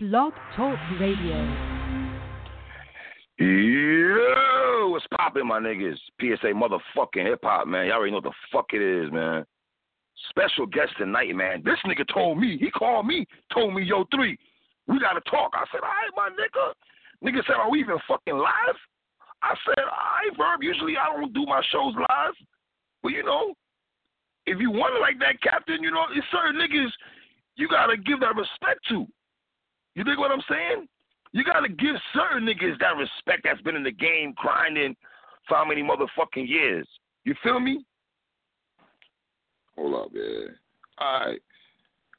[0.00, 1.34] Blog Talk Radio.
[3.36, 5.98] Yo, what's poppin', my niggas?
[6.20, 7.86] PSA motherfucking hip hop, man.
[7.86, 9.44] Y'all already know what the fuck it is, man.
[10.28, 11.64] Special guest tonight, man.
[11.64, 14.38] This nigga told me, he called me, told me, yo, three,
[14.86, 15.50] we gotta talk.
[15.54, 16.74] I said, all right, my nigga.
[17.20, 18.76] Nigga said, are we even fucking live?
[19.42, 22.34] I said, all right, Verb, usually I don't do my shows live.
[23.02, 23.52] But you know,
[24.46, 26.92] if you want it like that, Captain, you know, it's certain niggas
[27.56, 29.04] you gotta give that respect to.
[29.98, 30.86] You dig what I'm saying?
[31.32, 34.94] You gotta give certain niggas that respect that's been in the game grinding
[35.48, 36.86] for how many motherfucking years.
[37.24, 37.84] You feel me?
[39.76, 40.54] Hold up, man.
[40.98, 41.40] All right.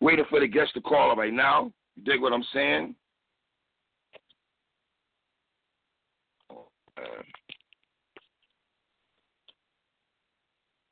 [0.02, 1.72] Waiting for the guest to call right now.
[1.96, 2.96] You dig what I'm saying?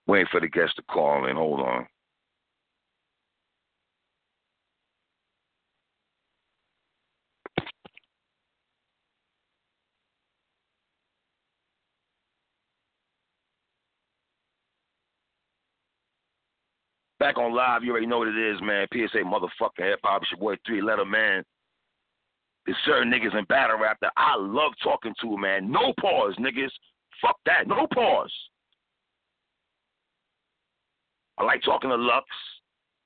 [0.08, 1.36] Waiting for the guest to call in.
[1.36, 1.86] Hold on.
[17.20, 18.88] Back on live, you already know what it is, man.
[18.94, 20.22] PSA motherfucking hip hop.
[20.22, 21.44] It's your boy Three Letter Man.
[22.66, 25.72] There's certain niggas in battle rap that I love talking to, man.
[25.72, 26.70] No pause, niggas.
[27.22, 27.68] Fuck that.
[27.68, 28.32] No pause.
[31.38, 32.26] I like talking to Lux.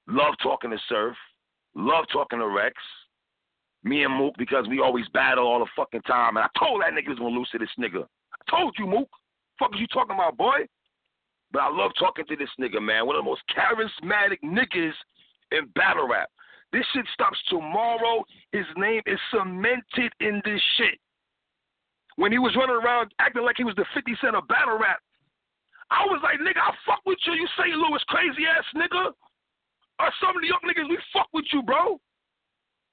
[0.08, 1.16] Love talking to Surf.
[1.76, 2.74] Love talking to Rex.
[3.84, 6.38] Me and Mook because we always battle all the fucking time.
[6.38, 8.04] And I told that nigga was gonna lose to this nigga.
[8.04, 9.10] I told you, Mook.
[9.58, 10.66] Fuck is you talking about, boy?
[11.52, 13.06] But I love talking to this nigga, man.
[13.06, 14.96] One of the most charismatic niggas
[15.52, 16.30] in battle rap.
[16.72, 18.24] This shit stops tomorrow.
[18.52, 21.00] His name is cemented in this shit.
[22.16, 25.00] When he was running around acting like he was the 50 Cent of battle rap,
[25.92, 27.76] I was like, nigga, I fuck with you, you St.
[27.76, 29.12] Louis crazy ass nigga.
[30.00, 32.00] Or some of the young niggas, we fuck with you, bro.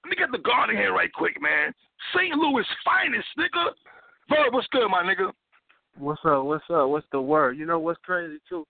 [0.02, 1.72] Let me get the guard in here right quick, man.
[2.14, 2.34] St.
[2.34, 3.70] Louis finest, nigga.
[4.28, 5.30] Verb, what's good, my nigga?
[5.98, 6.44] What's up?
[6.44, 6.88] What's up?
[6.88, 7.58] What's the word?
[7.58, 8.64] You know what's crazy too?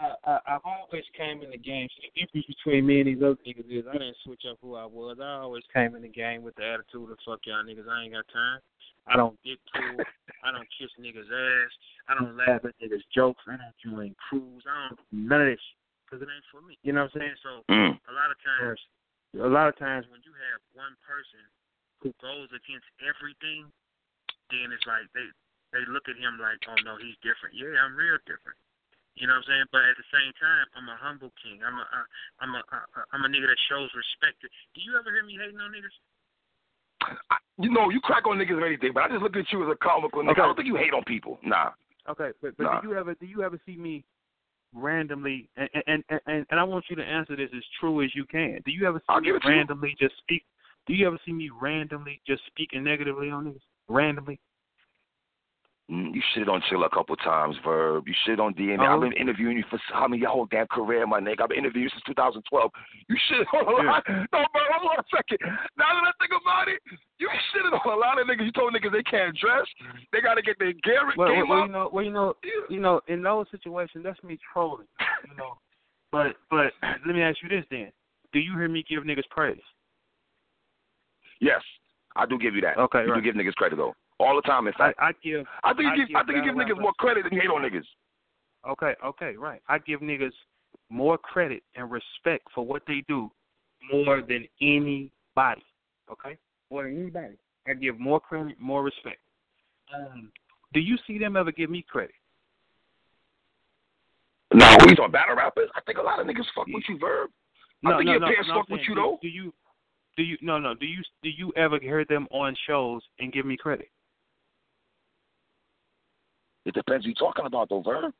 [0.00, 1.88] I, I I've always came in the game.
[1.90, 4.76] So the difference between me and these other niggas is I didn't switch up who
[4.76, 5.18] I was.
[5.20, 7.90] I always came in the game with the attitude of fuck y'all niggas.
[7.90, 8.60] I ain't got time.
[9.10, 9.98] I don't get to.
[10.46, 11.72] I don't kiss niggas ass.
[12.08, 13.42] I don't laugh at niggas jokes.
[13.50, 14.62] I don't join crews.
[14.62, 15.66] I don't do none of this
[16.06, 16.78] because it ain't for me.
[16.86, 17.38] You know what I'm saying?
[17.42, 17.98] So Mm.
[18.06, 18.78] a lot of times,
[19.34, 21.42] a lot of times when you have one person
[22.02, 23.66] who goes against everything,
[24.50, 25.26] then it's like they
[25.72, 27.56] they look at him like, oh no, he's different.
[27.56, 28.56] Yeah, I'm real different.
[29.16, 29.68] You know what I'm saying?
[29.72, 31.60] But at the same time, I'm a humble king.
[31.60, 32.06] I'm a uh,
[32.40, 34.40] I'm a uh, I'm a nigga that shows respect.
[34.40, 35.96] Do you ever hear me hating on niggas?
[37.28, 39.64] I, you know, you crack on niggas or anything, but I just look at you
[39.64, 40.38] as a comical nigga.
[40.38, 40.40] Okay.
[40.40, 41.38] I don't think you hate on people.
[41.44, 41.76] Nah.
[42.08, 42.80] Okay, but but Nah.
[42.80, 44.04] do you ever do you ever see me
[44.74, 48.24] randomly and and and and I want you to answer this as true as you
[48.24, 48.60] can.
[48.64, 49.50] Do you ever see I'll me give you.
[49.50, 50.44] randomly just speak?
[50.86, 53.60] Do you ever see me randomly just speaking negatively on niggas?
[53.88, 54.40] Randomly?
[55.92, 58.08] Mm, You shit on Chill a couple times, Verb.
[58.08, 58.80] You shit on DNA.
[58.80, 58.94] Oh.
[58.94, 61.42] I've been interviewing you for how many your whole damn career, my nigga.
[61.42, 62.70] I've been interviewing you since 2012.
[63.08, 64.02] You shit on a lot.
[64.08, 65.38] No, Verb, hold on a second.
[65.76, 66.80] Now that I think about it,
[67.18, 68.46] you shitted on a lot of niggas.
[68.46, 69.66] You told niggas they can't dress.
[70.12, 71.66] They got to get their gear Well, game well, up.
[71.66, 72.34] you know, well, you know,
[72.70, 74.86] you know, in those situations, that's me trolling.
[75.28, 75.58] You know,
[76.10, 76.72] but but
[77.06, 77.92] let me ask you this then:
[78.32, 79.60] Do you hear me give niggas praise?
[81.40, 81.60] Yes,
[82.16, 82.78] I do give you that.
[82.78, 83.22] Okay, you right.
[83.22, 83.94] do give niggas credit though.
[84.22, 84.98] All the time, in I, fact.
[85.00, 85.46] I give.
[85.64, 87.50] I, think I you give, I think you give niggas more credit than you hate
[87.50, 87.84] on niggas.
[88.70, 89.60] Okay, okay, right.
[89.68, 90.32] I give niggas
[90.90, 93.30] more credit and respect for what they do
[93.92, 95.64] more than anybody.
[96.10, 96.36] Okay,
[96.70, 97.34] more than anybody.
[97.66, 99.18] I give more credit, more respect.
[99.94, 100.30] Um,
[100.72, 102.14] do you see them ever give me credit?
[104.54, 105.70] Nah, we on battle rappers.
[105.74, 107.30] I think a lot of niggas fuck with you, Verb.
[107.84, 109.18] I No, think no, your no, parents no, fuck with you do- though.
[109.22, 109.52] Do you?
[110.16, 110.36] Do you?
[110.42, 110.74] No, no.
[110.74, 111.02] Do you?
[111.22, 113.88] Do you ever hear them on shows and give me credit?
[116.64, 118.12] It depends who you talking about though, Verb.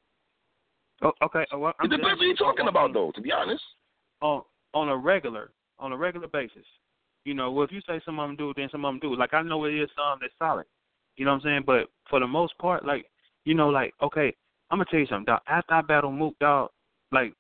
[1.03, 1.45] Oh, okay.
[1.53, 3.13] oh, Well, It depends who you talking about though.
[3.15, 3.63] To be honest.
[4.21, 4.43] on
[4.75, 6.65] on a regular on a regular basis.
[7.25, 9.15] You know, well, if you say some of them do, then some of them do.
[9.17, 10.67] Like I know it is some that's solid.
[11.17, 11.63] You know what I'm saying?
[11.67, 13.07] But for the most part, like
[13.45, 14.35] you know, like okay,
[14.71, 15.27] I'm gonna tell you something.
[15.27, 15.41] Dog.
[15.47, 16.71] After I battled Mook, dog,
[17.13, 17.35] like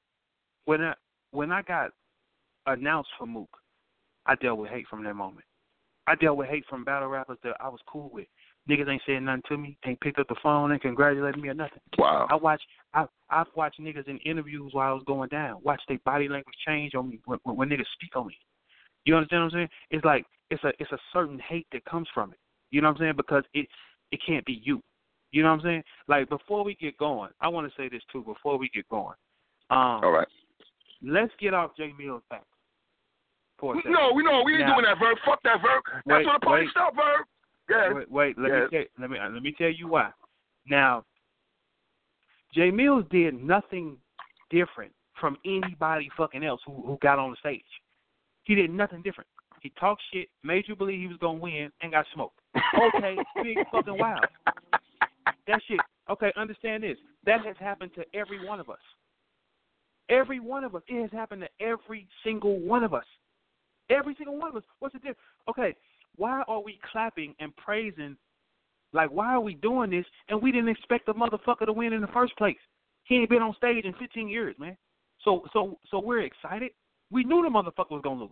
[0.66, 0.94] when I
[1.30, 1.90] when I got
[2.66, 3.48] announced for Mook,
[4.26, 5.44] I dealt with hate from that moment.
[6.06, 8.26] I dealt with hate from battle rappers that I was cool with.
[8.70, 11.54] Niggas ain't saying nothing to me, ain't picked up the phone and congratulated me or
[11.54, 11.80] nothing.
[11.98, 12.28] Wow.
[12.30, 12.62] I watch
[12.94, 15.58] I I've watched niggas in interviews while I was going down.
[15.64, 18.36] Watch their body language change on me when, when, when niggas speak on me.
[19.04, 19.68] You understand what I'm saying?
[19.90, 22.38] It's like it's a it's a certain hate that comes from it.
[22.70, 23.14] You know what I'm saying?
[23.16, 23.66] Because it
[24.12, 24.80] it can't be you.
[25.32, 25.82] You know what I'm saying?
[26.06, 28.22] Like before we get going, I want to say this too.
[28.22, 29.16] Before we get going,
[29.70, 30.28] um, All right.
[31.02, 32.44] let's get off J Mill's back.
[33.58, 33.92] for a second.
[33.92, 35.18] No, we know we ain't Now- doing that, Verb.
[35.24, 35.82] Fuck that, Verb.
[36.06, 36.70] That's Wait, what the party wait.
[36.70, 37.26] stuff, Verb.
[37.94, 38.70] Wait, wait let Yes.
[38.70, 40.10] me tell, let me uh, let me tell you why.
[40.66, 41.04] Now,
[42.54, 43.96] Jay Mills did nothing
[44.50, 47.64] different from anybody fucking else who who got on the stage.
[48.44, 49.28] He did nothing different.
[49.60, 52.38] He talked shit, made you believe he was gonna win, and got smoked.
[52.78, 54.24] Okay, big fucking wild.
[55.46, 55.80] That shit.
[56.10, 56.98] Okay, understand this.
[57.24, 58.80] That has happened to every one of us.
[60.08, 60.82] Every one of us.
[60.88, 63.04] It has happened to every single one of us.
[63.88, 64.64] Every single one of us.
[64.80, 65.18] What's the difference?
[65.48, 65.74] Okay,
[66.16, 68.16] why are we clapping and praising?
[68.92, 70.04] Like, why are we doing this?
[70.28, 72.56] And we didn't expect the motherfucker to win in the first place.
[73.04, 74.76] He ain't been on stage in 15 years, man.
[75.24, 76.72] So, so, so we're excited.
[77.10, 78.30] We knew the motherfucker was gonna lose.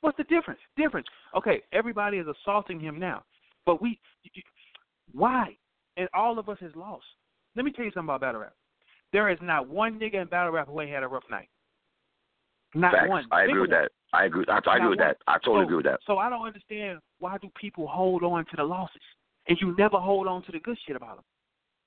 [0.00, 0.60] What's the difference?
[0.76, 1.06] Difference.
[1.36, 3.24] Okay, everybody is assaulting him now,
[3.64, 3.98] but we,
[5.12, 5.56] why?
[5.96, 7.04] And all of us has lost.
[7.54, 8.52] Let me tell you something about battle rap.
[9.12, 11.48] There is not one nigga in battle rap who ain't had a rough night.
[12.76, 13.08] Not Facts.
[13.08, 13.24] one.
[13.32, 13.90] I agree with that.
[14.12, 14.44] I agree.
[14.48, 15.08] I, I agree with one.
[15.08, 15.16] that.
[15.26, 16.00] I totally so, agree with that.
[16.06, 19.00] So I don't understand why do people hold on to the losses
[19.48, 21.24] and you never hold on to the good shit about them.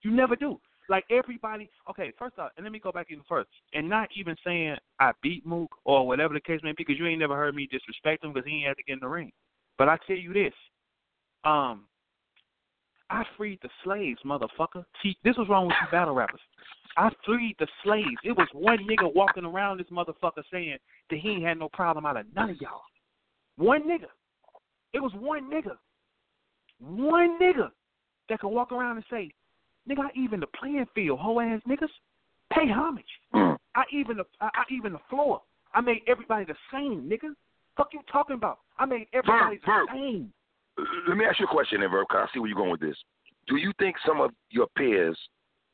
[0.01, 0.59] You never do.
[0.89, 1.69] Like everybody.
[1.87, 5.11] Okay, first off, and let me go back even further, and not even saying I
[5.21, 8.23] beat Mook or whatever the case may be, because you ain't never heard me disrespect
[8.23, 9.31] him because he ain't had to get in the ring.
[9.77, 10.53] But I tell you this,
[11.43, 11.85] um,
[13.11, 14.83] I freed the slaves, motherfucker.
[15.03, 16.41] See, this was wrong with you battle rappers.
[16.99, 18.19] I freed the slaves.
[18.25, 20.77] It was one nigga walking around this motherfucker saying
[21.09, 22.81] that he ain't had no problem out of none of y'all.
[23.55, 24.07] One nigga.
[24.93, 25.77] It was one nigga.
[26.79, 27.69] One nigga
[28.27, 29.31] that could walk around and say,
[29.89, 31.87] nigga, I even the playing field, hoe ass niggas.
[32.51, 33.05] Pay homage.
[33.33, 35.41] I even the I, I even the floor.
[35.73, 37.33] I made everybody the same, nigga.
[37.77, 38.59] Fuck you talking about?
[38.77, 40.33] I made everybody Verb, the same.
[41.07, 42.97] Let me ask you a question, then, Verb, I see where you're going with this.
[43.47, 45.17] Do you think some of your peers,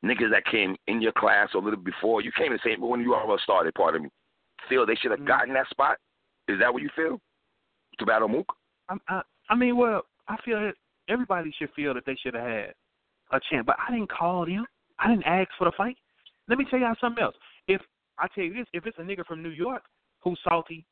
[0.06, 2.88] niggas that came in your class or a little before, you came the same, but
[2.88, 4.10] when you all started, pardon me,
[4.70, 5.28] feel they should have Mm.
[5.28, 5.98] gotten that spot?
[6.48, 7.20] Is that what you feel?
[8.00, 8.56] To battle Mook?
[8.90, 10.76] I, I, I mean, well, I feel that
[11.08, 12.74] everybody should feel that they should have had
[13.32, 14.66] a chance, but I didn't call them.
[15.00, 15.98] I didn't ask for the fight.
[16.48, 17.36] Let me tell y'all something else.
[17.68, 17.82] If
[18.18, 19.84] I tell you this, if it's a nigga from New York
[20.20, 20.86] who's salty,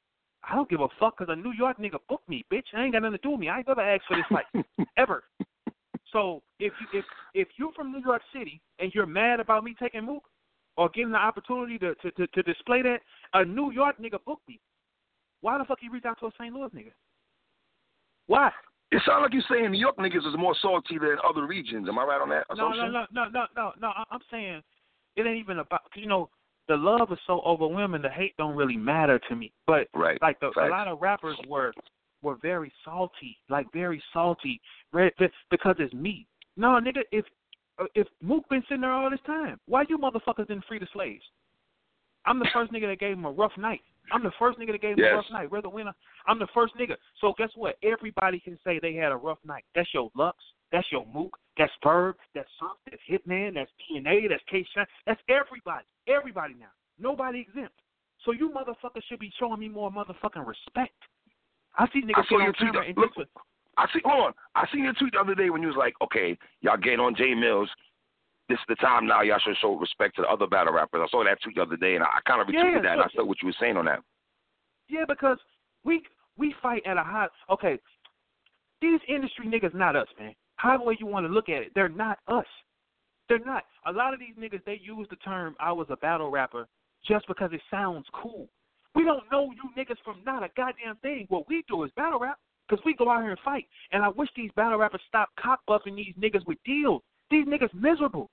[0.47, 2.65] I don't give a fuck because a New York nigga booked me, bitch.
[2.73, 3.49] I ain't got nothing to do with me.
[3.49, 4.45] I ain't never asked for this fight
[4.97, 5.23] ever.
[6.13, 9.75] So if you if if you're from New York City and you're mad about me
[9.77, 10.23] taking Mook
[10.77, 12.99] or getting the opportunity to to to, to display that,
[13.33, 14.61] a New York nigga booked me.
[15.41, 16.53] Why the fuck you reach out to a St.
[16.53, 16.93] Louis nigga?
[18.27, 18.49] Why?
[18.91, 21.89] It sounds like you're saying New York niggas is more salty than other regions.
[21.89, 22.93] Am I right on that No, assumption?
[22.93, 23.91] no, no, no, no, no, no.
[24.09, 24.61] I'm saying
[25.15, 25.81] it ain't even about.
[25.91, 26.29] Cause, you know,
[26.67, 28.03] the love is so overwhelming.
[28.03, 29.51] The hate don't really matter to me.
[29.67, 30.21] But Right.
[30.21, 31.73] like the, a lot of rappers were
[32.23, 34.59] were very salty, like very salty,
[34.91, 35.11] re-
[35.51, 36.25] because it's me.
[36.57, 37.25] No, nigga, if
[37.79, 40.87] uh, if Mook been sitting there all this time, why you motherfuckers didn't free the
[40.93, 41.23] slaves?
[42.25, 43.81] I'm the first nigga that gave him a rough night.
[44.11, 45.11] I'm the first nigga that gave him Yes.
[45.13, 45.51] a rough night.
[45.51, 45.93] We're winner.
[46.27, 46.95] I'm the first nigga.
[47.19, 47.77] So guess what?
[47.83, 49.63] Everybody can say they had a rough night.
[49.75, 50.37] That's your Lux.
[50.71, 51.37] That's your Mook.
[51.57, 52.15] That's Verb.
[52.33, 52.77] That's Sunk.
[52.89, 53.55] That's Hitman.
[53.55, 54.27] That's DNA.
[54.29, 54.85] That's K Shine.
[55.05, 55.85] That's everybody.
[56.07, 56.71] Everybody now.
[56.99, 57.75] Nobody exempt.
[58.25, 60.93] So you motherfuckers should be showing me more motherfucking respect.
[61.77, 62.97] I see niggas I saw your tweet.
[62.97, 63.11] Look,
[63.77, 63.99] I see.
[64.05, 64.33] Hold on.
[64.55, 67.15] I seen your tweet the other day when you was like, "Okay, y'all getting on
[67.15, 67.69] Jay Mills.
[68.49, 69.21] This is the time now.
[69.21, 71.77] Y'all should show respect to the other battle rappers." I saw that tweet the other
[71.77, 72.91] day, and I, I kind of retweeted Yeah, that.
[72.93, 74.01] And I saw what you were saying on that.
[74.89, 75.37] Yeah, because
[75.83, 76.03] we
[76.37, 77.27] we fight at a high.
[77.49, 77.79] Okay,
[78.81, 80.35] these industry niggas not us, man.
[80.57, 82.45] However way you want to look at it, they're not us.
[83.29, 83.63] They're not.
[83.85, 86.67] A lot of these niggas they use the term "I was a battle rapper"
[87.05, 88.47] just because it sounds cool.
[88.95, 91.25] We don't know you niggas from not a goddamn thing.
[91.29, 93.67] What we do is battle rap because we go out here and fight.
[93.91, 97.01] And I wish these battle rappers stop cock buffing these niggas with deals.
[97.31, 98.29] These niggas miserable.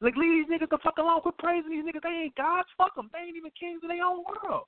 [0.00, 1.20] Like leave these niggas the fuck alone.
[1.20, 2.02] Quit praising these niggas.
[2.02, 2.68] They ain't gods.
[2.76, 3.10] Fuck them.
[3.12, 4.64] They ain't even kings of their own world.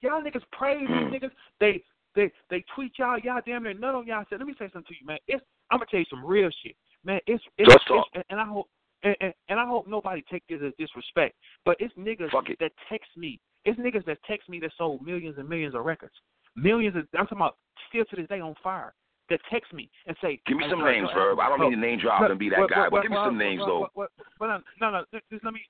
[0.00, 1.14] Y'all niggas praise these hmm.
[1.14, 1.30] niggas.
[1.60, 1.82] They
[2.14, 3.18] they they tweet y'all.
[3.18, 4.24] Y'all damn near nut on y'all.
[4.28, 5.18] Said, let me say something to you, man.
[5.28, 7.20] It's I'm gonna tell you some real shit, man.
[7.26, 8.68] It's it's, Just it's and I hope
[9.02, 11.36] and, and, and I hope nobody take this as disrespect.
[11.64, 12.56] But it's niggas it.
[12.60, 13.38] that text me.
[13.66, 16.14] It's niggas that text me that sold millions and millions of records.
[16.54, 17.56] Millions of I'm talking about
[17.90, 18.94] still to this day on fire.
[19.28, 21.40] That text me and say, Give me some bro, names, Verb.
[21.40, 23.16] I don't mean to name drop and be that well, guy, well, but give me
[23.24, 23.88] some names though.
[23.96, 24.06] well,
[24.38, 25.02] well, no, no.
[25.32, 25.60] Just let me.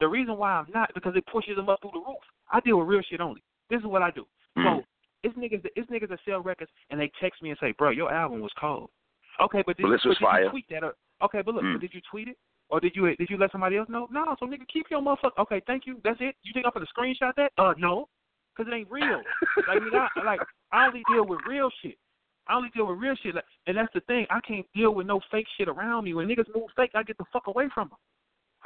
[0.00, 2.18] The reason why I'm not because it pushes them up through the roof.
[2.50, 3.40] I deal with real shit only.
[3.70, 4.26] This is what I do.
[4.58, 4.78] Mm.
[4.80, 4.84] So
[5.22, 5.62] it's niggas.
[5.62, 8.40] That, it's niggas that sell records and they text me and say, "Bro, your album
[8.40, 8.90] was cold."
[9.40, 10.44] Okay, but did, Well, this but was did fire.
[10.44, 10.82] you tweet that?
[10.82, 11.74] Or, okay, but look, Mm.
[11.74, 12.36] but did you tweet it?
[12.74, 14.08] Or did you did you let somebody else know?
[14.10, 15.38] No, so nigga, keep your motherfucker.
[15.38, 16.00] Okay, thank you.
[16.02, 16.34] That's it.
[16.42, 17.52] You think I'm gonna screenshot that?
[17.56, 18.08] Uh, no,
[18.50, 19.22] because it ain't real.
[19.68, 20.40] like, I, like
[20.72, 21.96] I only deal with real shit.
[22.48, 24.26] I only deal with real shit, like, and that's the thing.
[24.28, 26.14] I can't deal with no fake shit around me.
[26.14, 27.98] When niggas move fake, I get the fuck away from them.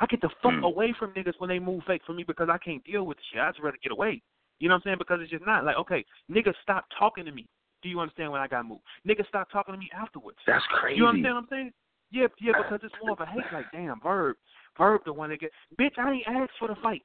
[0.00, 0.64] I get the fuck Mm.
[0.64, 3.24] away from niggas when they move fake for me because I can't deal with the
[3.30, 3.42] shit.
[3.42, 4.22] I just rather get away.
[4.58, 4.98] You know what I'm saying?
[4.98, 7.46] Because it's just not like okay, niggas stop talking to me.
[7.82, 8.84] Do you understand when I got moved?
[9.06, 10.38] Niggas stop talking to me afterwards.
[10.46, 10.96] That's crazy.
[10.96, 11.72] You understand what I'm saying?
[12.10, 13.44] Yeah, yeah, because it's more of a hate.
[13.52, 14.36] Like, damn, Verb,
[14.78, 15.50] Verb, the one that get.
[15.78, 17.02] Bitch, I ain't asked for the fight.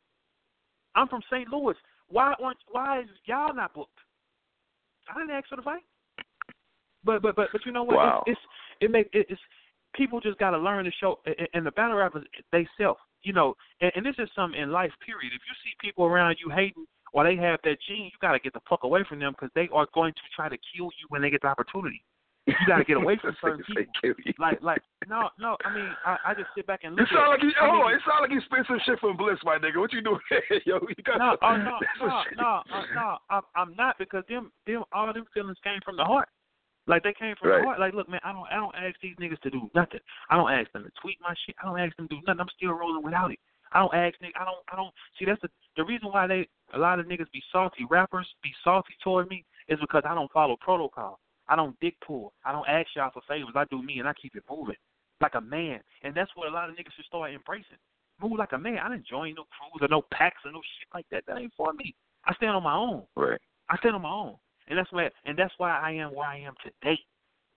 [0.95, 1.49] I'm from St.
[1.49, 1.75] Louis.
[2.09, 2.57] Why aren't?
[2.71, 3.97] Why is y'all not booked?
[5.13, 5.81] I didn't ask for the fight.
[7.03, 7.97] But but but but you know what?
[7.97, 8.23] Wow.
[8.27, 8.39] It's,
[8.79, 9.41] it's it make it, it's
[9.93, 11.19] people just got to learn to show.
[11.25, 12.97] and- And the battle rappers they self.
[13.23, 14.91] You know, and, and this is something in life.
[15.05, 15.31] Period.
[15.33, 18.39] If you see people around you hating or they have that gene, you got to
[18.39, 21.05] get the fuck away from them because they are going to try to kill you
[21.09, 22.03] when they get the opportunity.
[22.59, 23.63] You got to get away from certain
[24.01, 24.33] people.
[24.39, 25.57] Like like no no.
[25.65, 27.73] I mean I, I just sit back and look sound at like you, I mean,
[27.75, 29.77] hold on, it sound like you spent some shit from Bliss, my nigga.
[29.79, 30.19] What you doing?
[30.65, 33.17] Yo, you got No, oh, no, no, no, uh, no.
[33.29, 36.29] I'm, I'm not because them, them, all them feelings came from the heart.
[36.85, 37.59] Like they came from Right.
[37.59, 37.79] the heart.
[37.79, 40.01] Like, look, man, I don't, I don't ask these niggas to do nothing.
[40.29, 41.55] I don't ask them to tweet my shit.
[41.61, 42.41] I don't ask them to do nothing.
[42.41, 43.39] I'm still rolling without it.
[43.71, 44.37] I don't ask niggas.
[44.39, 44.93] I don't, I don't.
[45.17, 47.85] See, that's the the reason why they, a lot of niggas be salty.
[47.89, 51.19] Rappers be salty toward me is because I don't follow protocol.
[51.47, 52.33] I don't dick pull.
[52.45, 53.53] I don't ask y'all for favors.
[53.55, 54.75] I do me and I keep it moving
[55.21, 55.79] like a man.
[56.03, 57.77] And that's what a lot of niggas should start embracing.
[58.21, 58.77] Move like a man.
[58.83, 61.23] I didn't join no crews or no packs or no shit like that.
[61.25, 61.95] That ain't for me.
[62.25, 63.03] I stand on my own.
[63.15, 63.39] Right.
[63.69, 64.35] I stand on my own,
[64.67, 66.99] and that's why and that's why I am where I am today,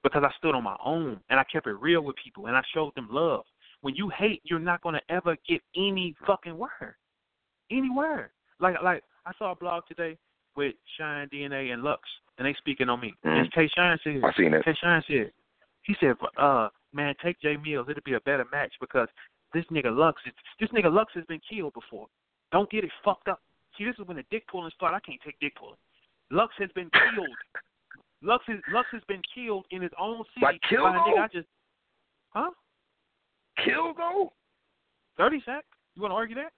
[0.03, 2.63] because I stood on my own and I kept it real with people and I
[2.73, 3.45] showed them love.
[3.83, 6.95] When you hate, you're not gonna ever get any fucking word,
[7.71, 8.31] any word.
[8.61, 10.17] Like like I saw a blog today
[10.57, 12.01] with Shine DNA and Lux,
[12.39, 13.15] and they speaking on me.
[13.25, 13.41] Mhm.
[13.41, 14.65] And K Shine said, I seen it.
[14.65, 15.33] K Shine said,
[15.83, 17.89] he said, uh, man, take Jay Mills.
[17.89, 19.09] It'll be a better match because
[19.55, 22.07] this nigga Lux is this nigga Lux has been killed before.
[22.53, 23.41] Don't get it fucked up.
[23.77, 24.95] See, this is when the dick pulling start.
[24.95, 25.77] I can't take dick pulling.
[26.31, 27.29] Lux has been killed.
[28.23, 31.23] Lux is Lux has been killed in his own city Like by a nigga?
[31.25, 31.49] I just
[32.31, 32.51] Huh?
[33.65, 34.33] Kill though?
[35.17, 35.65] Thirty sack?
[35.95, 36.53] You wanna argue that?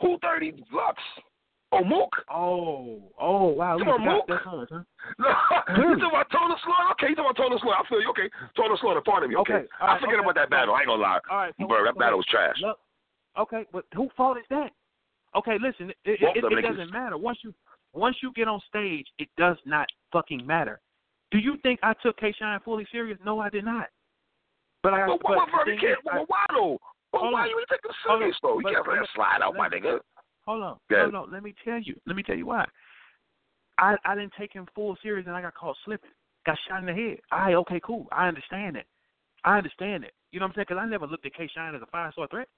[0.00, 1.00] Who thirty Lux?
[1.74, 2.12] Oh Mook?
[2.30, 4.24] Oh, oh wow, Come on, Mook.
[4.28, 4.82] that's us, huh?
[5.18, 5.28] No,
[5.76, 6.88] you talking about Total Slaughter?
[6.94, 7.80] Okay, you talking about Total Slaughter.
[7.84, 8.10] I feel you.
[8.10, 9.36] Okay, Total Slaughter, pardon me.
[9.36, 10.74] Okay, Okay, right, I forget okay, about that battle.
[10.74, 11.18] I ain't gonna lie.
[11.30, 12.56] All right, so, Bro, that battle was trash.
[12.62, 12.78] Look,
[13.38, 14.70] okay, but who fault is that?
[15.34, 17.16] Okay, listen, it, it, it, it doesn't matter.
[17.18, 17.52] Once you
[17.92, 20.80] once you get on stage, it does not fucking matter.
[21.32, 23.18] Do you think I took K Shine fully serious?
[23.24, 23.88] No, I did not.
[24.82, 26.78] But I But but why, the why, thing can't, is, I- why, why though?
[27.10, 28.20] But why you taking it Hold on.
[28.22, 28.58] serious though?
[28.58, 29.98] You can't let that slide out, my nigga.
[30.46, 31.26] Hold on, no, no.
[31.30, 31.94] Let me tell you.
[32.06, 32.64] Let me tell you why.
[33.78, 36.10] I I didn't take him full serious, and I got caught slipping.
[36.46, 37.18] Got shot in the head.
[37.32, 38.06] All right, okay, cool.
[38.12, 38.86] I understand it.
[39.44, 40.12] I understand it.
[40.30, 40.66] You know what I'm saying?
[40.68, 42.48] Because I never looked at K Shine as a five star threat.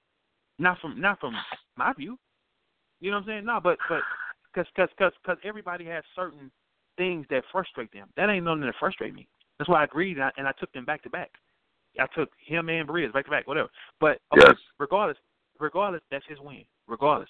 [0.59, 1.35] Not from not from
[1.77, 2.17] my view.
[2.99, 3.45] You know what I'm saying?
[3.45, 4.01] No, but but
[4.53, 6.51] because cause, cause, cause everybody has certain
[6.97, 8.07] things that frustrate them.
[8.17, 9.27] That ain't nothing that frustrate me.
[9.57, 11.31] That's why I agreed and I, and I took them back to back.
[11.99, 13.69] I took him and Briz back to back, whatever.
[13.99, 14.57] But okay, Yes.
[14.79, 15.17] regardless,
[15.59, 16.63] regardless, that's his win.
[16.87, 17.29] Regardless,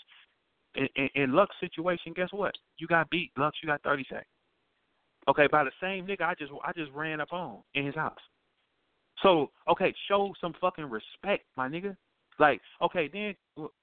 [0.77, 2.55] in, in, in Lux's situation, guess what?
[2.77, 3.57] You got beat, Lux.
[3.61, 4.25] You got thirty seconds.
[5.27, 8.17] Okay, by the same nigga I just I just ran up on in his house.
[9.23, 11.95] So okay, show some fucking respect, my nigga.
[12.39, 13.35] Like okay, then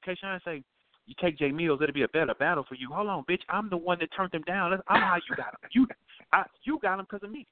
[0.04, 0.62] K Shine say
[1.06, 2.88] you take Jay Mills, it'll be a better battle for you.
[2.90, 3.42] Hold on, bitch.
[3.50, 4.70] I'm the one that turned him down.
[4.70, 5.68] That's- I'm how you got him.
[5.72, 5.86] You,
[6.32, 7.46] I, you got him because of me.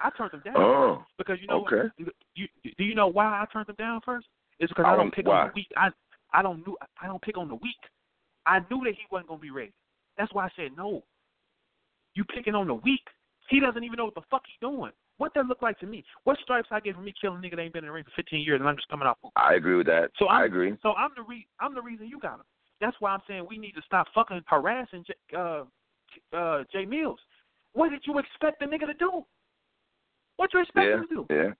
[0.00, 1.88] I turned him down Oh, because you know okay.
[1.98, 2.12] what?
[2.34, 4.26] You, do you know why I turned him down first?
[4.58, 5.42] It's because I I don't- pick why?
[5.42, 5.68] on the weak.
[5.76, 5.90] I
[6.32, 7.76] I don't knew I don't pick on the weak.
[8.46, 9.72] I knew that he wasn't gonna be ready.
[10.16, 11.02] That's why I said no.
[12.14, 13.02] You picking on the weak.
[13.50, 14.92] He doesn't even know what the fuck he's doing.
[15.18, 16.04] What that look like to me?
[16.24, 18.04] What stripes I get from me killing a nigga that ain't been in the ring
[18.04, 19.18] for 15 years and I'm just coming off.
[19.36, 20.10] I agree with that.
[20.18, 20.76] So I I'm, agree.
[20.82, 22.44] So I'm the re- I'm the reason you got him.
[22.80, 25.64] That's why I'm saying we need to stop fucking harassing J- uh
[26.36, 27.18] uh Jay Mills.
[27.72, 29.24] What did you expect the nigga to do?
[30.36, 31.26] What you expect Yeah, him to do?
[31.30, 31.52] yeah.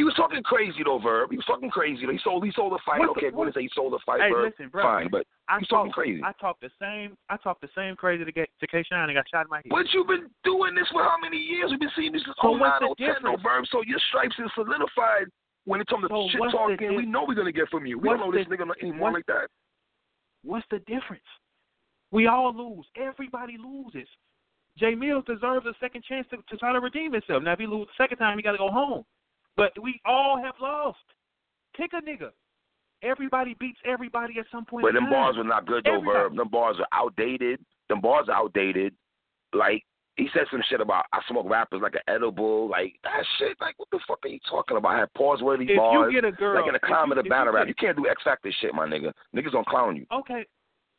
[0.00, 1.28] He was talking crazy though, Verb.
[1.28, 2.06] He was talking crazy.
[2.08, 2.40] He sold.
[2.42, 3.00] He sold a fight.
[3.04, 3.54] What the- okay, what is?
[3.54, 4.48] He sold a fight, Hey, Verb.
[4.48, 4.82] listen, bro.
[4.82, 6.22] Fine, but I He's talking crazy.
[6.24, 7.18] I talked the same.
[7.28, 9.58] I talked the same crazy to get to K Shine and got shot in my
[9.58, 9.68] head.
[9.68, 11.68] But you've been doing this for how many years?
[11.70, 13.66] We've been seeing this since So 09, 010, no verb.
[13.70, 15.28] So your stripes is solidified
[15.66, 16.96] when it comes to So shit talking.
[16.96, 17.98] we know we're gonna get from you.
[17.98, 19.50] We don't know this the- nigga anymore like that.
[20.44, 21.28] What's the difference?
[22.10, 22.86] We all lose.
[22.96, 24.08] Everybody loses.
[24.78, 27.42] Jay Mills deserves a second chance to, to try to redeem himself.
[27.42, 29.04] Now, if he loses the second time, he got to go home.
[29.60, 30.98] But we all have lost.
[31.76, 32.30] Pick a nigga.
[33.02, 34.84] Everybody beats everybody at some point.
[34.84, 36.00] But them bars are not good though.
[36.00, 36.34] Verb.
[36.36, 37.60] Them bars are outdated.
[37.88, 38.94] Them bars are outdated.
[39.52, 39.84] Like
[40.16, 43.56] he said some shit about I smoke rappers like an edible, like that shit.
[43.60, 44.90] Like what the fuck are you talking about?
[44.92, 46.12] I have pause worthy If bars.
[46.12, 47.96] you get a girl, like in climate you- of battle you rap, get- you can't
[47.96, 49.12] do X Factor shit, my nigga.
[49.34, 50.06] Niggas gonna clown you.
[50.12, 50.44] Okay,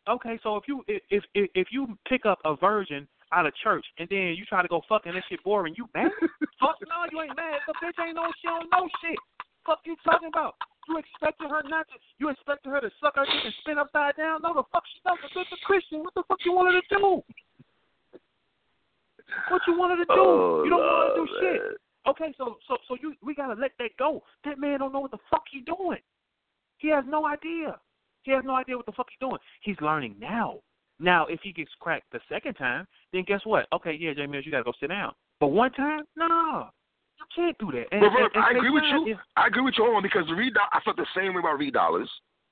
[0.10, 0.40] okay.
[0.44, 1.02] So if you if
[1.34, 4.68] if if you pick up a virgin out of church and then you try to
[4.68, 6.12] go fucking this shit boring, you mad?
[6.60, 7.60] Fuck no, you ain't mad.
[7.68, 9.18] The bitch ain't no shit on no shit.
[9.66, 10.56] Fuck you talking about?
[10.90, 11.96] You expected her not to?
[12.18, 14.42] You expected her to suck her dick and spin upside down?
[14.42, 15.18] No, the fuck she not.
[15.22, 16.02] The bitch a Christian.
[16.02, 17.24] What the fuck you want her to do?
[19.50, 20.18] What you wanted to do?
[20.18, 21.62] Oh, you don't want to do Lord, shit.
[22.08, 24.24] Okay, so so so you we gotta let that go.
[24.44, 26.00] That man don't know what the fuck he doing.
[26.78, 27.80] He has no idea.
[28.24, 29.38] He has no idea what the fuck he's doing.
[29.62, 30.60] He's learning now.
[31.02, 33.68] Now, if he gets cracked the second time, then guess what?
[33.74, 35.14] Okay, yeah, Jay Mills, you gotta go sit down.
[35.40, 36.68] But one time, no,
[37.18, 37.88] you can't do that.
[37.92, 39.08] And, But Verb, and- and I agree with you.
[39.08, 40.56] is- I agree with you on because Reed.
[40.72, 42.08] I felt the same way about Reed Dollaz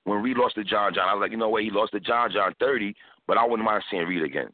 [0.05, 1.07] when Reed lost to John John.
[1.07, 1.63] I was like, you know what?
[1.63, 2.95] He lost to John John thirty,
[3.27, 4.51] but I wouldn't mind seeing Reed again.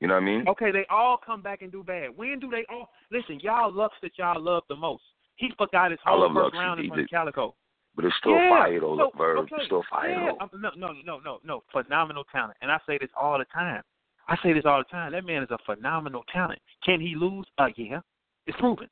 [0.00, 0.48] You know what I mean?
[0.48, 2.16] Okay, they all come back and do bad.
[2.16, 3.40] When do they all listen?
[3.40, 5.02] Y'all Lux that y'all love the most.
[5.36, 6.54] He forgot his whole first Lux.
[6.56, 7.08] round in front of.
[7.08, 7.54] Calicoe.
[7.96, 8.50] But it's still yeah.
[8.50, 9.38] fire though, so, Verb.
[9.38, 9.54] okay.
[9.56, 10.32] It's still fire yeah.
[10.38, 10.44] though.
[10.44, 11.62] um, No, no, no, no, no.
[11.72, 13.82] Phenomenal talent, and I say this all the time.
[14.26, 15.12] I say this all the time.
[15.12, 16.58] That man is a phenomenal talent.
[16.84, 17.46] Can he lose?
[17.58, 18.00] Uh, yeah,
[18.46, 18.88] it's proven.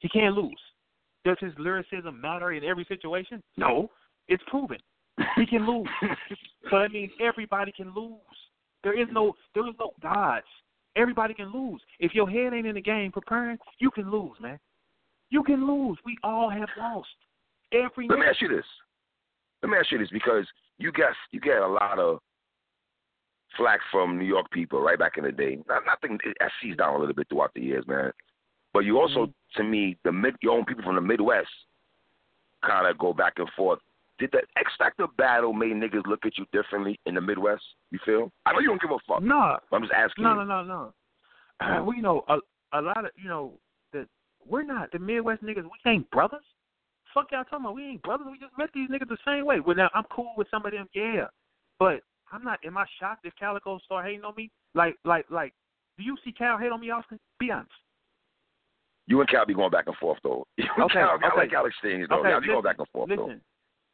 [0.00, 0.60] He can't lose.
[1.24, 3.42] Does his lyricism matter in every situation?
[3.56, 3.90] No,
[4.28, 4.78] it's proven.
[5.36, 5.88] He can lose.
[6.70, 8.18] so that means everybody can lose.
[8.84, 10.44] There is no, there is no dodge.
[10.94, 11.80] Everybody can lose.
[11.98, 14.58] If your head ain't in the game preparing, you can lose, man.
[15.30, 15.98] You can lose.
[16.04, 17.08] We all have lost.
[17.84, 18.64] Every Let me ask you this.
[19.62, 20.46] Let me ask you this because
[20.78, 22.20] you got you get a lot of
[23.56, 25.58] flack from New York people right back in the day.
[25.68, 28.12] Not nothing that seized down a little bit throughout the years, man.
[28.72, 29.62] But you also, mm-hmm.
[29.62, 31.48] to me, the mid your own people from the Midwest
[32.64, 33.78] kind of go back and forth.
[34.18, 37.62] Did the X Factor battle make niggas look at you differently in the Midwest?
[37.90, 38.32] You feel?
[38.46, 39.22] I know you don't give a fuck.
[39.22, 40.24] No, I'm just asking.
[40.24, 40.44] no, you.
[40.44, 40.92] no, no,
[41.60, 41.84] no.
[41.84, 42.38] well, you know, a
[42.72, 43.52] a lot of you know
[43.92, 44.06] the
[44.46, 45.64] we're not the Midwest niggas.
[45.64, 46.44] We ain't brothers.
[47.16, 47.74] Fuck y'all talking about?
[47.74, 48.26] We ain't brothers.
[48.30, 49.60] We just met these niggas the same way.
[49.60, 51.24] Well, now I'm cool with some of them, yeah,
[51.78, 52.58] but I'm not.
[52.62, 54.50] Am I shocked if Calicoe start hating on me?
[54.74, 55.54] Like, like, like,
[55.96, 57.18] do you see Cal hate on me, Austin?
[57.40, 57.70] Be honest.
[59.06, 60.46] You and Cal be going back and forth though.
[60.58, 61.36] You and Okay, Cal, I okay.
[61.38, 62.20] like Cal exchange though.
[62.20, 63.14] Okay, Y'all be going back and forth though.
[63.14, 63.40] Listen,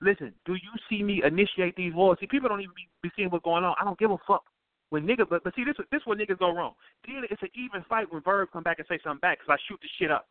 [0.00, 0.35] listen.
[0.45, 2.19] Do you see me initiate these wars?
[2.19, 3.76] See, people don't even be, be seeing what's going on.
[3.81, 4.43] I don't give a fuck.
[4.91, 6.73] When niggas, but, but see, this this where niggas go wrong.
[7.07, 9.62] Then it's an even fight when Verb come back and say something back because I
[9.69, 10.26] shoot the shit up.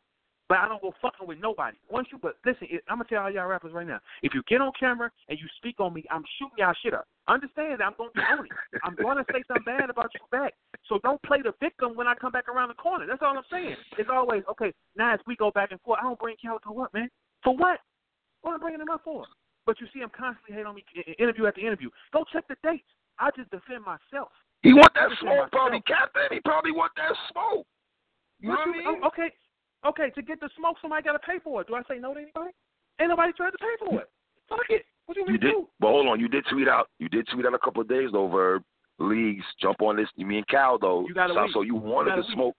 [0.52, 1.78] But I don't go fucking with nobody.
[1.90, 4.02] Once you, but listen, it, I'm gonna tell all y'all rappers right now.
[4.22, 7.08] If you get on camera and you speak on me, I'm shooting y'all shit up.
[7.30, 8.52] Understand that I'm gonna be on it.
[8.84, 10.52] I'm gonna say something bad about you back.
[10.90, 13.08] So don't play the victim when I come back around the corner.
[13.08, 13.78] That's all I'm saying.
[13.98, 14.74] It's always okay.
[14.98, 17.08] Now as we go back and forth, I don't bring Calicoe up, man.
[17.46, 17.80] For what?
[18.42, 19.24] What am I bringing him up for?
[19.66, 20.84] But you see, him constantly hating on me,
[21.18, 21.88] interview after interview.
[22.12, 22.92] Go check the dates.
[23.20, 24.36] I just defend myself.
[24.64, 25.80] He want that smoke, probably.
[25.88, 26.28] Captain.
[26.30, 27.66] He probably want that smoke.
[28.42, 29.00] You know What I oh, mean?
[29.04, 29.30] oh, okay,
[29.86, 30.10] okay.
[30.12, 31.68] To get the smoke, somebody got to pay for it.
[31.68, 32.52] Do I say no to anybody?
[33.00, 34.10] Ain't nobody tried to pay for it.
[34.50, 34.86] Fuck it.
[35.06, 35.68] What you me You to did, do?
[35.80, 36.20] but hold on.
[36.20, 36.90] You did tweet out.
[37.00, 38.64] You did tweet out a couple of days though, Verb.
[39.00, 40.08] Leagues jump on this.
[40.16, 41.06] You mean Cal though?
[41.08, 42.56] You gotta so, so you wanted gotta to smoke.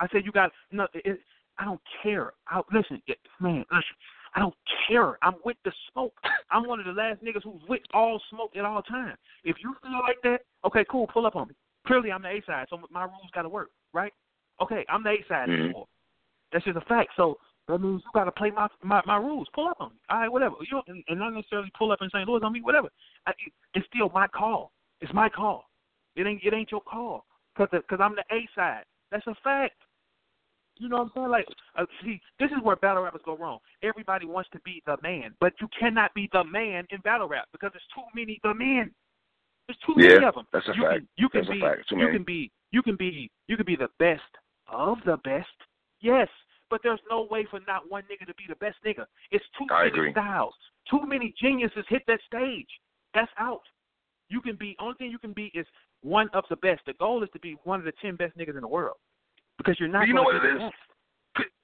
[0.00, 0.88] I said you got no.
[0.94, 1.20] It,
[1.58, 2.32] I don't care.
[2.48, 3.00] I, listen,
[3.40, 3.64] man.
[3.70, 3.96] Listen,
[4.34, 4.54] I don't
[4.88, 5.16] care.
[5.22, 6.14] I'm with the smoke.
[6.50, 9.16] I'm one of the last niggas who's with all smoke at all times.
[9.44, 11.06] If you feel like that, okay, cool.
[11.06, 11.54] Pull up on me.
[11.86, 14.12] Clearly, I'm the A side, so my rules got to work, right?
[14.60, 15.64] Okay, I'm the A side Mhm.
[15.64, 15.88] anymore.
[16.52, 17.10] That's just a fact.
[17.16, 17.38] So
[17.68, 19.48] that means you got to play my, my my rules.
[19.54, 19.96] Pull up on me.
[20.08, 20.56] All right, whatever.
[20.60, 22.28] You don't, and not necessarily pull up in St.
[22.28, 22.88] Louis on me, whatever.
[23.26, 24.72] I, it, it's still my call.
[25.00, 25.64] It's my call.
[26.16, 28.84] It ain't it ain't your call because because I'm the A side.
[29.10, 29.74] That's a fact.
[30.76, 31.28] You know what I'm saying?
[31.28, 31.46] Like,
[31.78, 33.58] uh, see, this is where battle rappers go wrong.
[33.82, 37.46] Everybody wants to be the man, but you cannot be the man in battle rap
[37.52, 38.90] because there's too many the men.
[39.68, 40.46] There's too many of them.
[40.52, 40.94] that's a you fact.
[40.94, 41.96] Can, you can That's be.
[41.96, 42.50] you can be.
[42.72, 43.30] You can be.
[43.46, 44.22] You can be the best
[44.68, 45.46] of the best.
[46.00, 46.28] Yes,
[46.70, 49.06] but there's no way for not one nigga to be the best nigga.
[49.30, 50.12] It's too I many agree.
[50.12, 50.54] styles.
[50.90, 52.68] Too many geniuses hit that stage.
[53.14, 53.62] That's out.
[54.28, 54.76] You can be.
[54.80, 55.66] Only thing you can be is
[56.02, 56.82] one of the best.
[56.86, 58.96] The goal is to be one of the ten best niggas in the world
[59.58, 60.06] because you're not.
[60.08, 60.60] You know what be it is?
[60.62, 60.74] best.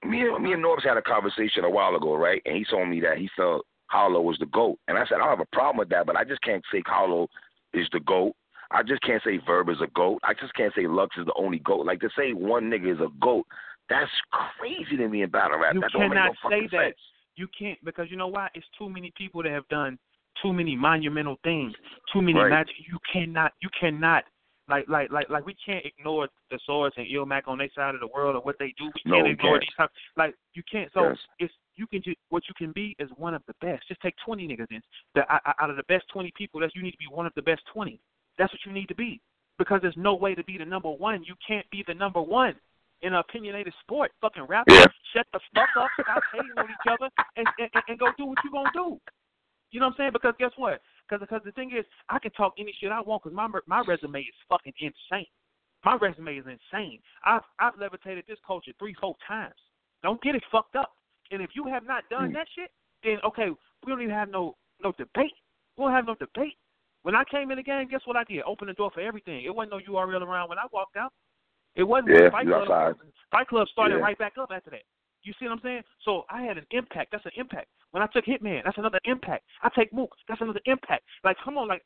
[0.05, 2.43] Me and me and Norbes had a conversation a while ago, right?
[2.45, 5.19] And he told me that he felt Hollow was the goat, and I said I
[5.19, 7.29] don't have a problem with that, but I just can't say Hollow
[7.75, 8.35] is the goat.
[8.71, 10.21] I just can't say Verb is a goat.
[10.23, 11.87] I just can't say Lux is the only goat.
[11.87, 13.47] Like to say one nigga is a goat,
[13.89, 14.11] that's
[14.59, 15.75] crazy to me in battle rap.
[15.75, 16.85] You that cannot no say that.
[16.87, 16.97] sense.
[17.37, 18.49] You can't because you know why?
[18.55, 19.99] It's too many people that have done
[20.43, 21.75] too many monumental things,
[22.13, 22.51] too many Right.
[22.51, 22.75] magic.
[22.79, 23.53] You cannot.
[23.61, 24.25] You cannot.
[24.69, 28.01] Like, like, like, like, we can't ignore the Swords and Ilmac on their side of
[28.01, 28.85] the world or what they do.
[28.85, 29.63] We No, can't ignore can't.
[29.63, 29.75] these.
[29.77, 30.93] type- Like, you can't.
[30.93, 31.19] So Yes.
[31.41, 33.89] it's you can just what you can be is one of the best.
[33.89, 34.81] Just take twenty niggas in.
[35.15, 37.35] The, out out of the best twenty people, that's you need to be one of
[37.35, 38.01] the best twenty.
[38.41, 39.21] That's what you need to be
[39.59, 41.23] because there's no way to be the number one.
[41.25, 42.55] You can't be the number one
[43.03, 44.11] in an opinionated sport.
[44.23, 44.65] Fucking rap.
[44.71, 44.87] Yeah.
[45.15, 45.89] Shut the fuck up.
[46.01, 48.99] Stop hating on each other and, and and go do what you're gonna do.
[49.71, 50.11] You know what I'm saying?
[50.15, 50.81] Because guess what?
[51.07, 53.83] Because because the thing is, I can talk any shit I want because my my
[53.87, 55.27] resume is fucking insane.
[55.85, 56.99] My resume is insane.
[57.25, 59.55] I've I've levitated this culture three, four times.
[60.03, 60.93] Don't get it fucked up.
[61.31, 62.35] And if you have not done Mm.
[62.35, 62.71] that shit,
[63.05, 63.51] then okay,
[63.85, 65.37] we don't even have no no debate.
[65.77, 66.57] We don't have no debate.
[67.03, 68.43] When I came in the game, guess what I did?
[68.43, 69.45] Open the door for everything.
[69.45, 71.13] It wasn't no URL around when I walked out.
[71.75, 72.63] It wasn't Yeah, Fight Club.
[72.71, 72.95] outside.
[73.31, 74.03] Fight Club started Yeah.
[74.03, 74.83] right back up after that.
[75.23, 75.85] You see what I'm saying?
[76.01, 77.13] So I had an impact.
[77.13, 77.69] That's an impact.
[77.93, 79.45] When I took Hitman, that's another impact.
[79.63, 81.05] I take Mook, that's another impact.
[81.25, 81.85] Like, come on, like,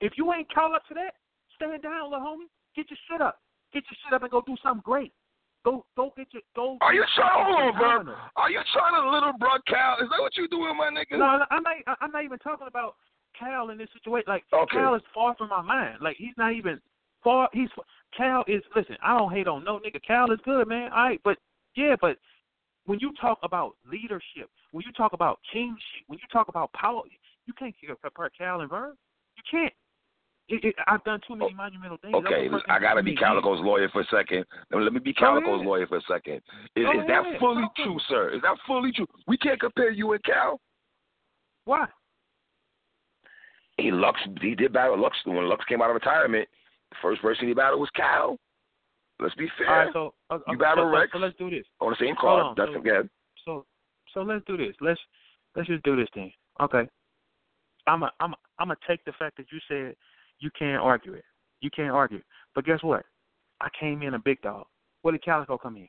[0.00, 1.14] if you ain't caught up to that,
[1.54, 2.48] stand down, little homie.
[2.74, 3.38] Get your shit up.
[3.72, 5.12] Get your shit up and go do something great.
[5.64, 6.76] Go, go get your go.
[6.80, 7.44] Are you trying?
[7.44, 8.14] Hold on, bro.
[8.36, 9.96] Are you trying to little bro Cal?
[10.02, 11.12] Is that what you doing, my nigga?
[11.18, 11.76] No, no, I'm not.
[12.00, 12.96] I'm not even talking about
[13.38, 14.26] Cal in this situation.
[14.28, 14.76] Like Okay.
[14.76, 15.98] Cal is far from my mind.
[16.00, 16.80] Like he's not even
[17.22, 17.48] far.
[17.52, 17.68] He's
[18.16, 18.62] Cal is.
[18.74, 20.00] Listen, I don't hate on no nigga.
[20.06, 20.90] Cal is good, man.
[20.92, 21.38] All right, but
[21.74, 22.18] yeah, but
[22.86, 27.02] when you talk about leadership, when you talk about kingship, when you talk about power,
[27.46, 28.96] you can't compare Cal and Verb.
[29.36, 29.72] You can't.
[30.48, 32.14] It, it, I've done too many monumental things.
[32.14, 33.14] Okay, I gotta be.
[33.14, 34.44] Calicoe's lawyer for a second.
[34.72, 36.42] Let me, be Calicoe's lawyer for a second.
[36.76, 38.30] Is, is that fully true, sir?
[38.34, 39.06] Is that fully true?
[39.26, 40.60] We can't compare you and Cal.
[41.64, 41.86] Why?
[43.78, 46.48] He Lux, he did battle Lux when Lux came out of retirement.
[46.90, 48.36] The first person he battled was Cal.
[49.18, 49.68] Let's be fair.
[49.68, 51.12] All right, so uh, You uh, battle so, Rex?
[51.12, 51.64] so let's do this.
[51.80, 52.42] on the same card.
[52.42, 53.10] on, That's so- again.
[53.44, 53.64] So
[54.12, 54.74] so let's do this.
[54.80, 55.00] Let's
[55.56, 56.32] let's just do this thing.
[56.60, 56.88] Okay.
[57.86, 59.94] I'm a I'm a, I'm gonna take the fact that you said
[60.38, 61.24] you can't argue it.
[61.60, 62.20] You can't argue.
[62.54, 63.04] But guess what?
[63.60, 64.66] I came in a big dog.
[65.02, 65.88] Where did Calicoe come in?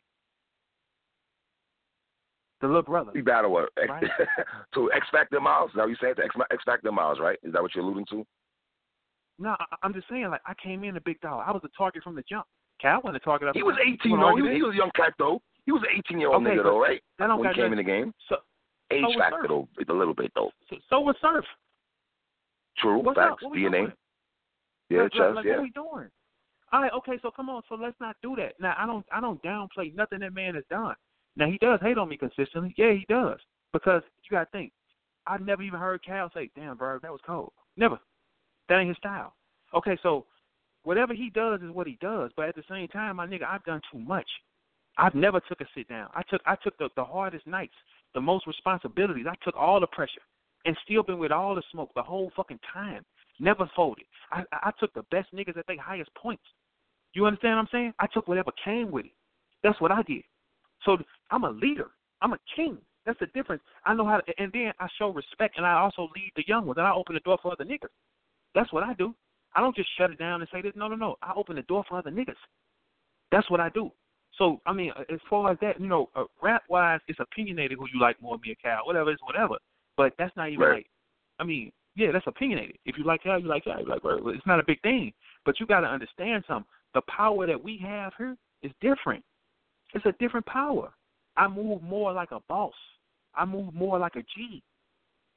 [2.64, 3.12] The little brother.
[3.14, 3.70] We battle what?
[3.90, 4.06] Right.
[4.74, 5.72] to X Factor Miles.
[5.72, 6.16] Is that what you said?
[6.16, 7.38] To X, X Factor Miles, right?
[7.44, 8.26] Is that what you're alluding to?
[9.38, 11.44] No, I'm just saying like I came in a big dog.
[11.46, 12.46] I was a target from the jump.
[12.82, 13.50] Cal wasn't the target.
[13.50, 14.36] up He was the- 18, You though.
[14.38, 15.42] He, was- he was a young cat, though.
[15.66, 17.02] He was an 18 year old Okay, nigga, though, right?
[17.20, 18.14] That When he came in the game.
[18.30, 18.38] So
[18.92, 19.68] Age was factor, though.
[19.90, 20.52] A little bit, though.
[20.70, 21.44] so, so was Surf.
[22.78, 23.00] True.
[23.00, 23.44] What's Facts.
[23.44, 23.92] What DNA.
[24.90, 25.52] Yeah, like, like, yeah.
[25.56, 26.08] What we doing?
[26.72, 28.54] All right, okay, so come on, so let's not do that.
[28.60, 30.96] Now I don't I don't downplay nothing that man has done.
[31.36, 32.74] Now he does hate on me consistently.
[32.78, 33.40] Yeah, he does.
[33.72, 34.72] Because you gotta think,
[35.26, 37.52] I've never even heard Cal say, Damn, bro, that was cold.
[37.78, 38.00] Never.
[38.70, 39.34] That ain't his style.
[39.74, 40.26] Okay, so
[40.84, 43.64] whatever he does is what he does, but at the same time, my nigga, I've
[43.64, 44.28] done too much.
[44.98, 46.10] I've never took a sit down.
[46.14, 47.74] I took I took the, the hardest nights,
[48.14, 49.26] the most responsibilities.
[49.28, 50.22] I took all the pressure
[50.66, 53.04] and still been with all the smoke the whole fucking time.
[53.40, 54.06] Never folded.
[54.32, 56.44] I I I took the best niggas at their highest points.
[57.14, 57.94] You understand what I'm saying?
[58.00, 59.12] I took whatever came with it.
[59.64, 60.24] That's what I did.
[60.86, 60.98] So
[61.32, 61.92] I'm a leader.
[62.22, 62.78] I'm a king.
[63.06, 63.62] That's the difference.
[63.86, 66.66] I know how to, and then I show respect, and I also lead the young
[66.66, 67.92] ones, and I open the door for other niggas.
[68.56, 69.14] That's what I do.
[69.56, 70.72] I don't just shut it down and say this.
[70.76, 71.16] No, no, no.
[71.22, 72.36] I open the door for other niggas.
[73.32, 73.92] That's what I do.
[74.38, 77.88] So I mean, as far as that, you know, uh, rap wise, it's opinionated who
[77.94, 79.56] you like more, me or Cal, whatever, it's whatever.
[79.96, 80.76] But that's not even Right.
[80.76, 80.88] like,
[81.40, 82.78] I mean, yeah, that's opinionated.
[82.86, 83.80] If you like Cal, you like Cal.
[83.80, 84.02] You like.
[84.04, 85.14] It's not a big thing.
[85.46, 86.66] But you got to understand something.
[86.94, 89.24] The power that we have here is different.
[89.94, 90.92] It's a different power.
[91.38, 92.74] I move more like a boss.
[93.36, 94.62] I move more like a G.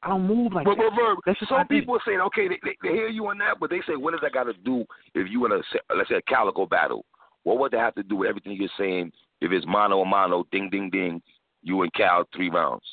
[0.03, 0.90] I don't move like But, that.
[0.95, 3.09] but, Verb, That's just how I some people are saying, okay, they, they, they hear
[3.09, 5.53] you on that, but they say, what does that got to do if you in
[5.53, 5.61] a,
[5.97, 7.05] let's say, a Calicoe battle?
[7.45, 9.12] What would that have to do with everything you're saying?
[9.40, 11.23] If it's mono a mano, ding, ding, ding,
[11.62, 12.85] you and Cal, three rounds,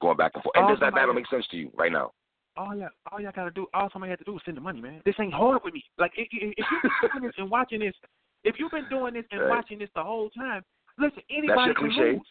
[0.00, 0.56] going back and forth.
[0.56, 2.12] And Oh, does that battle make sense to you right now?
[2.56, 4.80] all y'all, all y'all gotta do, all somebody had to do was send the money,
[4.80, 5.02] man.
[5.04, 5.82] This ain't hard with me.
[5.98, 7.94] Like if, if if you've been doing this and watching this,
[8.44, 9.48] if you've been doing this and Right.
[9.50, 10.62] watching this the whole time,
[10.98, 12.12] listen, That's your cliche.
[12.18, 12.26] lose.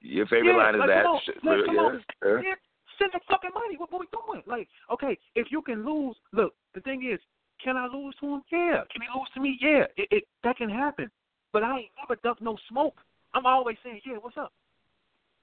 [0.00, 1.04] Your favorite Yeah, line is like, that?
[1.04, 2.42] come on, come yeah, on.
[2.44, 2.54] yeah.
[2.98, 3.76] Send the fucking money.
[3.76, 4.42] What, what we doing?
[4.46, 7.20] Like, okay, if you can lose, look, the thing is,
[7.62, 8.42] can I lose to him?
[8.50, 8.82] Yeah.
[8.92, 9.58] Can he lose to me?
[9.60, 9.84] Yeah.
[9.96, 11.10] It, it that can happen.
[11.52, 12.96] But I ain't never ducked no smoke.
[13.34, 14.52] I'm always saying, yeah, what's up?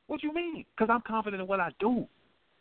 [0.08, 0.66] What do you mean?
[0.76, 2.08] Because I'm confident in what I do.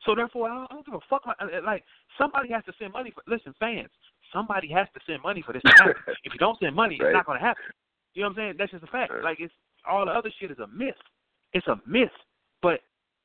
[0.05, 1.25] So therefore, I don't, I don't give a fuck.
[1.27, 1.85] My, uh, like
[2.19, 3.23] somebody has to send money for.
[3.27, 3.89] Listen, fans,
[4.33, 5.95] somebody has to send money for this to happen.
[6.25, 7.09] if you don't send money, Right.
[7.11, 7.65] it's not going to happen.
[8.15, 8.55] You know what I'm saying?
[8.59, 9.13] That's just a fact.
[9.13, 9.25] Right.
[9.25, 9.55] Like it's
[9.89, 10.95] all the other shit is a myth.
[11.53, 12.11] It's a myth.
[12.63, 12.81] But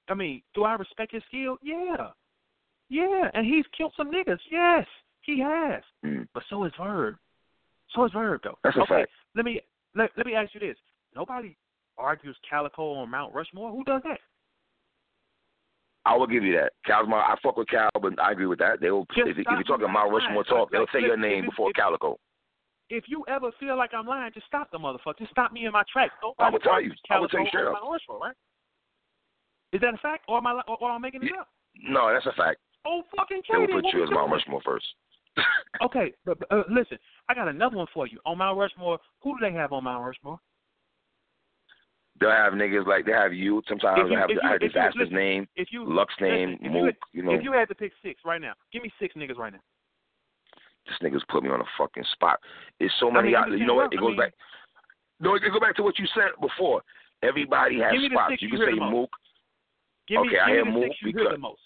[0.10, 1.58] I mean, do I respect his skill?
[1.62, 2.10] Yeah,
[2.90, 3.30] yeah.
[3.34, 4.40] And he's killed some niggas.
[4.52, 4.86] Yes,
[5.22, 5.84] he has.
[6.06, 6.28] Mm.
[6.34, 7.16] But so is Verb.
[7.96, 8.58] So is Verb though.
[8.64, 9.12] That's a okay, fact.
[9.36, 9.62] let me
[9.96, 10.78] let, let me ask you this.
[11.16, 11.58] Nobody
[11.98, 13.72] argues Calicoe on Mount Rushmore.
[13.72, 14.20] Who does that?
[16.06, 16.72] I will give you that.
[16.86, 18.82] Cal's my, I fuck with Cal, but I agree with that.
[18.82, 20.12] They'll, Just if, if you're talking Mount.
[20.12, 22.18] Rushmore talk, they'll say your name before Calicoe.
[22.92, 25.18] If you ever feel like I'm lying, just stop the motherfucker.
[25.20, 26.14] Just stop me in my tracks.
[26.22, 26.92] Nobody I'ma tell you.
[27.10, 28.22] I'ma Calicoe tell you straight up.
[28.22, 28.36] Right?
[29.72, 31.42] Is that a fact, or am I, or, or am I making it Yeah.
[31.42, 31.48] up?
[31.88, 32.60] No, that's a fact.
[32.86, 34.32] Oh, fucking They will Katie, put you as Mount?
[34.32, 34.86] Rushmore first.
[35.82, 36.98] Okay, but, but uh, listen,
[37.30, 38.20] I got another one for you.
[38.26, 40.38] On Mount Rushmore, who do they have on Mount Rushmore?
[42.20, 43.64] They'll have niggas like they have you.
[43.70, 46.52] Sometimes they have, you- I have if you- disaster's listen, name, If you Lux name,
[46.62, 48.84] listen, if you had- You know, if you had to pick six right now, give
[48.84, 49.62] me six niggas right now.
[50.86, 52.40] This niggas put me on a fucking spot.
[52.80, 53.28] It's so I many.
[53.28, 53.94] mean, out you know what?
[53.94, 54.34] It I goes mean- back.
[55.20, 56.82] No, it go back to what you said before.
[57.22, 58.42] Everybody has Give me the spots.
[58.42, 58.74] You can say.
[58.80, 59.12] Mook.
[60.08, 61.62] Give me, Okay, I hear Mook you hear because- the most.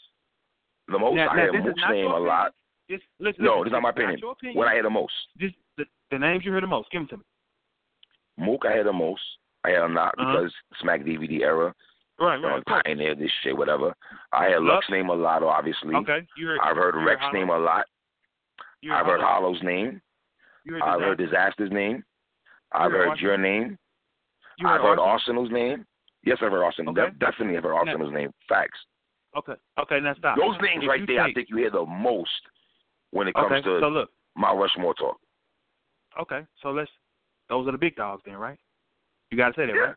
[0.87, 2.53] The most Now- I now, hear Mook's name a lot.
[2.89, 3.43] Just listen.
[3.45, 4.19] No, this is not my opinion.
[4.23, 4.57] Opinion.
[4.57, 5.13] What I hear the most.
[5.39, 6.91] Just the, the names you hear the most.
[6.91, 7.23] Give them to me.
[8.37, 9.21] Mook, I had the most.
[9.63, 10.31] I had him not Uh-huh.
[10.41, 11.73] because Smack DVD era,
[12.19, 12.63] Right, right.
[12.65, 12.83] course.
[12.85, 13.95] this shit, whatever.
[14.31, 15.95] I had Lux name a lot, obviously.
[15.95, 16.59] Okay, you heard.
[16.61, 17.85] I've heard you Rex name a lot.
[18.85, 19.47] You I've heard Hollow?
[19.47, 19.99] Hollow's name.
[20.69, 22.03] Heard I've heard Dizaster's name.
[22.71, 23.79] I've heard heard your name.
[24.59, 25.05] You I've heard Arsenal?
[25.41, 25.85] Arsenal's name.
[26.23, 26.91] Yes, I've heard Arsenal.
[26.91, 27.09] Okay.
[27.11, 28.29] De- definitely, I've heard Arsenal's name.
[28.47, 28.77] Facts.
[29.35, 30.37] Okay, okay, now stop.
[30.37, 32.29] Those names If right there, I think you hear the most
[33.09, 34.11] when it comes Okay, to so look.
[34.37, 35.17] Mount Rushmore talk.
[36.21, 36.91] Okay, so let's.
[37.49, 38.59] Those are the big dogs, then, right?
[39.31, 39.81] You got to say that, Yeah.
[39.81, 39.95] right?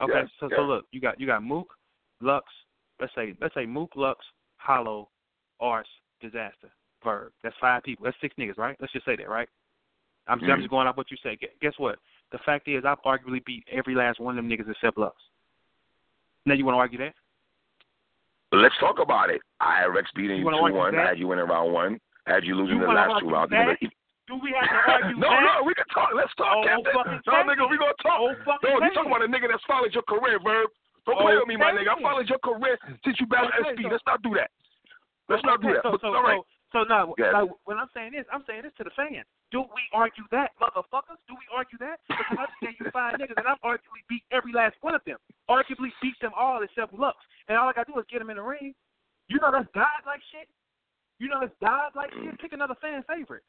[0.00, 0.56] Okay, Yeah, so yeah.
[0.56, 1.68] so look, you got you got Mook,
[2.22, 2.46] Lux.
[3.00, 4.24] Let's say let's say Mook, Lux,
[4.56, 5.10] Hollow,
[5.60, 5.86] Ars,
[6.24, 6.70] Dizaster,
[7.04, 7.32] Verb.
[7.42, 8.04] That's five people.
[8.04, 8.76] That's six niggas, right?
[8.80, 9.48] Let's just say that, right?
[10.28, 10.56] I'm, I'm Mhm.
[10.58, 11.38] just going off what you say.
[11.60, 11.98] Guess what?
[12.32, 15.16] The fact is, I've arguably beat every last one of them niggas except Lux.
[16.46, 17.14] Now you want to argue that?
[18.52, 19.40] Let's talk about it.
[19.60, 20.94] I had Rex beating You two one.
[20.94, 21.06] that?
[21.06, 22.00] I had you winning round one.
[22.26, 23.50] I had you losing You the last two rounds.
[24.26, 25.42] Do we have to argue no, that?
[25.42, 26.10] no, we can talk.
[26.14, 27.20] Let's talk, Oh, Captain.
[27.26, 28.18] No, nigga, we gonna talk.
[28.18, 28.30] Oh,
[28.62, 30.70] No, you talking about a nigga that's followed your career, Verb.
[31.06, 31.96] Don't play with me, my nigga.
[31.96, 33.82] I followed your career since you battled Okay, SP.
[33.82, 34.50] so- Let's not do that.
[35.28, 35.82] Let's not do that.
[35.82, 36.40] So, But, so, all right.
[36.72, 39.26] So, now, like, when I'm saying this, I'm saying this to the fans.
[39.50, 41.18] Do we argue that, motherfuckers?
[41.26, 41.98] Do we argue that?
[42.06, 45.18] Because I tell you five niggas, and I've arguably beat every last one of them.
[45.50, 47.18] Arguably beat them all except Lux.
[47.48, 48.74] And all I gotta do is get them in the ring.
[49.26, 50.46] You know that's died like shit.
[51.18, 52.38] You know that's died like shit.
[52.38, 53.42] Pick another fan favorite.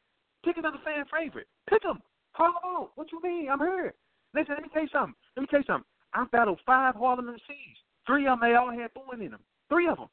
[0.44, 1.48] Pick another fan favorite.
[1.70, 2.02] Pick them.
[2.36, 2.92] Call them out.
[2.96, 3.50] What you mean?
[3.50, 3.94] I'm here.
[4.34, 5.16] Listen, let me tell you something.
[5.36, 5.90] Let me tell you something.
[6.14, 7.78] I battled five Harlem MCs.
[8.08, 9.42] Three of them, they all had booing in them.
[9.70, 10.10] Three of them.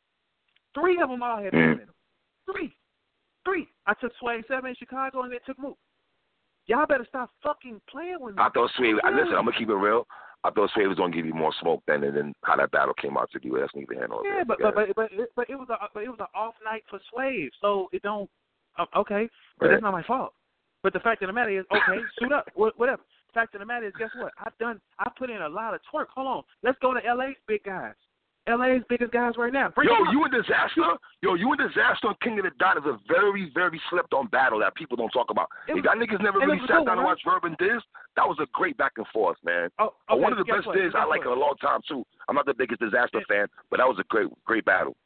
[0.75, 1.97] Three of them all had booing in them.
[2.45, 2.75] Three.
[3.49, 3.69] Three.
[3.87, 5.79] I took Swave Sevah in Chicago and then took Mook.
[6.67, 8.43] Y'all better stop fucking playing with me.
[8.43, 8.97] I thought Swave.
[9.03, 9.35] I listen.
[9.35, 10.07] I'm gonna keep it real.
[10.45, 12.95] I thought Swave was gonna give you more smoke then, and then how that battle
[12.95, 13.51] came out to be.
[13.51, 16.09] That's neither nor Yeah, but but but but it, but it was a but it
[16.09, 18.29] was an off night for Swave, so it don't.
[18.79, 19.73] Uh, okay, but Right.
[19.73, 20.35] that's not my fault.
[20.83, 23.03] But the fact of the matter is, okay, suit up, wha- whatever.
[23.29, 24.33] The fact of the matter is, guess what?
[24.45, 24.81] I've done.
[25.01, 26.07] I put in a lot of twerk.
[26.15, 27.95] Hold on, let's go to LA's big guys.
[28.49, 29.69] LA's biggest guys right now.
[29.69, 32.85] Bring Yo, you and Dizaster, yo, you and Dizaster and King of the Dot is
[32.87, 35.49] a very, very slept on battle that people don't talk about.
[35.69, 37.83] It If y'all niggas never really sat cool, down and watched Verb and Diz,
[38.17, 39.69] that was a great back and forth, man.
[39.79, 40.77] Oh, okay, One of the best what?
[40.77, 42.05] Diz I like in a long time too.
[42.29, 44.97] I'm not the biggest Dizaster It- fan, but that was a great, great battle.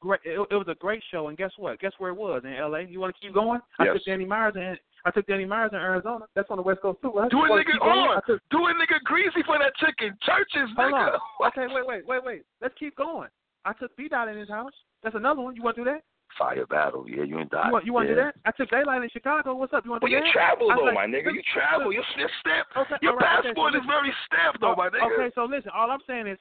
[0.00, 0.20] Great.
[0.24, 1.78] It, it was a great show, and guess what?
[1.78, 2.82] Guess where it was in L.A.
[2.84, 3.60] You want to keep going?
[3.78, 3.94] I Yes.
[3.96, 6.24] took Danny Myers and I took Danny Myers in Arizona.
[6.34, 7.12] That's on the West Coast too.
[7.30, 8.20] Do a nigga on.
[8.26, 10.16] Took, Do a nigga greasy for that chicken.
[10.22, 11.18] Churches, hold nigga.
[11.40, 11.48] on.
[11.48, 12.42] Okay, wait, wait, wait, wait.
[12.62, 13.28] Let's keep going.
[13.64, 14.72] I took B Dot in his house.
[15.02, 15.54] That's another one.
[15.56, 16.02] You want to do that?
[16.38, 17.66] Fire battle, yeah, you ain't die.
[17.66, 18.20] You want you want to yeah.
[18.20, 18.34] do that?
[18.46, 19.54] I took Daylyt in Chicago.
[19.54, 19.84] What's up?
[19.84, 21.34] You want to Well, do you travel though, like- my nigga.
[21.34, 21.92] You travel.
[21.92, 22.68] Your your stamp.
[22.76, 25.12] Okay, Your right, okay, passport so is very stamped though, Oh, my nigga.
[25.12, 26.38] Okay, so listen, all I'm saying is,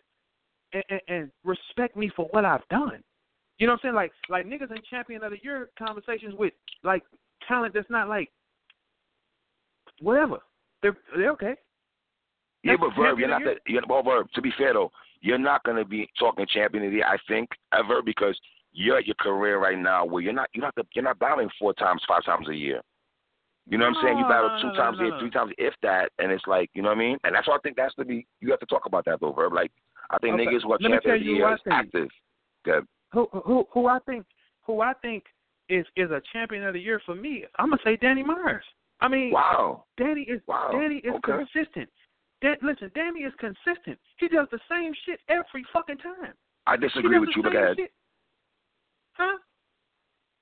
[0.74, 3.02] and, and, and respect me for what I've done.
[3.60, 3.96] You know what I'm saying?
[3.96, 7.04] Like, like niggas in champion of the year conversations with like
[7.48, 8.32] talent that's not like
[10.02, 10.40] whatever.
[10.82, 11.56] They're they're okay.
[12.64, 13.56] Yeah, That's but Verb, you're not the.
[13.68, 14.92] You're, well, Verb, to be fair though,
[15.22, 18.40] you're not gonna be talking champion of the year, I think, ever because
[18.72, 21.50] you're at your career right now where you're not you're not the, you're not battling
[21.60, 22.82] four times, five times a year.
[23.68, 24.18] You know what I'm saying?
[24.18, 26.90] You battle two times a year, three times, if that, and it's like, you know
[26.90, 27.18] what I mean?
[27.24, 28.26] And that's why I think that's to be.
[28.40, 29.54] You have to talk about that though, Verb.
[29.54, 29.72] Like,
[30.10, 32.10] I think Okay, niggas who are let champion tell of the year is active.
[32.64, 32.86] Good.
[33.14, 34.26] Who who who I think
[34.64, 35.24] who I think
[35.68, 37.46] is is a champion of the year for me?
[37.58, 38.64] I'm gonna say Danny Myers.
[39.02, 39.86] I mean, Wow.
[39.98, 41.38] Danny is Wow, Danny is okay.
[41.38, 41.90] consistent.
[42.42, 43.98] Dan, listen, Danny is consistent.
[44.18, 46.34] He does the same shit every fucking time.
[46.68, 47.78] I disagree with you, but go ahead.
[47.78, 47.92] shit.
[49.14, 49.38] Huh?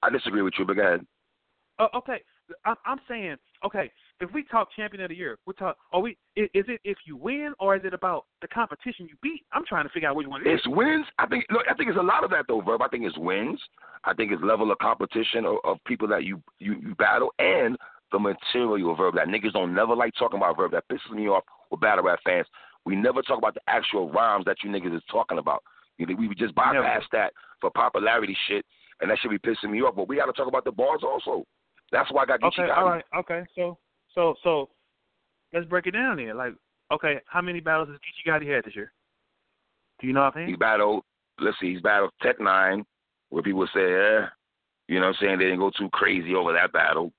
[0.04, 1.06] I disagree with you, but go ahead.
[1.80, 2.22] Oh, okay.
[2.66, 5.78] I'm, I'm saying, okay, if we talk champion of the year, we talk.
[5.94, 6.18] Are we?
[6.36, 9.44] Is, is it if you win or is it about the competition you beat?
[9.52, 10.60] I'm trying to figure out which one it is.
[10.60, 11.06] It's wins.
[11.20, 11.46] I think.
[11.52, 12.82] Look, I think it's a lot of that though, Verb.
[12.82, 13.60] I think it's wins.
[14.04, 17.78] I think it's level of competition of, of people that you, you you battle and
[18.12, 20.72] the material Verb that niggas don't never like talking about Verb.
[20.72, 22.48] That pisses me off with battle rap fans.
[22.86, 25.62] We never talk about the actual rhymes that you niggas is talking about.
[25.98, 28.66] You know, we just bypass that for popularity shit,
[29.02, 29.96] and that should be pissing me off.
[29.96, 31.46] But we got to talk about the bars also.
[31.92, 33.44] That's why I got Geechee Okay, all right, okay.
[33.56, 33.78] So,
[34.18, 34.70] so, so,
[35.54, 36.36] let's break it down then.
[36.36, 36.54] Like,
[36.92, 38.92] okay, how many battles has Geechee Gotti had this year?
[40.00, 40.50] Do you know offhand?
[40.50, 41.04] He battled.
[41.40, 41.74] Let's see.
[41.74, 42.84] He's battled Tech Nine,
[43.30, 44.26] where people say, eh,
[44.88, 45.38] you know what I'm saying?
[45.38, 47.12] They didn't go too crazy over that battle.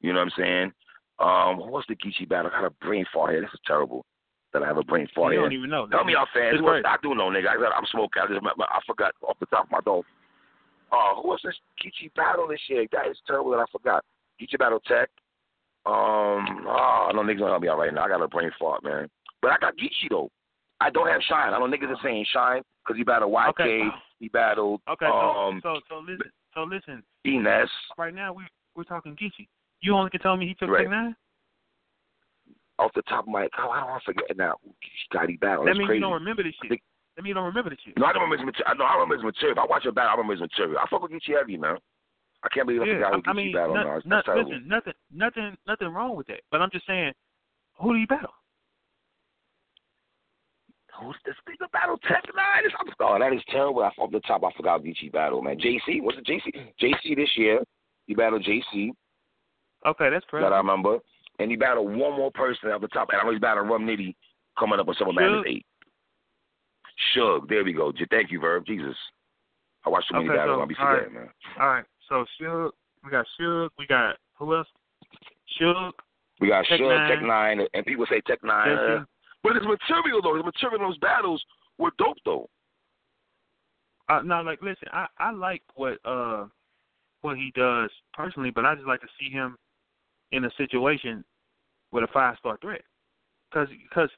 [0.00, 0.72] You know what I'm saying?
[1.18, 2.50] Um, what's the Geechee battle?
[2.54, 3.40] I got a brain fart here.
[3.42, 4.04] This is terrible.
[4.52, 5.48] That I have a brain fart you here.
[5.48, 5.86] don't even know.
[5.88, 6.54] Tell me off fans.
[6.54, 7.48] It's Who else- I do know, nigga.
[7.48, 8.22] I, I'm smoking.
[8.22, 10.04] I just I forgot off the top of my dome.
[10.92, 12.86] Uh, who was this Geechee battle this year?
[12.92, 14.04] That is terrible that I forgot.
[14.40, 15.10] Geechee battle Tech.
[15.86, 18.04] Um, oh, I know niggas don't help me out right now.
[18.04, 19.08] I got a brain fart, man.
[19.42, 20.30] But I got Geechee though.
[20.80, 21.54] I don't have Shine.
[21.54, 23.48] I know niggas are saying Shine because he battled YK.
[23.50, 23.82] Okay.
[24.18, 27.02] He battled Okay, um so, so, so listen, so listen.
[27.24, 27.68] Ines.
[27.98, 28.44] Right now, we
[28.74, 29.46] we're talking Geechee.
[29.80, 30.82] You only can tell me he took Right.
[30.82, 31.14] Tech Nine.
[32.78, 34.54] off the top of my head, oh, I don't want to forget now.
[35.08, 35.64] Scotty battle.
[35.64, 35.98] That That's means crazy.
[35.98, 36.68] you don't remember this shit.
[36.70, 36.82] think-
[37.16, 37.96] That means you don't remember this shit.
[37.96, 38.74] No, I don't remember his material.
[38.76, 39.52] No, I remember his material.
[39.56, 40.78] If I watch a battle, I remember his material.
[40.78, 41.76] I fuck with Geechee heavy, man.
[42.46, 43.74] I can't believe I yeah, forgot I, who I Geechee mean, battle.
[43.74, 44.50] not, no, that's, not, terrible.
[44.50, 46.40] listen, nothing, nothing, nothing wrong with that.
[46.50, 47.12] But I'm just saying,
[47.80, 48.30] who do you battle?
[51.00, 51.98] Who's this nigga battle?
[52.08, 52.64] Tech Nine?
[52.64, 53.82] I'm- Oh, that is terrible.
[53.82, 55.58] I off the top, I forgot Geechee battle, man.
[55.58, 56.24] JC, what's it?
[56.24, 56.72] JC?
[56.80, 57.60] JC this year.
[58.06, 58.90] He battled JC.
[59.84, 60.44] Okay, that's correct.
[60.44, 60.98] that I remember.
[61.38, 63.10] And he battled one more person off the top.
[63.10, 64.14] And I know he's battling Rum Nitty
[64.58, 65.56] coming up with Summer Madness Suge.
[65.56, 65.66] 8.
[67.14, 67.48] Shug.
[67.48, 67.92] There we go.
[68.10, 68.64] Thank you, Verb.
[68.66, 68.96] Jesus.
[69.84, 70.56] I watched too many Okay, battles.
[70.56, 70.94] so, I'll be all right.
[71.04, 71.30] forgetting, man.
[71.60, 72.70] All right, so Suge,
[73.04, 74.68] we got Suge, we got who else?
[75.60, 75.92] Suge,
[76.40, 77.08] We got Tech Shug, Nine.
[77.08, 78.70] Tech Nine, and people say Tech Nine.
[78.76, 79.04] Uh,
[79.42, 81.42] but his material, though, his material in those battles
[81.78, 82.48] were dope, though.
[84.08, 86.46] Uh, now, like, listen, I I like what uh
[87.22, 89.56] what he does personally, but I just like to see him
[90.32, 91.24] in a situation
[91.92, 92.82] with a five star threat,
[93.50, 94.10] because because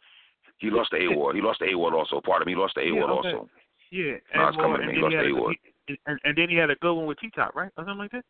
[0.59, 1.37] He lost the A-Ward.
[1.37, 2.21] He lost the A-Ward also.
[2.21, 3.29] Part of me, lost the Yeah, A-Ward okay.
[3.33, 3.49] also.
[3.91, 4.95] yeah, No, and, it's coming to me.
[4.95, 5.57] He lost the a, A-Ward.
[5.63, 5.73] he-
[6.07, 8.11] and, and then he had a good one with T Top, right, or something like
[8.13, 8.25] that.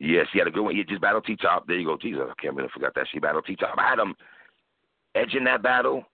[0.00, 0.74] Yes, he had a good one.
[0.74, 1.66] He just battled T-Top.
[1.68, 1.96] There you go.
[1.96, 3.06] Jesus, I can't believe I forgot that.
[3.12, 3.76] She battled T-Top.
[3.78, 4.14] I had him
[5.14, 6.04] edging that battle.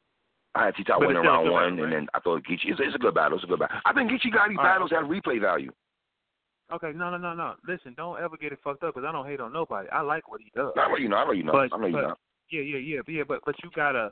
[0.55, 2.01] I had T-Top But winning it's still a round one, battle, and right?
[2.01, 2.69] then I thought Geechee.
[2.71, 3.39] It's, it's a good battle.
[3.39, 3.79] It's a good battle.
[3.87, 4.75] I think Geechee got these All right.
[4.75, 5.73] battles that have replay value.
[6.73, 7.55] Okay, no, no, no, no.
[7.67, 9.89] Listen, don't ever get it fucked up because I don't hate on nobody.
[9.89, 10.73] I like what he does.
[10.77, 11.17] I know you know.
[11.17, 11.53] I know you know.
[11.53, 12.15] But- I know you but- know.
[12.51, 14.11] Yeah, yeah, yeah, but yeah, but but you gotta.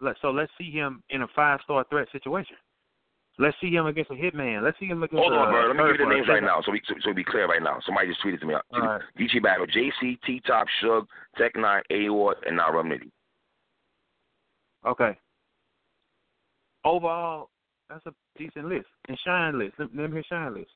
[0.00, 2.56] Let, so let's see him in a five star threat situation.
[3.38, 4.62] Let's see him against a hitman.
[4.62, 5.20] Let's see him against.
[5.20, 5.66] Hold on, bro.
[5.66, 7.46] Let me give you the names right now, so we so, so we be clear
[7.46, 7.78] right now.
[7.84, 8.54] Somebody just tweeted to me.
[8.54, 9.02] All right.
[9.18, 13.10] Geechee battle: JC, T-Top, Shug, Tech Nine, A-Ward, and now Rum Nitty.
[14.86, 15.18] Okay.
[16.84, 17.50] Overall,
[17.90, 18.86] that's a decent list.
[19.08, 19.74] And Shine list.
[19.78, 20.70] Let, let me hear Shine list.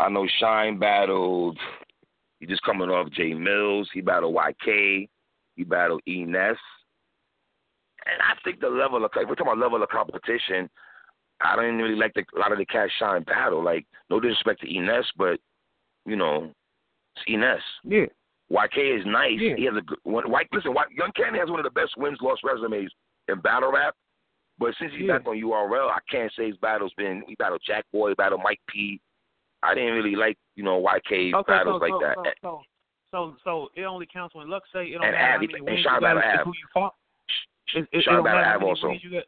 [0.00, 1.58] I know Shine battled.
[2.40, 3.88] He just coming off Jay Mills.
[3.94, 5.08] He battled YK.
[5.54, 6.56] He battled E Ness.
[8.06, 10.68] And I think the level of if we're talking about level of competition,
[11.44, 13.62] I don't really like the, a lot of the K-Shine battle.
[13.62, 15.38] Like no disrespect to Ness, but
[16.06, 16.50] you know,
[17.16, 17.60] it's Ness.
[17.84, 18.06] Yeah.
[18.52, 19.38] YK is nice.
[19.38, 19.56] Yeah.
[19.56, 20.30] He has a good one.
[20.30, 22.90] White, listen, White, Young Candy has one of the best wins loss resumes
[23.28, 23.94] in battle rap.
[24.58, 25.18] But since he's Yeah.
[25.18, 27.22] back on URL, I can't say his battle's been.
[27.26, 29.00] He battled Jack Boy, battled Mike P.
[29.62, 32.34] I didn't really like you know YK Okay, battles so, like so, that.
[32.42, 32.60] So,
[33.10, 36.22] so, so, it only counts when Lux say it don't And Av, and Sean battle
[36.22, 36.44] Av.
[36.44, 36.94] who you fought.
[37.74, 38.90] It, Sean don't battle matter how Av many also.
[39.02, 39.24] you got.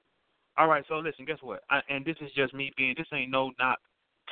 [0.58, 1.62] All right, so listen, guess what?
[1.70, 2.94] I, and this is just me being.
[2.96, 3.78] This ain't no knock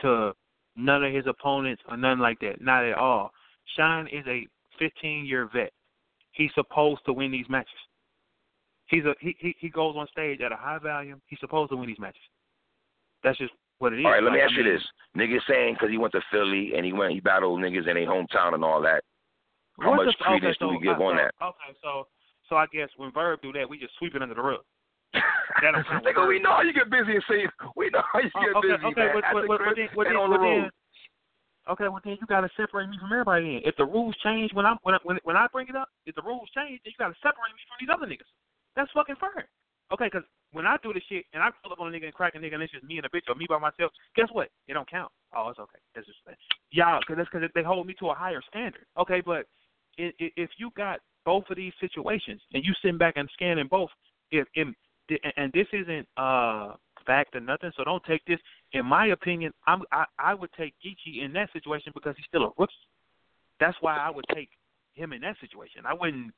[0.03, 0.33] to
[0.77, 2.61] none of his opponents or nothing like that.
[2.61, 3.31] Not at all.
[3.77, 4.47] Shine is a
[4.79, 5.73] 15 year vet.
[6.33, 7.71] He's supposed to win these matches.
[8.87, 11.21] He's a he, he he goes on stage at a high volume.
[11.27, 12.21] He's supposed to win these matches.
[13.23, 14.05] That's just what it is.
[14.05, 14.83] All right, let me Like, ask I you this:
[15.17, 18.07] niggas saying because he went to Philly and he went he battled niggas in their
[18.07, 19.05] hometown and all that.
[19.81, 21.35] How much the- credence okay, do we give uh, on so, that?
[21.45, 22.07] Okay, so
[22.49, 24.61] so I guess when Verb do that, we just sweep it under the rug.
[25.63, 27.47] That don't Nigga, we know how you get busy and say
[27.77, 29.15] we know how you Oh, get okay, busy, okay, man.
[29.15, 30.71] but, That's but, the but, but Chris then, but then, on the then,
[31.71, 33.59] okay, well then you gotta separate me from everybody.
[33.59, 35.89] Then, if the rules change when I'm when I- when when I bring it up,
[36.07, 38.29] if the rules change, then you gotta separate me from these other niggas.
[38.77, 39.47] That's fucking fair.
[39.93, 42.15] Okay, because when I do this shit and I pull up on a nigga and
[42.15, 44.29] crack a nigga and it's just me and a bitch or me by myself, guess
[44.33, 44.51] what?
[44.67, 45.13] It don't count.
[45.37, 45.79] Oh, it's okay.
[45.95, 46.19] That's just
[46.71, 48.87] y'all, because that's because they hold me to a higher standard.
[48.99, 49.47] Okay, but
[49.99, 53.69] i i if you got both of these situations and you sitting back and scanning
[53.71, 53.91] both,
[54.31, 54.69] if, if
[55.37, 56.75] and this isn't uh
[57.07, 58.39] fact or nothing, so don't take this.
[58.73, 62.45] In my opinion, I'm I, I would take Geechee in that situation because he's still
[62.45, 62.73] a rookie.
[63.61, 64.49] That's why I would take
[64.95, 65.85] him in that situation.
[65.87, 66.33] I wouldn't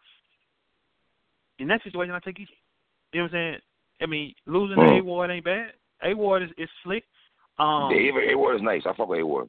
[1.58, 2.48] in that situation I take Geechee.
[3.12, 3.58] You know what I'm saying?
[4.02, 4.86] I mean, losing Hmm.
[4.86, 5.72] to A Ward ain't bad.
[6.02, 7.04] A Ward is, is slick.
[7.58, 8.82] Um yeah, A- A-Ward is nice.
[8.84, 9.48] I fuck with A-Ward.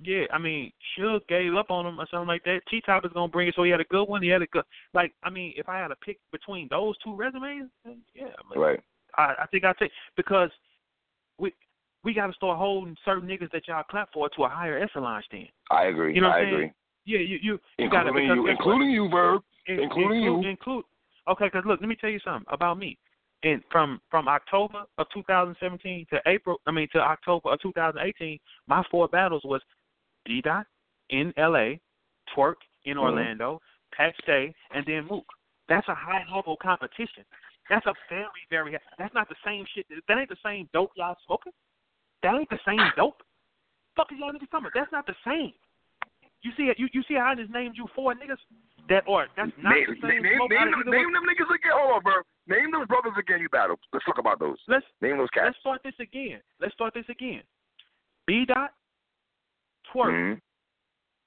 [0.00, 2.60] Yeah, I mean, Suge gave up on him or something like that.
[2.68, 4.22] T Top is gonna bring it, so he had a good one.
[4.22, 7.14] He had a good, like, I mean, if I had to pick between those two
[7.14, 7.70] resumes,
[8.14, 8.80] yeah, I, mean, Right.
[9.16, 10.50] I, I think I take because
[11.38, 11.52] we
[12.02, 15.22] we got to start holding certain niggas that y'all clap for to a higher echelon
[15.26, 15.48] stand.
[15.70, 16.14] I agree.
[16.14, 16.54] You know what I saying?
[16.54, 16.72] agree.
[17.06, 19.42] Yeah, you you you got to Including you, including you, Verb.
[19.66, 20.50] In- including include, you.
[20.50, 20.84] Include.
[21.28, 22.98] Okay, because look, let me tell you something about me.
[23.44, 28.82] And from from October of 2017 to April, I mean to October of 2018, my
[28.90, 29.60] four battles was
[30.24, 30.66] D Dot
[31.10, 31.80] in L.A.,
[32.34, 33.00] Twork in Mhm.
[33.02, 33.60] Orlando,
[33.92, 35.26] Pat Stay, and then Mook.
[35.68, 37.24] That's a high level competition.
[37.70, 38.76] That's a very very.
[38.98, 39.86] That's not the same shit.
[40.08, 41.52] That ain't the same dope y'all smoking.
[42.22, 43.22] That ain't the same dope.
[43.96, 44.74] Fuck is y'all niggas talking about?
[44.74, 45.52] That's not the same.
[46.42, 46.78] You see it?
[46.78, 48.36] You you see how I just named you four niggas
[48.90, 51.72] that or that's not Name, the same name, name, them, name them niggas again.
[51.72, 52.26] Hold on, Verb.
[52.46, 53.78] Name those brothers again you battled.
[53.94, 54.58] Let's talk about those.
[54.68, 55.46] Let's Name those cats.
[55.46, 56.40] let's start this again.
[56.60, 57.42] Let's start this again.
[58.26, 58.72] B dot,
[59.92, 60.40] Twork, Mhm.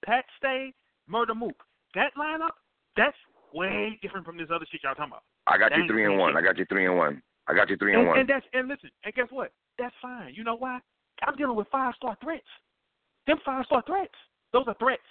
[0.05, 0.73] Pat Stay,
[1.07, 1.63] Murder Mook.
[1.95, 2.51] That lineup,
[2.95, 3.17] that's
[3.53, 5.23] way different from this other shit y'all talking about.
[5.47, 6.35] I got That you three and one.
[6.35, 7.21] I got you three and one.
[7.47, 8.19] I got you three and, And, one.
[8.19, 9.51] and that's and listen, and guess what?
[9.77, 10.33] That's fine.
[10.33, 10.81] You know why?
[11.23, 12.47] I'm dealing with five star threats.
[13.25, 14.13] Them five star threats.
[14.51, 15.01] Those are threats.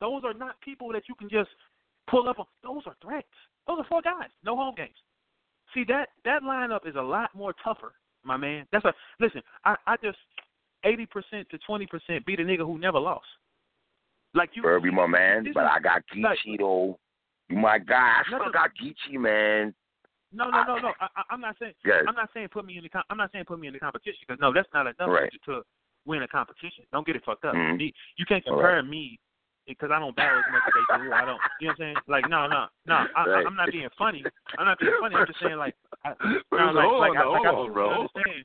[0.00, 1.50] Those are not people that you can just
[2.06, 2.46] pull up on.
[2.62, 3.28] Those are threats.
[3.66, 4.30] Those are four guys.
[4.42, 4.96] No home games.
[5.74, 7.92] See that that lineup is a lot more tougher,
[8.24, 8.66] my man.
[8.72, 9.42] That's a listen.
[9.64, 10.18] I I just
[10.84, 13.26] eighty percent to twenty percent beat a nigga who never lost.
[14.34, 16.98] Like you, you my man, but I got like- Geechee though.
[17.48, 18.20] My guy.
[18.20, 19.72] I still Nothing- got Geechee, man.
[20.32, 20.92] No, no, no, no.
[21.00, 21.72] I, I, I'm not saying.
[21.84, 22.02] Yes.
[22.08, 22.90] I'm not saying put me in the.
[23.08, 25.30] I'm not saying put me in the competition because no, that's not enough Right.
[25.46, 25.62] to,
[26.04, 26.84] win a competition.
[26.92, 27.54] Don't get it fucked up.
[27.54, 27.92] Mhm.
[28.16, 29.18] You can't compare me
[29.66, 31.12] because I don't battle as much as they do.
[31.12, 31.40] I don't.
[31.60, 31.96] You know what I'm saying?
[32.08, 32.94] Like no, no, no.
[32.94, 33.44] I, Right.
[33.44, 34.22] I, I'm not being funny.
[34.58, 35.14] I'm not being funny.
[35.16, 35.74] I'm just saying like.
[36.04, 36.10] I,
[36.52, 37.88] no, like, like, on, I, like I on, want you bro.
[37.88, 38.44] to understand.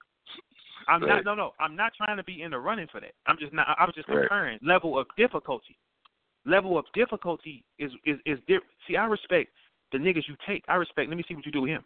[0.92, 1.24] I'm Right.
[1.24, 1.26] not.
[1.26, 1.54] No, no.
[1.60, 3.14] I'm not trying to be in the running for that.
[3.26, 3.68] I'm just not.
[3.80, 4.20] I was just Right.
[4.20, 5.78] comparing level of difficulty.
[6.46, 8.74] Level of difficulty is is is different.
[8.88, 9.52] See, I respect
[9.92, 10.64] the niggas you take.
[10.68, 11.10] I respect.
[11.10, 11.86] Let me see what you do with him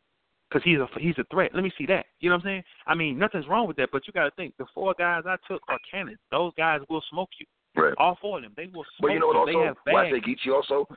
[0.49, 1.53] because he's a he's a threat.
[1.53, 2.07] Let me see that.
[2.19, 2.63] You know what I'm saying?
[2.87, 5.37] I mean, nothing's wrong with that, but you got to think the four guys I
[5.47, 6.17] took are cannons.
[6.31, 7.45] Those guys will smoke you.
[7.75, 7.93] Right.
[7.97, 9.45] All four of them, they will smoke But you know what?
[9.45, 10.21] They Also, have why I say.
[10.21, 10.87] Geechee also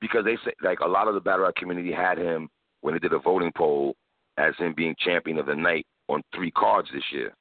[0.00, 2.48] because they say like a lot of the battle rap community had him
[2.82, 3.96] when they did a voting poll
[4.36, 7.34] as him being champion of the night on three cards this year.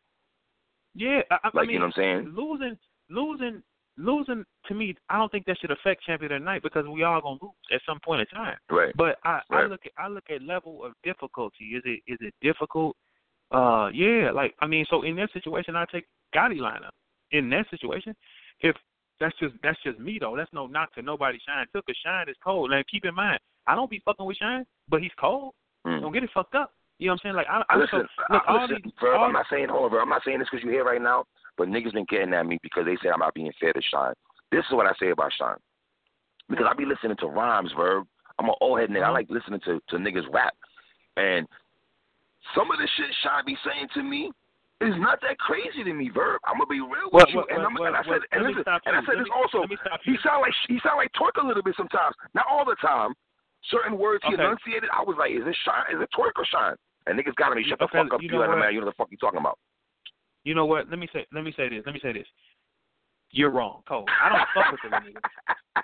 [0.96, 2.34] Yeah, I, I Like mean, you know what I'm saying?
[2.36, 2.78] losing,
[3.10, 3.62] losing,
[3.98, 4.46] losing.
[4.68, 7.22] To me, I don't think that should affect champion of the night because we all
[7.22, 8.58] gonna lose at some point in time.
[8.70, 8.94] Right.
[8.96, 11.66] But I, I look at I look at level of difficulty.
[11.76, 12.96] Is it is it difficult?
[13.52, 14.32] Uh, yeah.
[14.34, 16.90] Like I mean, so in that situation, I take Gotti lineup.
[17.32, 18.16] In that situation,
[18.62, 18.76] if
[19.20, 20.36] that's just that's just me though.
[20.36, 21.38] That's no knock to nobody.
[21.46, 22.72] Shine took a Shine is cold.
[22.72, 25.54] And keep in mind, I don't be fucking with Shine, but he's cold.
[25.86, 26.02] Mm.
[26.02, 26.74] Don't get it fucked up.
[26.98, 27.36] You know what I'm saying?
[27.36, 29.46] Like I, I I listen, so, look, I, all listen, these, Verb, all I'm not
[29.52, 31.26] saying, hold on, Verb, I'm not saying this because you're here right now,
[31.58, 34.14] but niggas been getting at me because they say I'm not being fair to Shine.
[34.52, 35.60] This is what I say about Shine.
[36.50, 38.08] Because I be listening to rhymes, Verb.
[38.40, 39.04] I'm an old head nigga.
[39.04, 39.14] I Uh-huh.
[39.14, 40.54] like listening to, to niggas rap.
[41.18, 41.48] And
[42.54, 44.32] some of the shit Shine be saying to me
[44.82, 46.40] is not that crazy to me, Verb.
[46.46, 47.44] I'm gonna be real with you.
[47.50, 49.60] and, I'm, and I said, and, listen, and I said Let this me- also.
[49.62, 52.16] let me stop He sound like he sound like twork a little bit sometimes.
[52.34, 53.16] Not all the time.
[53.72, 54.44] Certain words he Okay.
[54.44, 55.90] enunciated, I was like, is it shine?
[55.96, 56.76] Is it twork or shine?
[57.08, 58.58] And niggas gotta be Shut Okay, the fuck up, you you, know what?
[58.58, 58.74] man.
[58.74, 59.60] You know the fuck you talking about.
[60.44, 60.90] You know what?
[60.90, 61.84] Let me say let me say this.
[61.86, 62.28] Let me say this.
[63.32, 64.06] You're wrong, Cole.
[64.08, 65.20] I don't fuck with the nigga.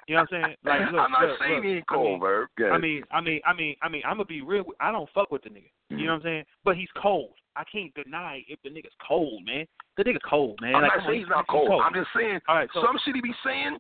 [0.08, 0.56] You know what I'm saying?
[0.64, 2.72] Like, look, I'm not look, saying look, he I cold, mean, Good.
[2.72, 4.64] I mean, I mean, I mean, I mean, I'm gonna be real.
[4.64, 5.70] with- I don't fuck with the nigga.
[5.90, 6.08] You know mm.
[6.08, 6.44] what I'm saying?
[6.64, 7.34] But he's cold.
[7.56, 9.66] I can't deny if the nigga's cold, man.
[9.98, 10.76] The nigga cold, man.
[10.76, 11.82] I'm like, not saying he's not cold.
[11.84, 13.78] I'm just saying All right, so some shit he be saying.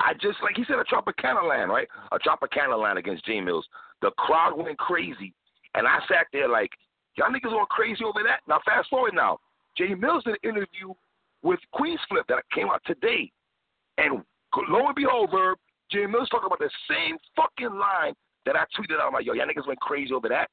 [0.00, 1.86] I just like he said a Tropicana land, right?
[2.10, 3.66] A Tropicana land against J Mills.
[4.00, 5.34] The crowd went crazy,
[5.74, 6.70] and I sat there like,
[7.16, 8.40] y'all niggas going crazy over that.
[8.48, 9.38] Now fast forward now,
[9.76, 10.92] Jay Mills did an interview
[11.42, 13.30] with Queenzflip that came out today,
[13.98, 14.22] and
[14.68, 15.58] lo and behold, Verb,
[15.90, 18.14] J Mills talking about the same fucking line
[18.46, 19.06] that I tweeted out.
[19.08, 20.48] I'm like, yo, y'all niggas went crazy over that.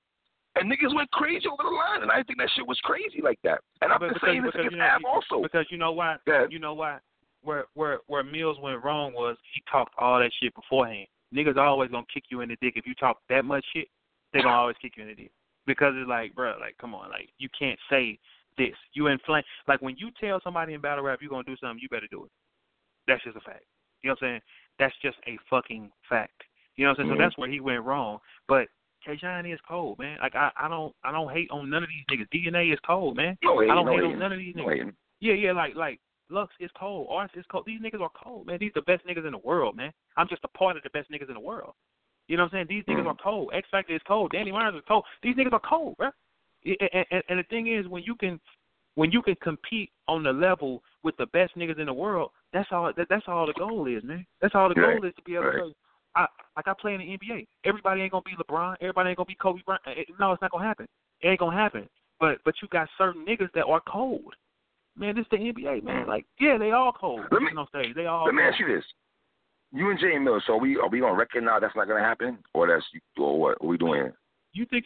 [0.56, 3.22] And niggas went crazy over the line, and I didn't think that shit was crazy
[3.22, 3.60] like that.
[3.82, 5.44] And I'm But just because- saying this because, against you know, Av also.
[5.44, 6.18] because you know why?
[6.26, 6.48] Yeah.
[6.50, 6.98] You know why?
[7.44, 11.06] Where where where Mills went wrong was he talked all that shit beforehand.
[11.34, 13.88] Niggas always gonna kick you in the dick if you talk that much shit.
[14.34, 15.32] They gonna always kick you in the dick
[15.66, 18.20] because it's like, bro, like come on, like you can't say
[18.58, 18.76] this.
[18.94, 21.90] You inflame like when you tell somebody in battle rap you're gonna do something, you
[21.90, 22.32] better do it.
[23.08, 23.64] That's just a fact.
[24.04, 24.42] You know what I'm saying?
[24.80, 26.44] That's just a fucking fact.
[26.76, 27.16] You know what I'm saying?
[27.16, 27.18] Mhm.
[27.18, 28.20] So that's where he went wrong.
[28.48, 28.68] But
[29.08, 30.18] Kajan is cold, man.
[30.22, 32.30] Like I, I don't I don't hate on none of these niggas.
[32.30, 33.38] DNA is cold, man.
[33.44, 34.72] No I don't no hate on none of these No niggas.
[34.72, 34.96] hating.
[35.20, 36.00] Yeah, yeah, like like
[36.30, 37.64] Lux is cold, Arts is cold.
[37.66, 38.58] These niggas are cold, man.
[38.60, 39.94] These the best niggas in the world, man.
[40.18, 41.74] I'm just a part of the best niggas in the world.
[42.28, 42.68] You know what I'm saying?
[42.70, 43.08] These niggas Mhm.
[43.12, 43.52] are cold.
[43.54, 44.32] X Factor is cold.
[44.32, 45.06] Danny Myers is cold.
[45.24, 46.10] These niggas are cold, bro.
[46.66, 48.40] And, and, and the thing is, when you can
[48.96, 52.68] when you can compete on the level with the best niggas in the world, that's
[52.72, 52.92] all.
[52.98, 54.26] That, that's all the goal is, man.
[54.42, 55.04] That's all the goal Right.
[55.06, 55.58] is to be able Right.
[55.60, 55.76] to.
[56.16, 56.26] I
[56.56, 57.46] like I play in the NBA.
[57.64, 58.76] Everybody ain't gonna be LeBron.
[58.82, 59.84] Everybody ain't gonna be Kobe Bryant.
[59.86, 60.88] Eh, eh, no, it's not gonna happen.
[61.22, 61.88] It ain't gonna happen.
[62.20, 64.34] But but you got certain niggas that are cold.
[64.96, 66.04] Man, this the NBA, man.
[66.06, 66.10] Hmm.
[66.10, 67.22] Like, yeah, they all cold.
[67.32, 67.94] Let me- on stage.
[67.94, 68.26] They all.
[68.26, 68.52] Let me cold.
[68.54, 68.86] ask you this:
[69.74, 72.38] You and Jay Mills, so are we are we gonna recognize that's not gonna happen,
[72.54, 72.86] or that's
[73.18, 73.58] or what?
[73.62, 74.12] Are we doing?
[74.54, 74.86] You think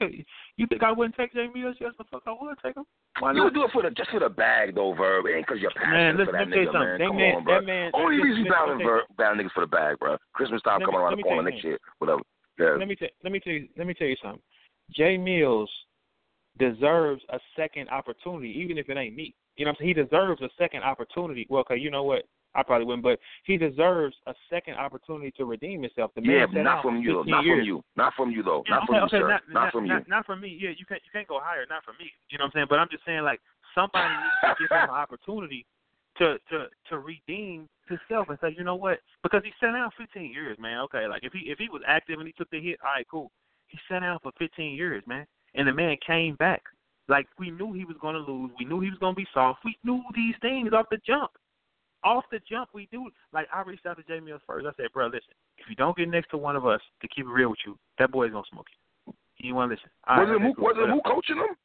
[0.58, 1.78] you think I wouldn't take Jay Mills?
[1.80, 2.84] Yes, the fuck I would take him.
[3.20, 5.26] Why You would do it for the just for the bag though, Verb.
[5.28, 7.00] It ain't because you're Man, passionate listen, for that let me tell you nigga, man.
[7.00, 7.54] That Come man- on, bro.
[7.56, 8.88] that man- Only listen, reason you listen.
[8.88, 10.18] Verb, bad niggas for the bag, bro.
[10.34, 12.22] Christmas time coming around the corner next year, whatever.
[12.60, 12.76] Yeah.
[12.78, 14.42] let me tell let me tell you let me tell you something.
[14.94, 15.70] Jay Mills
[16.58, 19.34] deserves a second opportunity, even if it ain't me.
[19.56, 19.96] You know what I'm saying?
[19.96, 21.46] He deserves a second opportunity.
[21.50, 22.24] Well, cause you know what?
[22.54, 26.12] I probably wouldn't, but he deserves a second opportunity to redeem himself.
[26.16, 27.60] The man Yeah, not from you, Not years.
[27.60, 27.84] from you.
[27.96, 28.64] Not from you, though.
[28.68, 29.28] Yeah, Not okay, from you, sir.
[29.30, 29.94] Not, Not from you.
[29.94, 30.58] Not, not from me.
[30.60, 31.66] Yeah, you can't you can't go higher.
[31.70, 32.12] Not from me.
[32.30, 32.68] You know what I'm saying?
[32.70, 33.40] But I'm just saying like
[33.74, 35.66] somebody needs to give him an opportunity
[36.18, 39.00] to to to redeem himself and say, you know what?
[39.24, 40.80] Because he sat out 15 years, man.
[40.82, 43.08] Okay, like if he if he was active and he took the hit, all right,
[43.10, 43.32] cool.
[43.68, 45.26] He sat out for 15 years, man,
[45.56, 46.64] and the man came back.
[47.08, 48.52] Like we knew he was going to lose.
[48.60, 49.60] We knew he was going to be soft.
[49.64, 51.32] We knew these things off the jump.
[52.04, 53.10] Off the jump, we do.
[53.34, 54.66] Like I reached out to Jamie Mills first.
[54.66, 57.26] I said, bro, listen, if you don't get next to one of us to keep
[57.26, 59.14] it real with you, that boy's gonna smoke you.
[59.36, 59.90] He want to listen.
[60.08, 60.64] All Was right, it who.
[60.64, 61.56] Was it Mook coaching him?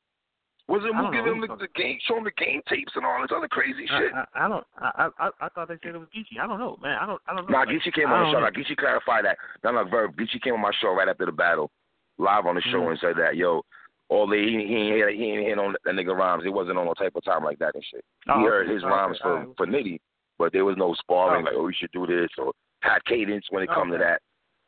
[0.69, 3.31] Was it who giving him the, the game, showing the game tapes and all this
[3.31, 4.11] other crazy shit?
[4.13, 4.67] I, I, I don't.
[4.77, 6.41] I, I I thought they said it was Geechee.
[6.43, 6.99] I don't know, man.
[7.01, 7.23] I don't.
[7.29, 7.53] I don't know.
[7.53, 8.41] Nah, Like, Geechee came I on the show.
[8.41, 9.39] Now, Geechee clarified that.
[9.63, 10.17] No, no, Verb.
[10.17, 11.71] Geechee came on my show right after the battle,
[12.19, 12.91] live on the show, Mhm.
[12.91, 13.63] and said that, yo,
[14.09, 16.43] all the, he, he ain't he ain't hit on that nigga rhymes.
[16.45, 18.05] It wasn't on no type of time like that and shit.
[18.29, 18.75] Oh, he heard okay.
[18.75, 18.91] his Okay.
[18.93, 19.49] rhymes for right.
[19.57, 20.01] for Nitty,
[20.39, 21.51] but there was no sparring Oh.
[21.51, 24.21] like, oh, we should do this or had cadence when it come to that.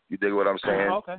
[0.08, 0.88] You dig what I'm saying?
[0.90, 1.16] Oh, okay.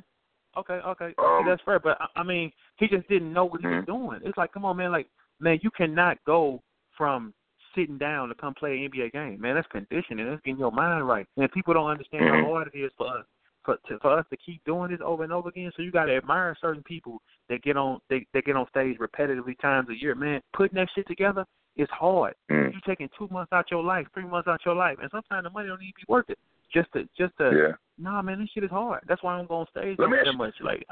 [0.56, 1.14] Okay, okay.
[1.18, 3.86] Um, That's fair, but I, I mean, he just didn't know what he was Mhm.
[3.86, 4.20] doing.
[4.24, 4.90] It's like, come on, man.
[4.90, 6.60] Like, man, you cannot go
[6.96, 7.32] from
[7.76, 9.54] sitting down to come play an NBA game, man.
[9.54, 10.26] That's conditioning.
[10.28, 11.24] That's getting your mind right.
[11.36, 12.42] And people don't understand Mhm.
[12.42, 13.26] how hard it is for us
[13.62, 15.70] for to, for us to keep doing this over and over again.
[15.76, 18.98] So you got to admire certain people that get on they they get on stage
[18.98, 20.14] repetitively times a year.
[20.16, 21.44] Man, putting that shit together
[21.76, 22.34] is hard.
[22.50, 22.72] Mm.
[22.74, 25.50] You taking two months out your life, three months out your life, and sometimes the
[25.50, 26.38] money don't even be worth it.
[26.72, 27.76] Just to just to Yeah.
[27.98, 29.02] Nah, man, this shit is hard.
[29.06, 30.54] That's why I don't go on stage Let that much.
[30.60, 30.86] Like?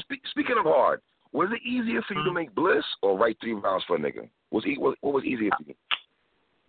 [0.00, 1.02] Spe- speaking of hard,
[1.32, 2.34] was it easier for you to Mhm.
[2.34, 4.28] make bliss or write three rounds for a nigga?
[4.50, 5.74] Was what, what was easier for you?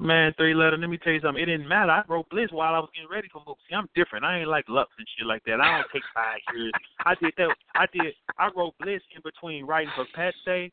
[0.01, 0.77] man, three letter.
[0.77, 1.41] Let me tell you something.
[1.41, 1.91] It didn't matter.
[1.91, 3.59] I wrote Bliss while I was getting ready for Mook.
[3.69, 4.25] See, I'm different.
[4.25, 5.61] I ain't like Lux and shit like that.
[5.61, 6.71] I don't take five years.
[7.05, 7.55] I did that.
[7.75, 8.13] I did.
[8.37, 10.71] I wrote Bliss in between writing for Pat Stay,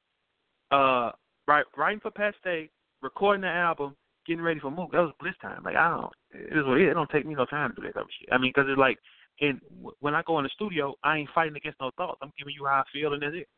[0.70, 1.12] uh,
[1.48, 2.70] right, writing for Pat Stay,
[3.02, 3.96] recording the album,
[4.26, 4.92] getting ready for Mook.
[4.92, 5.62] That was Bliss time.
[5.64, 6.12] Like I don't.
[6.30, 6.90] It is what it is.
[6.92, 8.28] It don't take me no time to do that type of shit.
[8.30, 8.98] I mean, because it's like,
[9.40, 9.60] and
[10.00, 12.18] when I go in the studio, I ain't fighting against no thoughts.
[12.22, 13.48] I'm giving you how I feel, and that's it.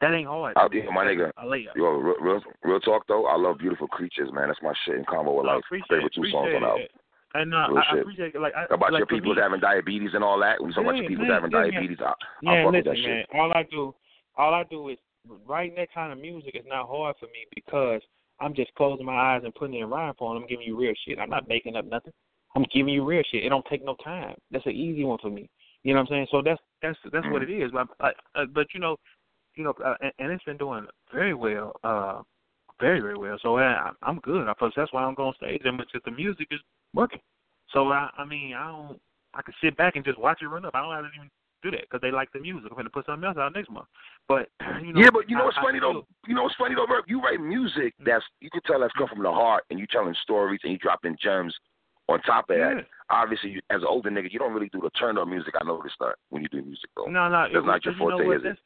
[0.00, 0.54] That ain't hard.
[0.56, 1.30] I'll be my nigga.
[1.36, 1.76] I lay up.
[1.76, 3.26] Yo, real, real, real talk though.
[3.26, 4.46] I love beautiful creatures, man.
[4.48, 6.86] That's my shit in combo with I like favorite two songs on the album.
[7.34, 8.40] And uh, I, I appreciate it.
[8.40, 10.62] Like I, About like your people me, having diabetes and all that.
[10.62, 11.98] We talk about your people having yeah, diabetes.
[12.00, 12.96] I, Yeah, I listen, man.
[12.96, 13.26] shit.
[13.34, 13.94] All I do,
[14.36, 14.98] all I do is
[15.46, 18.00] writing that kind of music is not hard for me because
[18.40, 20.36] I'm just closing my eyes and putting it in rhyme form.
[20.36, 21.18] I'm giving you real shit.
[21.18, 22.12] I'm not making up nothing.
[22.54, 23.44] I'm giving you real shit.
[23.44, 24.36] It don't take no time.
[24.50, 25.48] That's an easy one for me.
[25.82, 26.26] You know what I'm saying?
[26.30, 27.70] So that's that's that's what it is.
[27.72, 28.96] But I, uh, but you know,
[29.54, 32.22] you know, uh, and, it's been doing very well, uh,
[32.80, 33.38] very very well.
[33.42, 34.48] So uh, I'm good.
[34.48, 36.60] I suppose that's why I'm going stage and because the music is
[36.94, 37.20] working.
[37.72, 39.00] So I I mean I don't
[39.34, 40.74] I can sit back and just watch it run up.
[40.74, 41.30] I don't have to even
[41.62, 42.70] do that because they like the music.
[42.70, 43.86] I'm going to put something else out next month.
[44.28, 44.48] But
[44.82, 46.06] you know, yeah, but you know I- what's I funny still- though?
[46.26, 47.04] You know what's funny though, Verb?
[47.08, 48.04] You write music mm.
[48.06, 50.78] that's you can tell that's come from the heart, and you telling stories and you
[50.78, 51.54] dropping gems.
[52.10, 52.72] On top of Yeah.
[52.72, 55.52] that, obviously, you, as an older nigga, you don't really do the turn up music.
[55.60, 57.04] I noticed that when you do music though.
[57.04, 58.36] No, no, That's not your because you know forte, what?
[58.38, 58.58] is it?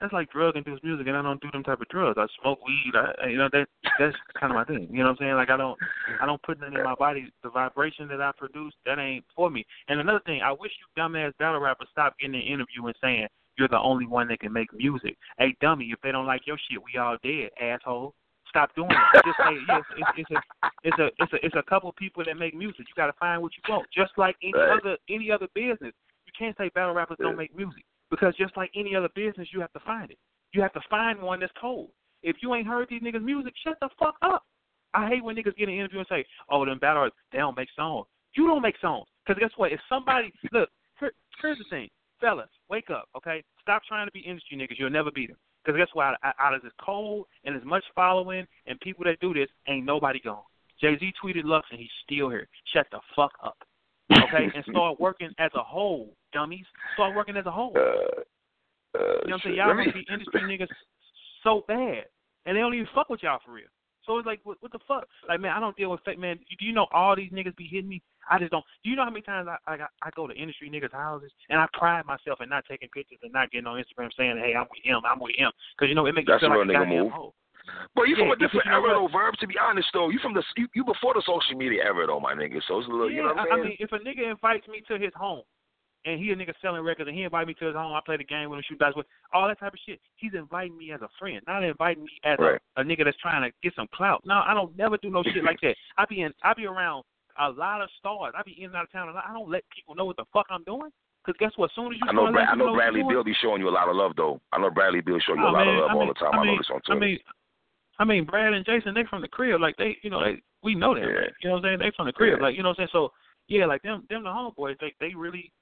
[0.00, 2.16] That's, like drug induced music, and I don't do them type of drugs.
[2.18, 2.92] I smoke weed.
[2.94, 3.66] I, you know that
[3.98, 4.88] that's kind of my thing.
[4.90, 5.34] You know what I'm saying?
[5.34, 5.78] Like I don't,
[6.20, 7.30] I don't put nothing in my body.
[7.42, 9.66] The vibration that I produce, that ain't for me.
[9.88, 13.26] And another thing, I wish you dumbass battle rappers stop getting an interview and saying
[13.58, 15.16] you're the only one that can make music.
[15.38, 18.14] Hey, dummy, if they don't like your shit, we all dead, asshole.
[18.48, 19.24] Stop doing it.
[19.24, 19.82] Just say yes.
[19.96, 20.40] It's, it's a
[20.82, 22.80] it's a it's a it's a couple people that make music.
[22.80, 23.86] You got to find what you want.
[23.94, 24.80] Just like any Right.
[24.80, 25.92] other any other business,
[26.26, 27.26] you can't say battle rappers Yeah.
[27.26, 30.18] don't make music because just like any other business, you have to find it.
[30.52, 31.90] You have to find one that's cold.
[32.22, 34.44] If you ain't heard these niggas' music, shut the fuck up.
[34.92, 37.56] I hate when niggas get an interview and say, "Oh, them battle rappers, they don't
[37.56, 39.72] make songs." You don't make songs because guess what?
[39.72, 41.88] If somebody look, here, here's the thing,
[42.20, 43.42] fellas, wake up, okay?
[43.62, 44.78] Stop trying to be industry niggas.
[44.78, 45.38] You'll never beat them.
[45.64, 46.16] Because guess what?
[46.22, 49.84] Out out of this cold and as much following and people that do this, ain't
[49.84, 50.42] nobody gone.
[50.80, 52.48] Jay Z tweeted Lux and he's still here.
[52.72, 53.58] Shut the fuck up.
[54.10, 54.50] Okay?
[54.54, 56.66] and start working as a whole, dummies.
[56.94, 57.72] Start working as a whole.
[57.76, 59.56] Uh, uh, You know what I'm saying?
[59.56, 60.68] Y'all Let want me- to be industry niggas
[61.42, 62.04] so bad,
[62.46, 63.66] and they don't even fuck with y'all for real.
[64.06, 65.06] So it's like, what, what the fuck?
[65.28, 66.38] Like, man, I don't deal with fake man.
[66.58, 68.02] Do you know all these niggas be hitting me?
[68.30, 68.64] I just don't.
[68.82, 71.30] Do you know how many times I I, got, I go to industry niggas' houses
[71.50, 74.54] and I pride myself in not taking pictures and not getting on Instagram saying, hey,
[74.56, 76.58] I'm with him, I'm with him, because you know it makes That's you feel a
[76.58, 77.12] like real a nigga goddamn move.
[77.12, 77.34] hoe.
[77.94, 79.12] But you from a different because you know era what?
[79.12, 79.34] though, Verb.
[79.40, 82.18] To be honest though, you from the you, you before the social media era though,
[82.20, 82.58] my nigga.
[82.66, 84.30] So it's a little, yeah, you know what I'm I, I mean, if a nigga
[84.30, 85.42] invites me to his home,
[86.04, 88.16] and he a nigga selling records, and he invite me to his home, I play
[88.16, 90.00] the game with him, shoot dice with all that type of shit.
[90.16, 92.60] He's inviting me as a friend, not inviting me as Right.
[92.76, 94.22] a, a nigga that's trying to get some clout.
[94.24, 95.76] No, I don't never do no shit like that.
[95.98, 97.04] I be in, I be around
[97.38, 98.34] a lot of stars.
[98.36, 100.24] I be in and out of town, and I don't let people know what the
[100.32, 100.90] fuck I'm doing.
[101.26, 101.66] Cause guess what?
[101.70, 103.70] As soon as you I know, Bra- I know Bradley Beal be showing you a
[103.76, 104.40] lot of love though.
[104.52, 106.14] I know Bradley Beal show you Oh, a lot man, of love I all the
[106.14, 106.30] time.
[106.32, 107.18] I I, know mean, this on I mean,
[107.98, 109.60] I mean, Brad and Jayson, they from the crib.
[109.60, 111.04] Like they, you know, they we know them.
[111.04, 111.20] Yeah.
[111.20, 111.78] Like, you know what I'm saying?
[111.80, 112.38] They from the crib.
[112.38, 112.42] Yeah.
[112.46, 112.88] Like you know what I'm saying?
[112.92, 113.12] So
[113.48, 114.78] yeah, like them, them the homeboys.
[114.80, 115.52] They they really,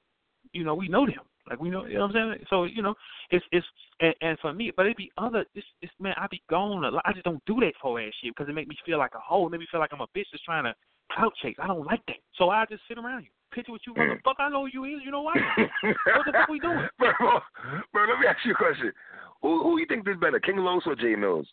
[0.53, 1.24] you know, we know them.
[1.49, 2.46] Like we know, you know what I'm saying.
[2.51, 2.94] So you know,
[3.30, 3.66] it's it's
[4.01, 5.44] and, and for me, but it'd be other.
[5.55, 7.03] It's, it's man, I be gone a lot.
[7.07, 9.20] I just don't do that for ass shit because it make me feel like a
[9.20, 9.46] hoe.
[9.46, 10.74] It make me feel like I'm a bitch that's trying to
[11.12, 11.57] clout chase.
[11.59, 12.16] I don't like that.
[12.36, 14.20] So I just sit around you, picture what you, Mm.
[14.20, 14.40] motherfucker.
[14.40, 15.03] I know who you is.
[15.05, 15.34] You know why?
[15.82, 16.86] what the fuck we doing?
[16.99, 18.92] bro, bro, let me ask you a question.
[19.40, 21.49] Who who you think did better, King Los or Jay Mills?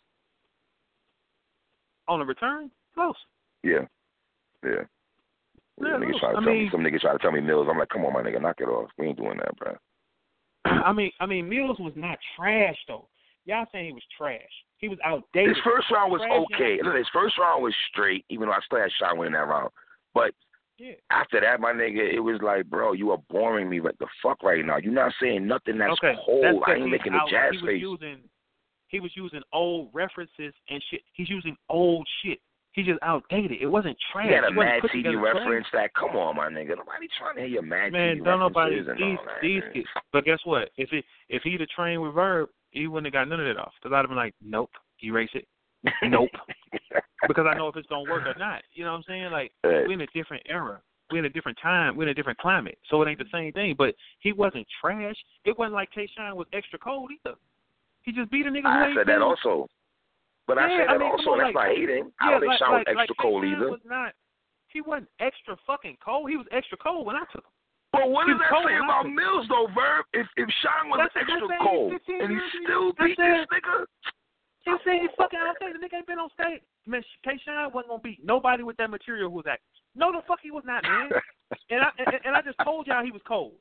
[2.08, 3.16] On the return, close.
[3.62, 3.86] Yeah.
[4.62, 4.84] Yeah.
[5.80, 7.66] Yeah, niggas try to I tell mean- me some niggas try to tell me Mills.
[7.70, 8.90] I'm like, come on, my nigga, knock it off.
[8.98, 9.76] We ain't doing that, bro.
[10.64, 13.08] I mean, I mean, Mills was not trash though.
[13.44, 14.40] Y'all saying he was trash.
[14.78, 15.50] He was outdated.
[15.50, 16.78] His first round was Trash, okay.
[16.82, 19.70] Look, his first round was straight, even though I still had shot winning that round.
[20.12, 20.34] But
[20.78, 20.94] Yeah.
[21.10, 24.42] after that, my nigga, it was like, bro, you are boring me like the fuck
[24.42, 24.76] right now.
[24.78, 26.44] You're not saying nothing that's okay, cold.
[26.44, 27.80] that's I ain't making was a jazz he was face.
[27.82, 28.18] Using,
[28.88, 31.02] he was using old references and shit.
[31.12, 32.40] He's using old shit.
[32.76, 33.56] He's just outdated.
[33.62, 34.28] It wasn't trash.
[34.28, 35.94] He had a wasn't Mad TV reference that.
[35.94, 36.76] Come on, my nigga.
[36.76, 39.40] Nobody trying to hear your Mad Man, TV don't nobody these all that.
[39.40, 39.86] these kids.
[40.12, 40.68] But guess what?
[40.76, 43.58] If it if he'd have trained with Verb, he wouldn't have got none of that
[43.60, 43.72] off.
[43.82, 44.70] Because I'd have been like, nope,
[45.02, 45.48] erase it.
[46.04, 46.28] Nope.
[47.28, 48.62] because I know if it's gonna work or not.
[48.74, 49.30] You know what I'm saying?
[49.32, 49.86] Like Right.
[49.86, 50.78] we're in a different era.
[51.10, 51.96] We're in a different time.
[51.96, 52.76] We're in a different climate.
[52.90, 53.74] So it ain't the same thing.
[53.78, 55.16] But he wasn't trash.
[55.46, 57.36] It wasn't like Tayshawn was extra cold either.
[58.02, 59.66] He just beat a nigga I said that also.
[60.46, 61.30] But I Yeah, said I that mean, also.
[61.32, 62.12] on, That's like- not hating.
[62.20, 63.70] I Yeah, don't think like, Sean like, was extra like cold either.
[63.70, 64.12] Was not,
[64.68, 66.30] he wasn't extra fucking cold.
[66.30, 67.50] He was extra cold when I took him.
[67.92, 70.04] But what does that say I about Mills though, Verb?
[70.12, 73.26] If if Sean was That's- extra that's saying cold 15 and he still beat this
[73.26, 73.86] saying- nigga,
[74.66, 75.80] He said he fucking outdated.
[75.80, 76.60] The nigga ain't been on stage.
[76.86, 79.66] Man, Tayshawn wasn't gonna beat nobody with that material who was acting.
[79.94, 81.10] No, the fuck he was not, man.
[81.70, 83.54] and I and, and I just told y'all he was cold.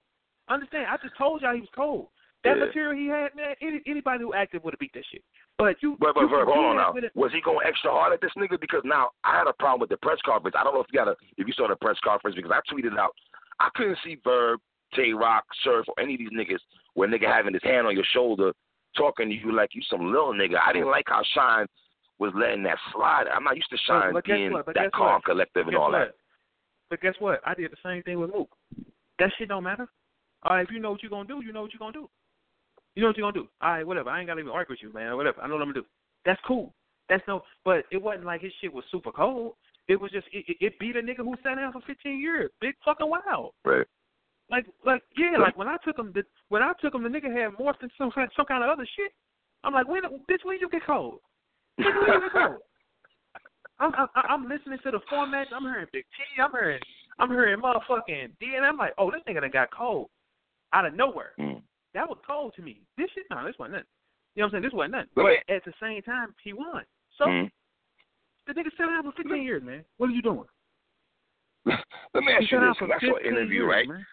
[0.49, 0.88] Understand?
[0.89, 2.09] I just told y'all he was cold.
[2.43, 2.65] That Yeah.
[2.65, 5.23] material he had, man, any, anybody who acted would have beat that shit.
[5.57, 6.93] But you, But but you Verb, hold on now.
[6.95, 7.15] it.
[7.15, 8.59] Was he going extra hard at this nigga?
[8.59, 10.55] Because now I had a problem with the press conference.
[10.59, 12.59] I don't know if you got a if you saw the press conference because I
[12.71, 13.11] tweeted out
[13.59, 14.59] I couldn't see Verb,
[14.93, 16.59] Tay Roc, Surf, or any of these niggas
[16.93, 18.51] where nigga having his hand on your shoulder
[18.97, 20.55] talking to you like you some little nigga.
[20.65, 21.67] I didn't like how Shine
[22.19, 23.25] was letting that slide.
[23.33, 24.65] I'm not used to Shine but guess being what?
[24.65, 25.25] That calm, what?
[25.25, 25.99] collective, and all what?
[25.99, 26.15] that.
[26.89, 27.41] But guess what?
[27.45, 28.49] I did the same thing with Mook.
[29.19, 29.87] That shit don't matter.
[30.43, 32.09] All right, if you know what you're gonna do, you know what you're gonna do.
[32.95, 33.49] You know what you're gonna do.
[33.61, 34.09] All right, whatever.
[34.09, 35.15] I ain't gotta even argue with you, man.
[35.17, 35.41] Whatever.
[35.41, 35.87] I know what I'm gonna do.
[36.25, 36.73] That's cool.
[37.09, 37.41] That's no.
[37.63, 39.53] But it wasn't like his shit was super cold.
[39.87, 42.49] It was just it, it- beat a nigga who sat down for 15 years.
[42.61, 43.51] Big fucking wow.
[43.63, 43.85] Right.
[44.49, 45.37] Like like yeah.
[45.37, 47.93] Like when I took him, the, when I took him, the nigga had morphed into
[47.97, 49.11] some kind- some kind of other shit.
[49.63, 51.19] I'm like, when bitch, when you get cold?
[51.77, 52.57] When you get cold?
[53.79, 55.47] I'm, I'm I'm listening to the format.
[55.53, 56.41] I'm hearing Big T.
[56.41, 56.79] I'm hearing
[57.19, 60.09] I'm hearing motherfucking D, and I'm like, oh, this nigga done got cold
[60.73, 61.31] out of nowhere.
[61.39, 61.61] Mm.
[61.95, 62.81] That was cold to me.
[62.97, 63.87] This shit, no, this wasn't nothing.
[64.35, 64.63] You know what I'm saying?
[64.63, 65.09] This wasn't nothing.
[65.15, 66.83] But at the same time, he won.
[67.17, 67.49] So Mm.
[68.45, 69.85] the nigga sat down for 15 years, man.
[69.97, 70.45] What are you doing?
[72.13, 72.77] Let me ask you this.
[72.77, 73.87] for 'cause I saw an interview, years, right?
[73.87, 74.05] Man.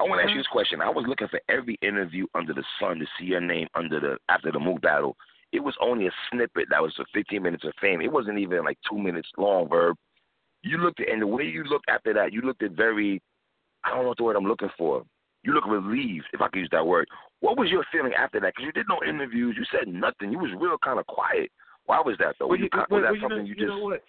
[0.00, 0.36] I want to ask Uh-huh.
[0.36, 0.80] you this question.
[0.80, 4.18] I was looking for every interview under the sun to see your name under the
[4.30, 5.16] after the Mook battle.
[5.52, 8.00] It was only a snippet that was for 15 minutes of fame.
[8.00, 9.68] It wasn't even like two minutes long.
[9.68, 9.96] Verb.
[10.62, 13.20] You looked at and the way you looked after that, you looked at very.
[13.84, 15.04] I don't know what the word I'm looking for.
[15.42, 17.08] You look relieved, if I could use that word.
[17.40, 18.54] What was your feeling after that?
[18.54, 19.56] Because you did no interviews.
[19.58, 20.30] You said nothing.
[20.30, 21.50] You was real kind of quiet.
[21.86, 22.46] Why was that though?
[22.46, 24.02] Well, you, you, co- well, was that well, you something know, you you know what?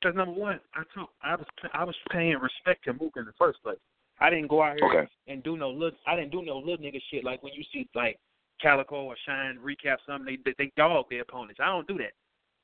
[0.00, 3.36] Because number one, I took I was I was paying respect to Mook in the
[3.38, 3.78] first place.
[4.20, 5.08] I didn't go out here Okay.
[5.26, 5.98] and do no little.
[6.06, 8.18] I didn't do no little nigga shit like when you see like
[8.62, 10.38] Calico or Shine recap something.
[10.44, 11.60] They they dog their opponents.
[11.62, 12.12] I don't do that.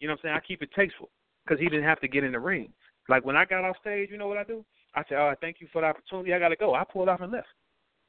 [0.01, 0.37] You know what I'm saying?
[0.37, 1.11] I keep it tasteful
[1.45, 2.72] because he didn't have to get in the ring.
[3.09, 4.64] Like when I got off stage, you know what I do?
[4.95, 6.33] I said, "Oh, thank you for the opportunity.
[6.33, 7.49] I gotta go." I pulled off and left.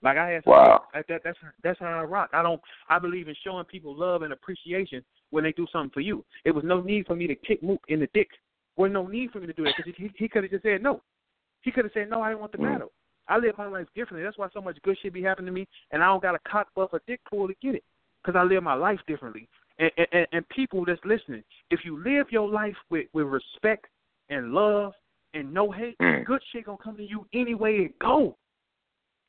[0.01, 0.45] Like I had.
[0.45, 0.83] Wow.
[0.93, 2.29] That, that, that's that's how I rock.
[2.33, 2.61] I don't.
[2.89, 6.23] I believe in showing people love and appreciation when they do something for you.
[6.43, 8.29] It was no need for me to kick Mook in the dick.
[8.77, 10.63] There was no need for me to do that because he, he could have just
[10.63, 11.01] said no.
[11.61, 12.21] He could have said no.
[12.21, 12.73] I didn't want the Mm.
[12.73, 12.91] battle.
[13.27, 14.23] I live my life differently.
[14.23, 16.39] That's why so much good shit be happening to me, and I don't got a
[16.47, 17.83] cock buff or dick pull to get it
[18.23, 19.47] because I live my life differently.
[19.79, 23.87] And, and and people that's listening, if you live your life with with respect
[24.29, 24.93] and love
[25.33, 26.23] and no hate, Mm.
[26.25, 28.37] good shit gonna come to you any way it go.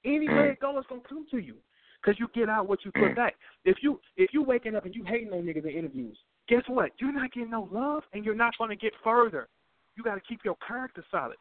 [0.07, 0.52] Any way Mm.
[0.52, 1.57] it go, it's gonna come to you
[2.00, 3.34] because you get out what you put back.
[3.64, 6.16] If you if you waking up and you hating on niggas in interviews,
[6.48, 6.92] guess what?
[6.98, 9.48] You're not getting no love, and you're not gonna get further.
[9.96, 11.36] You got to keep your character solid.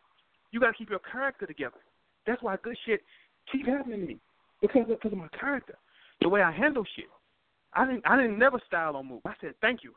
[0.52, 1.80] You got to keep your character together.
[2.26, 3.02] That's why good shit
[3.52, 4.20] keep happening to me
[4.62, 5.78] because of, because of my character,
[6.22, 7.06] the way I handle shit.
[7.74, 9.22] I didn't I didn't never style on move.
[9.26, 9.94] I said thank you,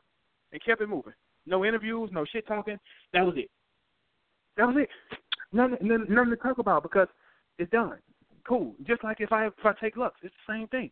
[0.51, 1.13] and kept it moving.
[1.47, 2.77] No interviews, no shit talking.
[3.13, 3.49] That was it.
[4.57, 4.89] That was it.
[5.53, 7.07] Nothing, nothing, nothing to talk about because
[7.57, 7.97] it's done.
[8.47, 8.73] Cool.
[8.85, 10.91] Just like if I if I take Lux, it's the same thing.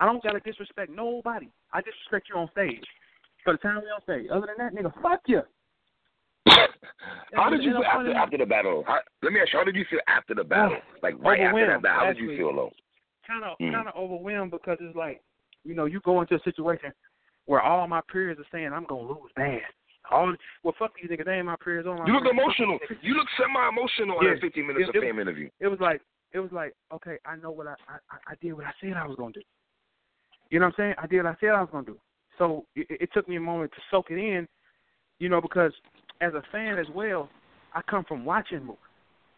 [0.00, 1.48] I don't gotta disrespect nobody.
[1.72, 2.84] I disrespect you on stage.
[3.44, 4.30] For the time we on stage.
[4.30, 5.42] Other than that, nigga, fuck you.
[7.34, 8.84] How did you feel after after the battle?
[8.86, 10.76] How, let me ask you, how did you feel after the battle?
[11.02, 12.70] Like right after that battle, how did you feel though?
[13.26, 13.72] kind of Mm.
[13.72, 15.20] kind of overwhelmed because it's like,
[15.64, 16.92] you know, you go into a situation
[17.46, 19.60] where all my peers are saying I'm gonna lose bad.
[20.10, 21.24] All well, fuck these niggas.
[21.24, 21.86] They ain't my peers.
[21.86, 22.34] All my You look peers.
[22.34, 22.78] emotional.
[23.02, 24.34] You look semi-emotional in Yeah.
[24.34, 25.48] that 15 minutes It- of it- fame interview.
[25.60, 26.00] It was like
[26.32, 29.06] it was like okay, I know what I I, I did what I said I
[29.06, 29.42] was gonna do.
[30.50, 30.94] You know what I'm saying?
[30.98, 31.98] I did what I said I was gonna do.
[32.38, 34.46] So it, it took me a moment to soak it in,
[35.18, 35.72] you know, because
[36.20, 37.28] as a fan as well,
[37.74, 38.78] I come from watching more.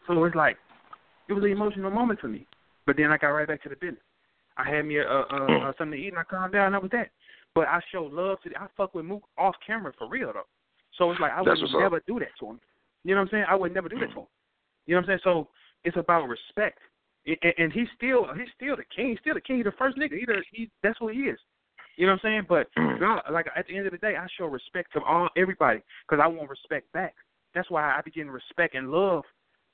[0.06, 0.56] So it's like
[1.28, 2.46] it was an emotional moment for me.
[2.86, 4.02] But then I got right back to the business.
[4.56, 5.68] I had me a, a, a, mm.
[5.68, 6.66] a something to eat and I calmed down.
[6.66, 7.10] and That was that.
[7.54, 8.50] But I showed love to.
[8.50, 10.42] The, I fuck with Mook off camera for real though.
[10.98, 11.80] So it's like I That's would what's up.
[11.80, 12.60] never do that to him.
[13.04, 13.44] You know what I'm saying?
[13.48, 14.26] I would never do that to him.
[14.86, 15.20] You know what I'm saying?
[15.24, 15.48] So
[15.84, 16.78] it's about respect.
[17.26, 19.10] And, and- he's still he's still the king.
[19.10, 19.56] He's still the king.
[19.56, 20.18] He's the first nigga.
[20.18, 21.38] He, the, he that's what he is.
[21.96, 22.46] You know what I'm saying?
[22.48, 22.98] But Mm.
[23.00, 26.20] God, like at the end of the day, I show respect to all everybody because
[26.22, 27.14] I want respect back.
[27.54, 29.22] That's why I be getting respect and love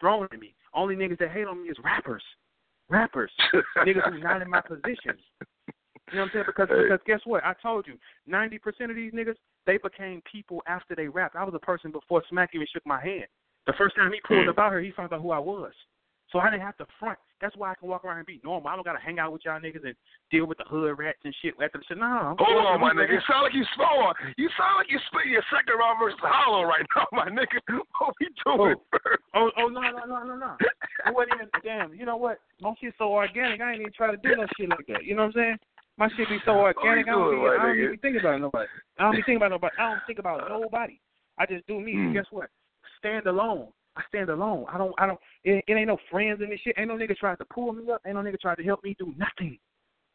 [0.01, 0.55] thrown at me.
[0.75, 2.23] Only niggas that hate on me is rappers,
[2.89, 3.33] rappers,
[3.79, 5.17] niggas who's not in my position.
[6.13, 6.45] You know what I'm saying?
[6.47, 6.83] Because Hey.
[6.83, 7.45] because guess what?
[7.45, 7.95] I told you,
[8.27, 9.37] ninety percent of these niggas
[9.67, 11.37] they became people after they rapped.
[11.37, 13.27] I was a person before Smack even shook my hand.
[13.67, 14.51] The first time he pulled Mm.
[14.51, 15.73] up out here, he found out who I was.
[16.33, 17.19] So I didn't have to front.
[17.41, 18.69] That's why I can walk around and be normal.
[18.69, 19.95] I don't gotta hang out with y'all niggas and
[20.31, 21.99] deal with the hood rats and shit after the shit.
[21.99, 23.17] No, I'm Hold on, my nigga.
[23.17, 24.15] You sound like you slower.
[24.37, 27.59] You sound like you're spitting your second round versus Hollow right now, my nigga.
[28.01, 29.01] What we doing, bro?
[29.35, 30.57] Oh, oh no, no, no, no, no.
[30.61, 31.95] It wasn't even damn.
[31.95, 32.41] You know what?
[32.61, 33.61] My shit's so organic.
[33.61, 35.05] I ain't even try to do no shit like that.
[35.05, 35.57] You know what I'm saying?
[35.99, 37.09] My shit be so organic.
[37.09, 38.69] I don't, even, I don't even think about nobody.
[38.99, 39.75] I don't even think about nobody.
[39.79, 40.99] I don't think about nobody.
[41.37, 41.95] I just do me.
[41.95, 42.15] Mm.
[42.15, 42.49] Guess what?
[42.99, 43.69] Stand alone.
[43.97, 44.67] I stand alone.
[44.73, 44.95] I don't.
[44.99, 45.19] I don't.
[45.45, 46.77] It, it ain't no friends in this shit.
[46.79, 48.03] Ain't no nigga tried to pull me up.
[48.07, 49.59] Ain't no nigga tried to help me do nothing.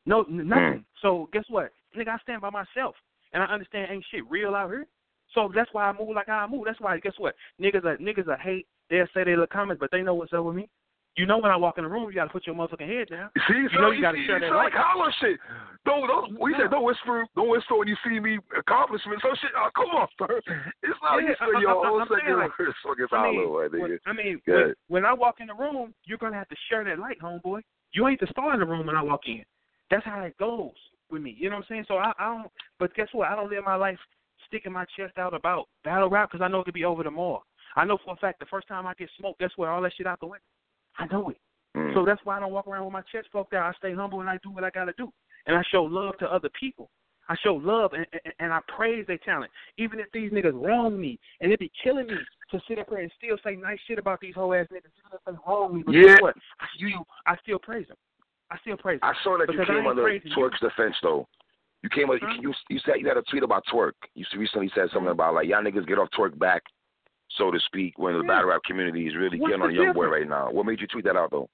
[0.05, 0.49] No, n- hmm.
[0.49, 0.85] nothing.
[1.01, 1.71] So guess what?
[1.97, 2.95] Nigga, I stand by myself,
[3.33, 4.87] and I understand ain't shit real out here.
[5.33, 6.65] So that's why I move like I move.
[6.65, 7.35] That's why guess what?
[7.61, 8.67] Niggas are niggas are hate.
[8.89, 10.69] They'll say they look comments, but they know what's up with me.
[11.17, 13.29] You know when I walk in the room, you gotta put your motherfucking head down.
[13.47, 14.73] See, You so know you see, share you that like.
[14.75, 15.39] Hollow shit.
[15.85, 19.21] Don't, don't, we said don't whisper, don't whisper when you see me accomplishments.
[19.23, 20.27] So shit, oh, come on, bro.
[20.83, 22.51] It's not Yeah, you I- I- your I- whole I'm saying, second like,
[22.83, 23.99] fucking I mean, Hollow, my when.
[24.05, 26.99] I mean, when, when I walk in the room, you're gonna have to share that
[26.99, 27.61] light, homeboy.
[27.93, 29.43] You ain't the star in the room when I walk in.
[29.91, 30.71] That's how it goes
[31.09, 31.35] with me.
[31.39, 31.85] You know what I'm saying?
[31.87, 32.51] So I, I don't.
[32.79, 33.29] But guess what?
[33.29, 33.99] I don't live my life
[34.47, 37.43] sticking my chest out about battle rap because I know it could be over tomorrow.
[37.77, 39.69] I know for a fact the first time I get smoked, guess what?
[39.69, 40.41] All that shit out the window.
[40.97, 41.37] I know it.
[41.75, 41.93] Mm.
[41.93, 43.73] So that's why I don't walk around with my chest poked out.
[43.73, 45.11] I stay humble and I do what I got to do.
[45.47, 46.89] And I show love to other people.
[47.27, 49.51] I show love and, and, and I praise their talent.
[49.77, 52.17] Even if these niggas wrong me and it be killing me
[52.51, 54.93] to sit up here and still say nice shit about these whole ass niggas.
[54.93, 56.03] Even if they wrong me, but Yeah.
[56.03, 56.35] guess what?
[56.59, 57.97] I, you, I still praise them.
[58.51, 59.09] I still praise them.
[59.09, 60.35] I saw that you Because I came under praising you.
[60.35, 61.27] Twork's defense though.
[61.81, 62.33] You came up, Huh?
[62.41, 63.93] you, you said you had a tweet about Twork.
[64.15, 66.63] You recently said something about like y'all niggas get off Twork back,
[67.37, 68.27] so to speak, when the Yeah.
[68.27, 70.51] battle rap community is really What's getting on young boy right now.
[70.51, 71.49] What made you tweet that out though?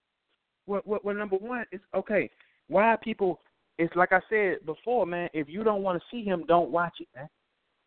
[0.68, 2.30] Well, well, well, number one, it's okay.
[2.68, 3.42] Why people?
[3.78, 5.30] It's like I said before, man.
[5.34, 7.30] If you don't want to see him, don't watch it, man.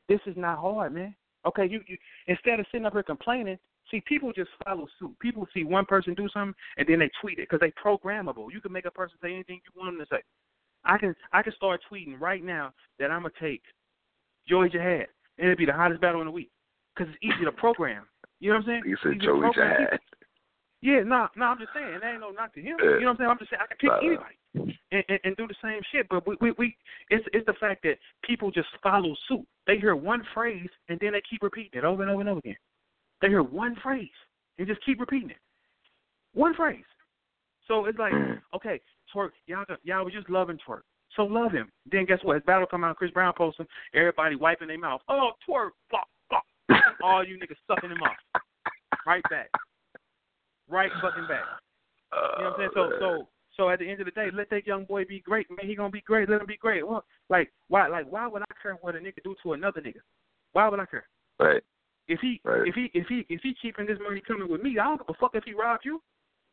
[0.09, 1.14] This is not hard, man.
[1.47, 3.59] Okay, you, you instead of sitting up here complaining,
[3.90, 5.16] see people just follow suit.
[5.20, 8.53] People see one person do something and then they tweet it because they programmable.
[8.53, 10.22] You can make a person say anything you want them to say.
[10.84, 13.62] I can I can start tweeting right now that I'm gonna take
[14.49, 15.07] Joey Jihad
[15.38, 16.51] and it'll be the hottest battle in the week
[16.95, 18.05] because it's easy to program.
[18.40, 18.82] You know what I'm saying?
[18.86, 19.49] You said Joey.
[19.55, 19.99] Jihad.
[20.82, 22.76] Yeah, no, no, I'm just saying, there ain't no knock to him.
[22.78, 22.97] Yeah.
[22.97, 23.30] You know what I'm saying?
[23.30, 26.07] I'm just saying I can pick anybody and, and, and do the same shit.
[26.11, 26.76] But we, we, we
[27.09, 29.47] it's it's the fact that people just follow suit.
[29.66, 32.40] They hear one phrase and then they keep repeating it over and over and over
[32.40, 32.57] again.
[33.22, 34.11] They hear one phrase
[34.59, 35.38] and just keep repeating it.
[36.34, 36.84] One phrase.
[37.66, 38.42] So it's like, Mm.
[38.55, 38.78] okay,
[39.11, 40.84] twork, y'all y'all was just loving twork.
[41.16, 41.70] So love him.
[41.90, 42.34] Then guess what?
[42.34, 45.01] His battle come out, Chris Brown posting, everybody wiping their mouth.
[45.09, 46.09] Oh, twork, flop.
[47.05, 48.16] All you niggas sucking him off.
[49.07, 49.50] Right back.
[50.68, 51.44] Right fucking back.
[52.38, 52.70] You know what I'm saying?
[52.74, 55.46] So so so at the end of the day, let that young boy be great,
[55.50, 55.68] man.
[55.68, 56.28] He gonna be great.
[56.30, 56.86] Let him be great.
[56.86, 60.00] Well, like why like why would I care what a nigga do to another nigga?
[60.52, 61.07] Why would I care?
[61.38, 61.62] Right.
[62.09, 62.66] If he Right.
[62.66, 65.11] if he if he if he keeping this money coming with me, I don't give
[65.11, 66.00] a fuck if he robbed you.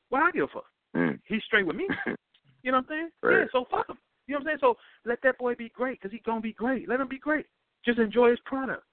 [0.10, 0.66] Why I give a fuck?
[0.96, 1.20] Mm.
[1.26, 1.88] He's straight with me.
[2.64, 3.10] You know what I'm saying?
[3.24, 3.40] Right.
[3.40, 3.98] Yeah, so fuck him.
[4.28, 4.58] You know what I'm saying?
[4.62, 6.88] So let that boy be great because he's gonna be great.
[6.88, 7.48] Let him be great.
[7.84, 8.84] Just enjoy his product.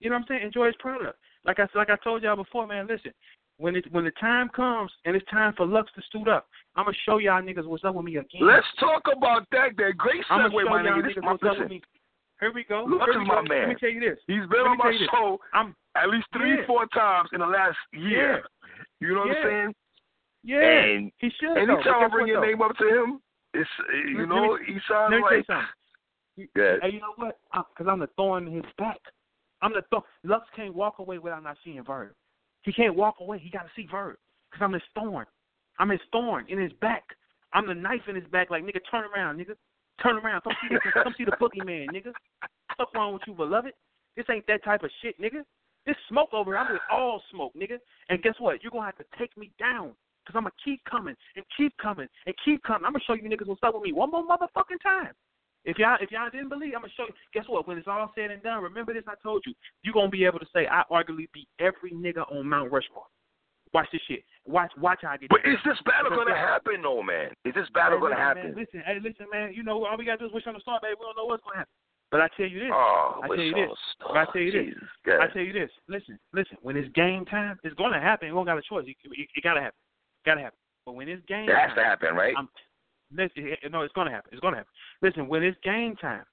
[0.00, 0.42] You know what I'm saying?
[0.44, 1.18] Enjoy his product.
[1.44, 2.86] Like I like I told y'all before, man.
[2.86, 3.12] Listen,
[3.58, 6.84] when it when the time comes and it's time for Lux to suit up, I'm
[6.84, 8.42] gonna show y'all niggas what's up with me again.
[8.42, 9.70] Let's talk about that.
[9.76, 11.02] That great segue, my nigga.
[11.02, 11.80] This is my what's up with listen.
[12.40, 12.84] Here we go.
[12.86, 13.24] Lux is go.
[13.24, 14.18] my Let me tell you this.
[14.26, 15.08] He's been on my tell you this.
[15.10, 16.66] show I'm at least three, Yeah.
[16.66, 18.42] four times in the last year.
[19.00, 19.34] You know what Yeah.
[19.38, 19.74] I'm saying?
[20.44, 20.80] yeah.
[20.84, 21.56] And he should.
[21.56, 22.46] anytime but I bring your though?
[22.46, 23.20] name up to him,
[23.54, 26.48] it's uh, you Let- know let he sounds me tell you like.
[26.54, 26.80] Good.
[26.82, 27.38] Hey, you know what?
[27.50, 28.98] Because I'm the thorn in his back.
[29.62, 30.02] I'm the thorn.
[30.24, 32.12] Lux can't walk away without not seeing Verb.
[32.62, 33.38] He can't walk away.
[33.38, 34.16] He got to see Verb
[34.50, 35.26] because I'm his thorn.
[35.78, 37.04] I'm his thorn in his back.
[37.52, 39.54] I'm the knife in his back, like nigga, turn around, nigga,
[40.02, 42.12] turn around, come see the come see the boogeyman, nigga.
[42.76, 43.72] What's wrong with you, beloved?
[44.16, 45.42] This ain't that type of shit, nigga.
[45.86, 47.78] This smoke over here, I'm with all smoke, nigga.
[48.08, 48.62] And guess what?
[48.62, 49.94] You're gonna have to take me down.
[50.26, 52.84] Cause I'm gonna keep coming and keep coming and keep coming.
[52.84, 55.12] I'm gonna show you niggas what's up with me one more motherfucking time.
[55.66, 57.14] If y'all if y'all didn't believe, I'm gonna show you.
[57.34, 57.66] Guess what?
[57.66, 59.02] When it's all said and done, remember this.
[59.08, 59.52] I told you.
[59.82, 63.10] You're gonna be able to say I arguably beat every nigga on Mount Rushmore.
[63.74, 64.22] Watch this shit.
[64.46, 65.28] Watch watch how I get.
[65.28, 67.30] But is this battle gonna happen, though, man?
[67.44, 68.54] Is this battle hey, gonna happen?
[68.54, 69.52] Man, listen, hey, listen, man.
[69.54, 70.94] You know all we gotta do is wish on the star, baby.
[70.98, 71.74] We don't know what's gonna happen.
[72.12, 72.70] But I tell you this.
[72.72, 73.78] Oh, I tell you this.
[74.06, 74.74] I tell you this.
[75.04, 75.20] God.
[75.20, 75.70] I tell you this.
[75.88, 76.56] Listen, listen.
[76.62, 78.28] When it's game time, it's gonna happen.
[78.28, 78.86] You don't got a choice.
[78.86, 79.78] It, it, it gotta happen.
[80.24, 80.58] Gotta happen.
[80.86, 82.34] But when it's game time It has time, to happen, right?
[82.38, 82.48] I'm,
[83.14, 84.30] listen, no, it's gonna happen.
[84.32, 84.72] It's gonna happen.
[85.02, 86.24] Listen, when it's game time,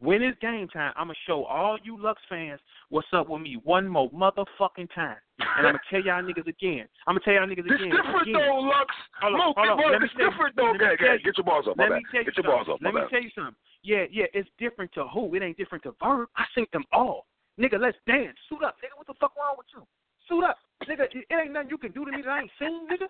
[0.00, 3.60] when it's game time, I'm gonna show all you Lux fans what's up with me
[3.64, 6.88] one more motherfucking time, and I'm gonna tell y'all niggas again.
[7.06, 7.90] I'm gonna tell y'all niggas again.
[7.90, 8.32] different again.
[8.32, 8.94] though, Lux.
[9.20, 9.76] Hold on, hold on.
[9.76, 10.62] bro, Let me it's tell you- different though.
[10.72, 11.74] let me Okay, tell okay, you- get your balls up.
[11.76, 12.78] Let me tell you Get your balls up.
[12.80, 13.56] Let me tell you something.
[13.82, 15.34] Yeah, yeah, it's different to who.
[15.34, 16.28] It ain't different to Verb.
[16.36, 17.26] I seen them all.
[17.58, 18.36] Nigga, let's dance.
[18.48, 18.96] Suit up, nigga.
[18.96, 19.84] What the fuck wrong with you?
[20.28, 20.56] Suit up,
[20.88, 21.08] nigga.
[21.12, 23.08] It ain't nothing you can do to me that I ain't seen, nigga.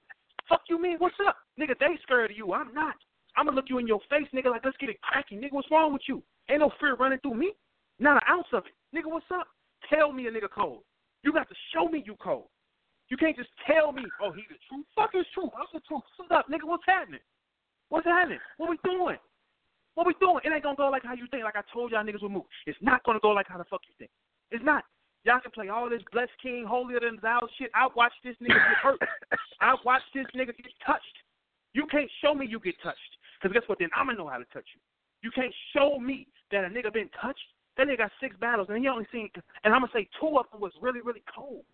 [0.50, 0.96] Fuck you mean?
[0.98, 1.78] What's up, nigga?
[1.78, 2.52] They scared of you.
[2.52, 2.96] I'm not.
[3.36, 4.50] I'm gonna look you in your face, nigga.
[4.50, 5.52] Like let's get it cracking, nigga.
[5.52, 6.22] What's wrong with you?
[6.50, 7.52] Ain't no fear running through me.
[8.00, 9.06] Not an ounce of it, nigga.
[9.06, 9.46] What's up?
[9.88, 10.82] Tell me a nigga cold.
[11.22, 12.48] You got to show me you cold.
[13.08, 14.86] You can't just tell me, oh, he the truth.
[14.94, 15.50] Fuck is truth.
[15.54, 16.02] I'm the truth.
[16.16, 16.66] Suit up, nigga.
[16.66, 17.20] What's happening?
[17.88, 18.38] What's happening?
[18.58, 19.18] What we doing?
[19.94, 20.40] What we doing?
[20.44, 21.44] It ain't gonna go like how you think.
[21.44, 22.50] Like I told y'all niggas would move.
[22.66, 24.10] It's not gonna go like how the fuck you think.
[24.50, 24.84] It's not.
[25.24, 27.70] Y'all can play all this blessed king, holier than thou shit.
[27.74, 29.00] I watch this nigga get hurt.
[29.60, 31.16] I watch this nigga get touched.
[31.74, 32.98] You can't show me you get touched.
[33.42, 33.78] Cause guess what?
[33.78, 34.80] Then I'ma know how to touch you.
[35.22, 37.44] You can't show me that a nigga been touched.
[37.76, 39.28] That nigga got six battles and he only seen.
[39.64, 41.64] And I'ma say two of them was really really cold.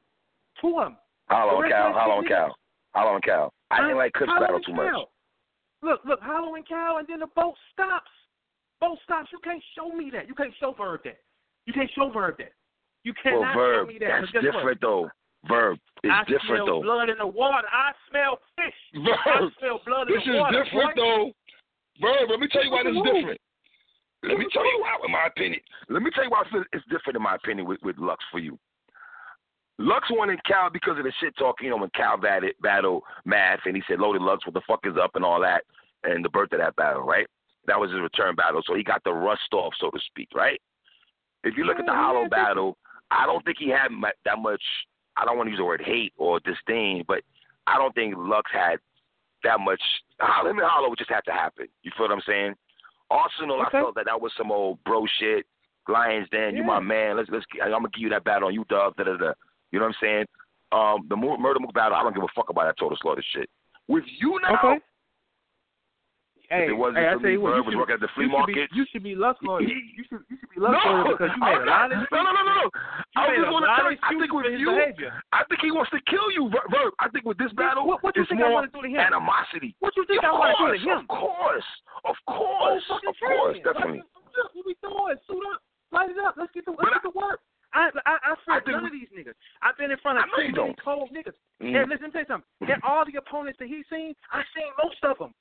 [0.60, 0.96] Two of them.
[1.30, 1.92] Hold on, The rest Cal.
[1.92, 2.56] Hold on, Cal.
[2.94, 3.52] Hold Cal.
[3.70, 4.94] I didn't like Hollow battle too much.
[5.82, 8.10] Look, look, Hollow and Cal, and then the boat stops.
[8.80, 9.28] Boat stops.
[9.32, 10.28] You can't show me that.
[10.28, 11.18] You can't show Verb that.
[11.66, 12.52] You can't show Verb that.
[13.06, 14.08] You Well, Verb, show me that.
[14.20, 14.52] that's guess what?
[14.58, 15.06] different though.
[15.46, 16.82] Verb is I different smell though.
[16.82, 17.68] blood in the water.
[17.70, 18.74] I smell fish.
[18.98, 20.58] I smell blood in the water.
[20.58, 21.02] this is different boy.
[21.06, 21.30] though.
[22.02, 23.40] Verb, let me tell you why this is different.
[24.26, 25.60] Let me tell you why, in my opinion.
[25.88, 26.42] Let me tell you why
[26.72, 28.58] it's different in my opinion with, with Lux for you.
[29.78, 33.02] Lux won in Cal because of the shit talk, you know, when Cal battled, battled
[33.24, 35.62] Math and he said, Loaded Lux, what the fuck is up and all that,
[36.02, 37.26] and the birth of that battle, right?
[37.68, 40.60] That was his return battle, so he got the rust off, so to speak, right?
[41.44, 42.76] If you look at the Hollow battle,
[43.10, 43.88] I don't think he had
[44.24, 44.62] that much,
[45.16, 47.22] I don't want to use the word hate or disdain, but
[47.66, 48.76] I don't think Lux had
[49.44, 49.80] that much.
[50.20, 51.66] Him and Hollow just had to happen.
[51.82, 52.54] You feel what I'm saying?
[53.12, 53.78] Arsonal, Okay.
[53.78, 55.46] I felt that that was some old bro shit.
[55.88, 57.16] Lions Den, you my man.
[57.16, 57.46] Let's let's.
[57.62, 58.96] I'm gonna give you that battle on you, Dub.
[58.96, 59.32] Da da da.
[59.70, 60.24] You know what I'm saying?
[60.72, 63.22] Um, the Mu- murder Mook battle, I don't give a fuck about that total slaughter
[63.32, 63.48] shit.
[63.86, 64.82] With you now, Okay.
[66.48, 68.02] Hey, it wasn't hey, I for tell me, you what, you was should, working at
[68.06, 69.62] the flea you should be- You should be Lux loyal.
[69.66, 72.18] You should you should be Lux no, loyal because you made a lot of no,
[72.22, 72.66] no, no, no, no.
[73.18, 73.98] I made just want to tell you.
[74.02, 75.12] I think with you, behavior.
[75.34, 76.94] I think he wants to kill you, Verb.
[77.02, 78.82] I think with this battle, What, what you it's think I more want to do
[78.86, 79.02] to him?
[79.02, 79.74] animosity.
[79.82, 80.98] What do you think of I want to do to him?
[81.02, 81.68] Of course,
[82.06, 84.02] of Oh, course, fucking of course, definitely.
[84.36, 85.16] Let's What we doing?
[85.26, 86.34] Suit up, light it up.
[86.38, 87.40] Let's get to let's get to work.
[87.74, 89.34] I I, I fear none of these niggas.
[89.66, 91.34] I've been in front of I too many cold niggas.
[91.60, 91.74] Mm.
[91.74, 92.68] And listen, let me tell you something.
[92.70, 95.32] And all the opponents that he's seen, I've seen most of them.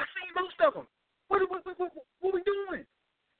[0.00, 0.86] I seen most of them.
[1.28, 2.84] What what what what, what we doing?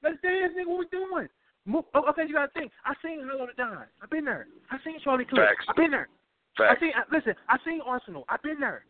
[0.03, 0.69] Let's dance, nigga.
[0.69, 1.27] What we doing?
[1.65, 1.85] Move.
[1.93, 2.71] Oh, okay, you gotta think.
[2.85, 3.85] I seen Hollow Da Don.
[4.01, 4.47] I've been there.
[4.71, 5.41] I seen Charlie Clips.
[5.45, 5.65] Facts.
[5.69, 6.09] I've been there.
[6.57, 6.77] Facts.
[6.77, 6.93] I seen.
[6.97, 8.23] I, listen, I seen Arsonal.
[8.29, 8.85] I've been there.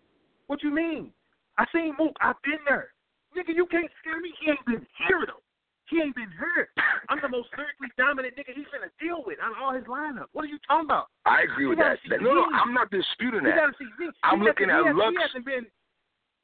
[0.48, 1.12] What you mean?
[1.58, 2.16] I seen Mook.
[2.22, 2.92] I've been there.
[3.36, 4.32] Nigga, you can't scare me.
[4.40, 5.44] He ain't been here though.
[5.92, 6.72] He ain't been hurt.
[7.12, 10.32] I'm the most lyrically dominant nigga he's finna deal with of all his lineup.
[10.32, 11.12] What are you talking about?
[11.28, 12.00] I agree with You that.
[12.08, 12.48] That- No, no.
[12.56, 13.52] I'm not disputing that.
[13.52, 14.08] You gotta see me.
[14.24, 15.12] I'm He looking at Lux.
[15.12, 15.68] He hasn't been,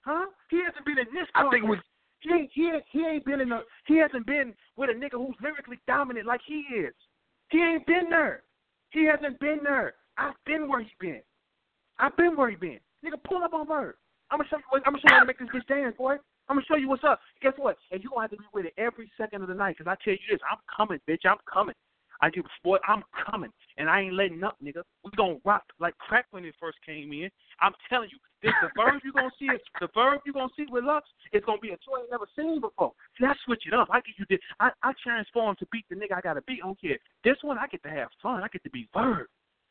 [0.08, 0.26] huh?
[0.50, 1.28] He hasn't been in this.
[1.36, 1.84] I think conference.
[1.84, 4.94] with He ain't, he ain't, he ain't been in a, he hasn't been with a
[4.94, 6.96] nigga who's lyrically dominant like he is.
[7.52, 8.44] He ain't been there.
[8.92, 9.96] He hasn't been there.
[10.18, 11.22] I've been where he been.
[12.00, 12.80] I've been where he been.
[13.06, 13.96] Nigga, pull up on Bird.
[14.32, 14.64] I'm gonna show you.
[14.70, 16.16] What, I'm gonna show you how to make this bitch dance, boy.
[16.50, 17.20] I'm gonna show you what's up.
[17.42, 17.78] Guess what?
[17.92, 19.78] And you gonna have to be with it every second of the night.
[19.78, 21.26] Cause I tell you this, I'm coming, bitch.
[21.26, 21.76] I'm coming.
[22.22, 22.78] I do, boy.
[22.88, 24.82] I'm coming, and I ain't letting up, nigga.
[25.04, 27.30] We gonna rock like crack when it first came in.
[27.62, 29.46] I'm telling you, this the verb you gonna see.
[29.46, 32.28] It, the verb you gonna see with Lux is gonna be a toy you never
[32.36, 32.94] seen before.
[33.20, 33.88] See, I switch it up.
[33.92, 34.40] I get you this.
[34.60, 36.60] I I transform to beat the nigga I gotta beat.
[36.64, 36.98] I don't care.
[37.24, 38.44] This one I get to have fun.
[38.44, 39.28] I get to be verb.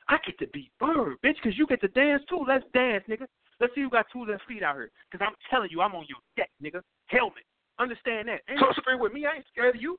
[0.09, 2.45] I get to be verb, bitch, because you get to dance too.
[2.47, 3.27] Let's dance, nigga.
[3.59, 4.91] Let's see who got two left feet out here.
[5.11, 6.83] Because I'm telling you, I'm on your deck, nigga.
[7.07, 7.43] Helmet.
[7.79, 8.43] Understand that.
[8.49, 9.27] Ain't So- no scared with me.
[9.27, 9.99] I ain't scared of you.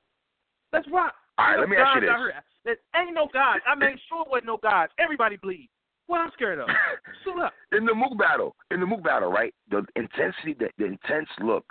[0.72, 1.14] Let's rock.
[1.38, 2.38] All right, let no me ask you this.
[2.64, 3.62] There ain't no gods.
[3.66, 4.92] I made sure there wasn't no gods.
[4.98, 5.70] Everybody bleed.
[6.08, 6.68] What I'm scared of?
[7.24, 7.52] suit up.
[7.72, 9.54] in the Mook battle, in the Mook battle, right?
[9.70, 11.64] The intensity, the, the intense look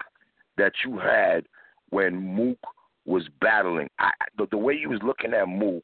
[0.58, 1.46] that you had
[1.90, 2.60] when Mook
[3.06, 5.84] was battling, I, the, the way you was looking at Mook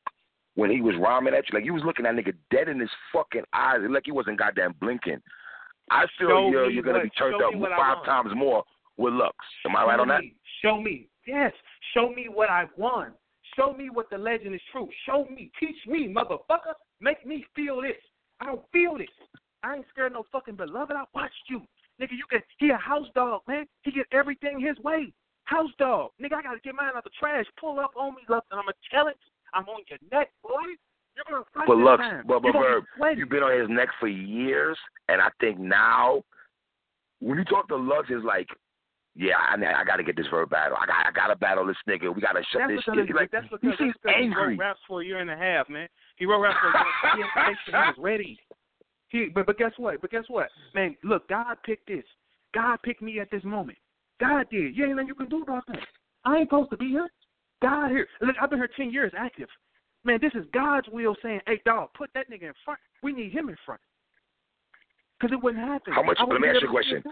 [0.55, 2.89] when he was rhyming at you, like you was looking at nigga dead in his
[3.11, 5.19] fucking eyes, like he wasn't goddamn blinking.
[5.89, 8.63] I feel Show you're you're gonna what- be turned up me five times more
[8.97, 9.35] with Lux.
[9.65, 10.21] Am I right Show on that?
[10.61, 11.07] Show me.
[11.25, 11.51] Yes.
[11.93, 13.13] Show me what I've won.
[13.55, 14.87] Show me what the legend is true.
[15.05, 15.51] Show me.
[15.59, 16.73] Teach me, motherfucker.
[17.01, 17.93] Make me feel this.
[18.43, 19.07] I don't feel this.
[19.63, 20.91] I ain't scared of no fucking beloved.
[20.91, 21.61] I watched you.
[22.01, 23.65] Nigga, you can he a house dog, man.
[23.83, 25.13] He get everything his way.
[25.45, 26.11] House dog.
[26.21, 27.45] Nigga, I gotta get mine out the trash.
[27.59, 29.17] Pull up on me, Lux, and I'm gonna tell it.
[29.53, 30.51] I'm on your neck, boy.
[31.15, 32.23] You're gonna fight But Lux, time.
[32.27, 33.19] but, but You're gonna Verb, be sweaty.
[33.19, 34.77] you've been on his neck for years,
[35.07, 36.23] and I think now,
[37.21, 38.47] when you talk to Lux, it's like,
[39.15, 40.77] yeah, I, I got to get this Verb battle.
[40.79, 42.13] I got, I got to battle this nigga.
[42.13, 43.15] We got to shut That's this shit.
[43.15, 44.57] Like, that's he because, seems that's because he angry.
[44.57, 45.87] wrote raps for a year and a half, man.
[46.17, 47.27] He wrote raps for a year.
[47.35, 48.39] He, to make sure he was ready.
[49.09, 50.01] He, but but guess what?
[50.01, 50.49] But guess what?
[50.73, 52.03] Man, look, God picked this.
[52.55, 53.77] God picked me at this moment.
[54.19, 54.75] God did.
[54.75, 55.79] You ain't nothing you can do about that.
[56.25, 57.09] I ain't supposed to be here.
[57.61, 58.07] God here.
[58.21, 59.49] Look, I've been here ten years active.
[60.03, 62.79] Man, this is God's will saying, "Hey, dog, put that nigga in front.
[63.03, 63.81] We need him in front."
[65.19, 65.93] Because it wouldn't happen.
[65.93, 67.03] How much- let me ask you a question.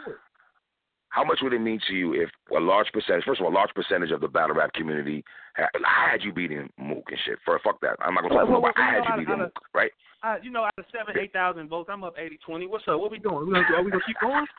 [1.12, 3.54] How much would it mean to you if a large percentage, first of all, a
[3.54, 5.24] large percentage of the battle rap community,
[5.56, 7.38] had, I had you beating Mook and shit.
[7.44, 8.76] For fuck that, I'm not gonna talk Well, about.
[8.78, 9.92] well, I had you beating Mook, right?
[10.24, 12.70] Uh, you know, out of seven, eight thousand votes, I'm up 80-20.
[12.70, 13.00] What's up?
[13.00, 13.46] What we doing?
[13.46, 14.46] We gonna do, are we gonna keep going?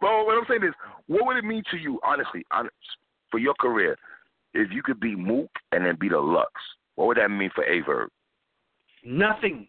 [0.00, 0.74] Well, what I'm saying is,
[1.06, 2.74] what would it mean to you, honestly, honest,
[3.30, 3.96] for your career,
[4.54, 6.50] if you could beat Mook and then beat a Lux?
[6.96, 8.10] What would that mean for Aye Verb?
[9.04, 9.68] Nothing.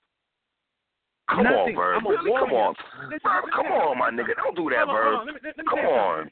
[1.34, 1.78] Come on, Nothing.
[1.78, 2.32] I'm a Really?
[2.38, 2.76] Come on.
[3.10, 4.36] Listen, Verb, come on, my nigga.
[4.38, 5.20] Don't do that, Hold on, hold Verb.
[5.20, 5.26] on.
[5.26, 6.32] Let me, let me Come on.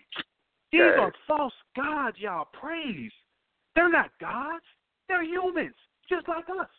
[0.72, 1.00] These Yeah.
[1.02, 3.12] are false gods y'all praise.
[3.76, 4.66] They're not gods.
[5.08, 5.76] They're humans,
[6.08, 6.70] just like us.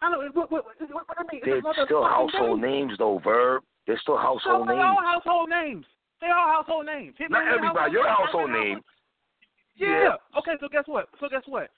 [0.00, 0.34] I don't.
[0.34, 1.42] What, what, what, what, I mean?
[1.44, 3.62] They're still household names, though, Verb.
[3.86, 4.68] They're still So names.
[4.68, 5.86] They're all household names.
[6.20, 7.14] They're all household names.
[7.28, 7.92] Not everybody.
[7.92, 8.80] Your household now, name.
[9.76, 10.16] Yeah.
[10.38, 10.52] Okay.
[10.60, 11.08] So guess what?
[11.20, 11.70] So guess what?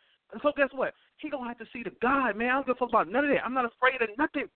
[0.43, 0.95] So guess what?
[1.19, 2.51] He gonna have to see the God, man.
[2.51, 3.45] I don't give a fuck about none of that.
[3.45, 4.49] I'm not afraid of nothing.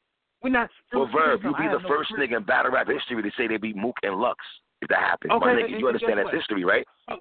[0.42, 0.70] We're not.
[0.92, 3.56] Well, Verb, you'll be the no first nigga in battle rap history to say they
[3.56, 4.38] beat Mook and Lux.
[4.80, 6.86] If that happens, Okay, my nigga, and you understand that's history, right?
[7.10, 7.16] Oh,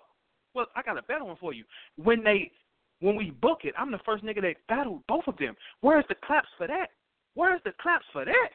[0.53, 1.63] Well, I got a better one for you.
[1.95, 2.51] When they,
[2.99, 5.55] when we book it, I'm the first nigga that battled both of them.
[5.82, 6.91] Where's the claps for that?
[7.34, 8.49] Where's the claps for that?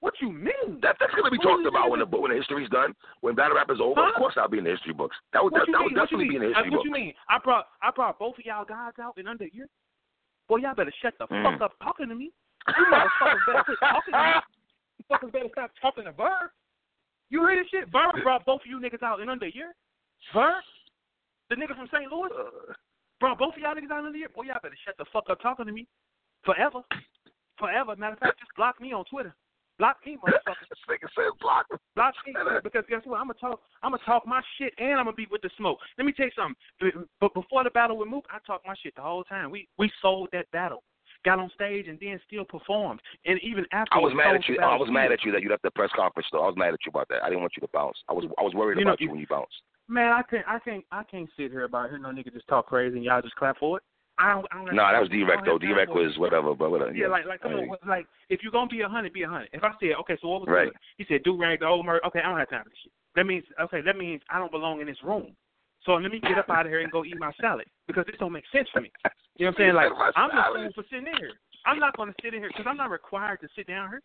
[0.00, 0.80] What you mean?
[0.82, 2.92] That that's gonna be Who talked about when the when the history's done.
[3.22, 5.16] When battle rap is over, of course I'll be in the history books.
[5.32, 6.84] That would that, that would definitely be in the Uh, history what books.
[6.84, 7.14] you mean?
[7.30, 9.66] I brought I brought both of y'all guys out in under a year.
[10.46, 11.42] Boy, y'all better shut the Mm.
[11.52, 12.32] fuck up talking to me.
[12.68, 14.40] You motherfuckers better quit talking to me.
[14.98, 16.50] You fuckers better stop talking to Verb.
[17.30, 17.92] You hear this shit?
[17.92, 19.74] Verb brought both of you niggas out in under a year.
[20.32, 20.62] Verb,
[21.50, 22.10] the nigga from St.
[22.10, 22.30] Louis,
[23.20, 24.32] brought both of y'all niggas out in under a year.
[24.34, 25.86] Boy, y'all better shut the fuck up talking to me.
[26.44, 26.80] Forever.
[27.58, 27.96] Forever.
[27.96, 29.34] Matter of fact, just block me on Twitter.
[29.78, 30.62] Block me, motherfucker.
[30.70, 31.66] this nigga said block.
[31.96, 33.18] Block me because guess what?
[33.20, 33.60] I'm gonna talk.
[33.82, 35.78] I'm gonna talk my shit, and I'm gonna be with the smoke.
[35.98, 37.06] Let me tell you something.
[37.20, 39.50] But before the battle with Mook, I talked my shit the whole time.
[39.50, 40.82] We we sold that battle,
[41.24, 43.00] got on stage, and then still performed.
[43.26, 44.58] And even after I was mad at you.
[44.60, 46.28] I was mad at you that you left the press conference.
[46.30, 47.22] Though I was mad at you about that.
[47.22, 47.96] I didn't want you to bounce.
[48.08, 49.62] I was I was worried You know, about you you- when you bounced.
[49.86, 50.44] Man, I can't.
[50.48, 50.84] I can't.
[50.92, 53.58] I can't sit here about hearing no nigga just talk crazy and y'all just clap
[53.58, 53.84] for it.
[54.16, 54.46] I don't.
[54.52, 55.58] I don't Nah, that was direct though.
[55.58, 56.94] Direct was whatever, but whatever.
[56.94, 59.50] Yeah, like like come on, like if you're gonna be a hundred, be a hundred.
[59.52, 60.68] If I said okay, so what was Right.
[60.68, 60.76] good?
[60.96, 62.04] He said do rank the old murder.
[62.06, 62.92] Okay, I don't have time for this shit.
[63.16, 65.36] That means okay, that means I don't belong in this room.
[65.84, 68.16] So let me get up out of here and go eat my salad because this
[68.18, 68.90] don't make sense for me.
[69.36, 69.74] You know what I'm saying?
[69.74, 71.32] Like I'm the fool for sitting in here.
[71.66, 74.02] I'm not gonna sit in here because I'm not required to sit down here.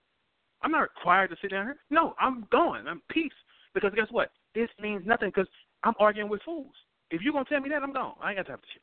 [0.62, 1.78] I'm not required to sit down here.
[1.90, 2.88] No, I'm going.
[2.88, 3.32] I'm peace
[3.74, 4.32] because guess what?
[4.56, 5.48] This means nothing because
[5.84, 6.74] I'm arguing with fools.
[7.12, 8.16] If you're gonna tell me that, I'm gone.
[8.22, 8.82] I ain't got time for shit.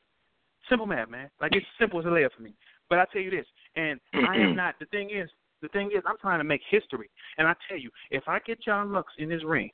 [0.69, 1.29] Simple math, man.
[1.39, 2.53] Like it's simple as a layup for me.
[2.89, 3.45] But I tell you this,
[3.75, 4.75] and I am not.
[4.79, 5.29] The thing is,
[5.61, 7.09] the thing is, I'm trying to make history.
[7.37, 9.69] And I tell you, if I get y'all Lux in this ring,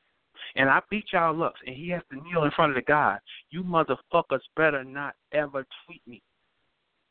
[0.55, 3.19] and I beat y'all Lux, and he has to kneel in front of the God,
[3.49, 6.21] you motherfuckers better not ever tweet me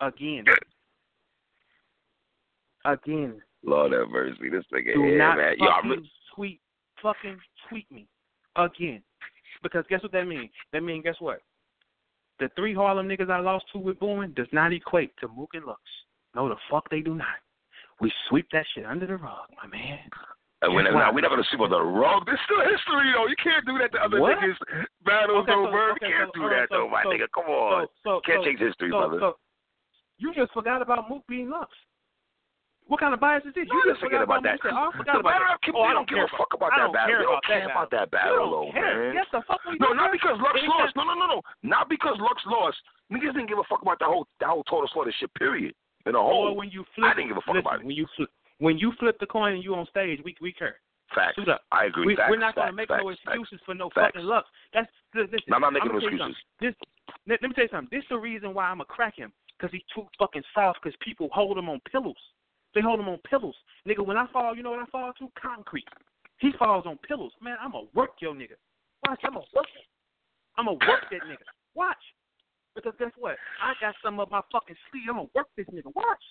[0.01, 0.45] again.
[2.85, 3.41] Again.
[3.64, 4.49] Lord have mercy.
[4.51, 5.55] This nigga Do not man.
[5.59, 6.61] Fucking tweet,
[7.03, 8.07] fucking tweet me
[8.57, 9.03] again.
[9.62, 10.51] Because guess what that means?
[10.72, 11.41] That means guess what?
[12.41, 15.64] The three Harlem niggas I lost to with Booming does not equate to Mook and
[15.64, 15.80] Lux.
[16.35, 17.26] No, the fuck they do not.
[18.01, 19.99] We sweep that shit under the rug, my man.
[20.62, 22.24] And we're, That's not—we're not gonna sweep on the rug.
[22.26, 23.26] This still history, though.
[23.26, 24.38] You can't do that to other What?
[24.38, 24.56] niggas'
[25.04, 25.96] battles, Okay, so- Verb.
[25.98, 27.26] okay, you can't so- do that, so- though, my nigga.
[27.34, 27.86] Come on.
[28.06, 29.32] So, can't change history, so, brother.
[30.18, 31.68] You just forgot about Mook being Lux.
[32.90, 33.66] What kind of bias is this?
[33.70, 34.58] You just forget forgot about that.
[34.58, 34.64] Mook.
[34.64, 35.62] You said, oh, I forgot The oh, about battle that.
[35.62, 37.14] community Oh, I don't give a fuck about that battle.
[37.18, 39.14] They don't care about that battle, though, man.
[39.14, 40.94] Yes, the fuck we No, not because Lux lost.
[40.98, 41.38] No, no, no, no.
[41.62, 42.78] Not because Lux lost.
[43.10, 45.32] Niggas didn't give a fuck about that whole that whole total slaughter shit.
[45.34, 45.74] Period.
[46.06, 46.54] In a whole.
[46.58, 47.86] when you flip, I didn't give a fuck about it.
[47.86, 48.28] When you flip,
[48.62, 50.76] When you flip the coin and you on stage, we we care.
[51.12, 51.34] Facts.
[51.34, 51.62] Suit up.
[51.72, 52.06] I agree.
[52.06, 53.20] We, facts, we're not facts, gonna make facts, no facts.
[53.26, 54.12] excuses for no Facts.
[54.14, 54.44] fucking luck.
[54.72, 55.40] That's listen.
[55.48, 56.36] No, I'm not making I'ma no excuses.
[56.60, 56.74] This,
[57.26, 57.90] let, let me tell you something.
[57.90, 60.78] This is the reason why I'm gonna crack him because he's too fucking soft.
[60.80, 62.22] Because people hold him on pillows.
[62.72, 64.06] They hold him on pillows, nigga.
[64.06, 65.26] When I fall, you know what I fall to?
[65.34, 65.88] Concrete.
[66.38, 67.32] He falls on pillows.
[67.42, 68.54] Man, I'm gonna work your nigga.
[69.08, 69.86] Watch, I'm gonna work it.
[70.56, 71.44] I'm gonna work that nigga.
[71.74, 72.02] Watch.
[72.76, 73.36] Because guess what?
[73.60, 75.10] I got some of my fucking sleeve.
[75.10, 75.90] I'm gonna work this nigga.
[75.94, 76.22] Watch.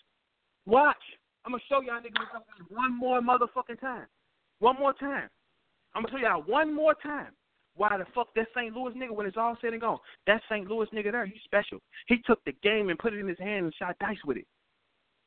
[0.66, 1.04] Watch.
[1.46, 4.06] I'm gonna show y'all niggas one more motherfucking time.
[4.60, 5.30] One more time.
[5.96, 7.32] I'm gonna show y'all one more time
[7.76, 8.76] why the fuck that St.
[8.76, 10.68] Louis nigga, when it's all said and gone, that St.
[10.70, 11.80] Louis nigga there, he's special.
[12.08, 14.46] He took the game and put it in his hand and shot dice with it.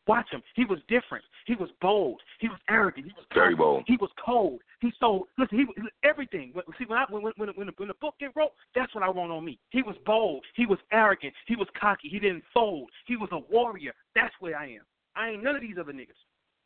[0.07, 0.43] Watch him.
[0.55, 1.25] He was different.
[1.47, 2.21] He was bold.
[2.39, 3.07] He was arrogant.
[3.07, 3.59] He was Very cold.
[3.59, 3.85] bold.
[3.87, 4.61] He was cold.
[4.81, 5.29] He sold.
[5.39, 6.53] Listen, he was everything.
[6.79, 9.03] See, when I when when when, when, the, when the book get wrote, that's what
[9.03, 9.59] I want on me.
[9.71, 10.45] He was bold.
[10.57, 11.33] He was arrogant.
[11.47, 12.09] He was cocky.
[12.11, 12.91] He didn't fold.
[13.07, 13.95] He was a warrior.
[14.15, 14.83] That's where I am.
[15.17, 16.19] I ain't none of these other niggas.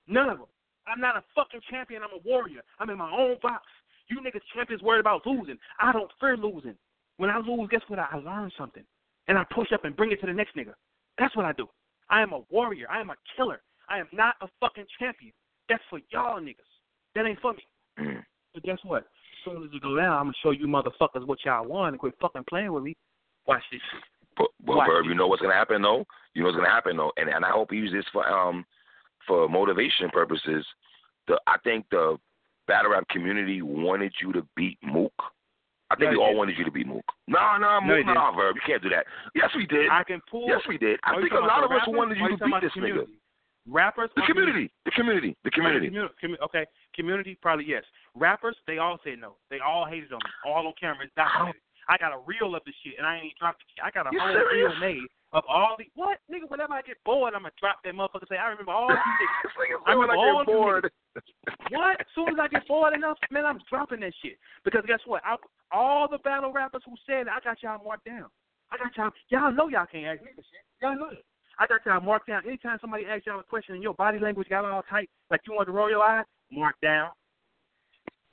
[0.07, 0.47] None of them.
[0.87, 2.03] I'm not a fucking champion.
[2.03, 2.63] I'm a warrior.
[2.79, 3.65] I'm in my own box.
[4.09, 5.59] You niggas champions worried about losing.
[5.79, 6.75] I don't fear losing.
[7.19, 7.99] When I lose, guess what?
[7.99, 8.85] I learn something,
[9.27, 10.73] and I push up and bring it to the next nigga.
[11.19, 11.67] That's what I do.
[12.09, 12.87] I am a warrior.
[12.91, 13.61] I am a killer.
[13.89, 15.33] I am not a fucking champion.
[15.69, 16.57] That's for y'all niggas.
[17.15, 18.17] That ain't for me.
[18.55, 19.03] But guess what?
[19.03, 22.01] As soon as it go down, I'm gonna show you motherfuckers what y'all want and
[22.01, 22.97] quit fucking playing with me.
[23.47, 24.03] Watch this shit.
[24.39, 26.05] But, but Watch Verb, you know what's gonna happen though.
[26.35, 28.65] You know what's gonna happen though, and and I hope you use this for um
[29.27, 30.65] for motivation purposes.
[31.27, 32.17] The I think the
[32.67, 35.13] battle rap community wanted you to beat Mook.
[35.91, 36.39] I think No, we you all didn't.
[36.39, 37.05] wanted you to beat Mook.
[37.27, 38.37] No, no, No, Mook, no, didn't.
[38.37, 38.57] Verb.
[38.57, 39.07] You can't do that.
[39.35, 39.89] Yes, we did.
[39.91, 40.47] I can pull.
[40.47, 41.01] Yes, we did.
[41.03, 43.07] I think a lot of us wanted you to beat this the nigga.
[43.67, 44.11] Rappers.
[44.17, 44.71] The community.
[44.85, 45.37] The community.
[45.45, 45.87] The community.
[45.89, 46.43] Community.
[46.43, 46.65] Okay,
[46.95, 47.85] community probably yes.
[48.15, 49.37] Rappers, they all said no.
[49.51, 50.31] They all hated on me.
[50.47, 51.05] All on camera.
[51.05, 51.61] It's documented.
[51.89, 53.85] I got a reel of the shit, and I ain't even dropped the shit.
[53.85, 54.73] I got a You whole serious?
[54.73, 56.49] reel made of all the what nigga.
[56.49, 58.25] Whenever I get bored, I'm gonna drop that motherfucker.
[58.29, 58.97] and Say I remember all these
[59.61, 59.81] niggas.
[59.87, 60.91] I remember I all bored.
[61.71, 62.01] What?
[62.01, 64.39] As soon as I get bored enough, man, I'm dropping that shit.
[64.65, 65.21] Because guess what?
[65.25, 65.37] I,
[65.73, 68.27] all the battle rappers who said I got y'all marked down.
[68.71, 69.11] I got y'all.
[69.29, 70.63] Y'all know y'all can't ask me for shit.
[70.81, 71.25] Y'all know it.
[71.59, 72.43] I got y'all marked down.
[72.47, 75.55] Anytime somebody asks y'all a question and your body language got all tight, like you
[75.55, 77.11] want to roll your eyes, mark down.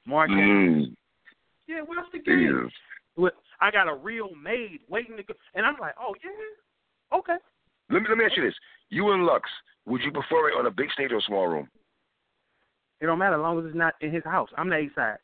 [0.05, 0.37] Mark down.
[0.37, 0.95] Mm,
[1.67, 2.69] Yeah, what's the game?
[3.18, 7.38] With, I got a reel made waiting to go, and I'm like, oh yeah, okay.
[7.89, 8.55] Let me let me ask you this:
[8.89, 9.49] You and Lux,
[9.86, 11.70] would you prefer it on a big stage or a small room?
[13.01, 14.49] It don't matter as long as it's not in his house.
[14.57, 15.18] I'm the A side.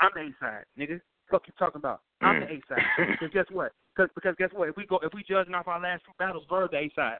[0.00, 1.00] I'm the A side, nigga.
[1.30, 2.00] Fuck you talking about?
[2.20, 2.58] I'm the Mm.
[2.58, 2.82] A side.
[3.20, 3.72] Because guess what?
[3.96, 4.68] Cause, because guess what?
[4.68, 7.18] If we go, if we judging off our last two battles, Verb the A side.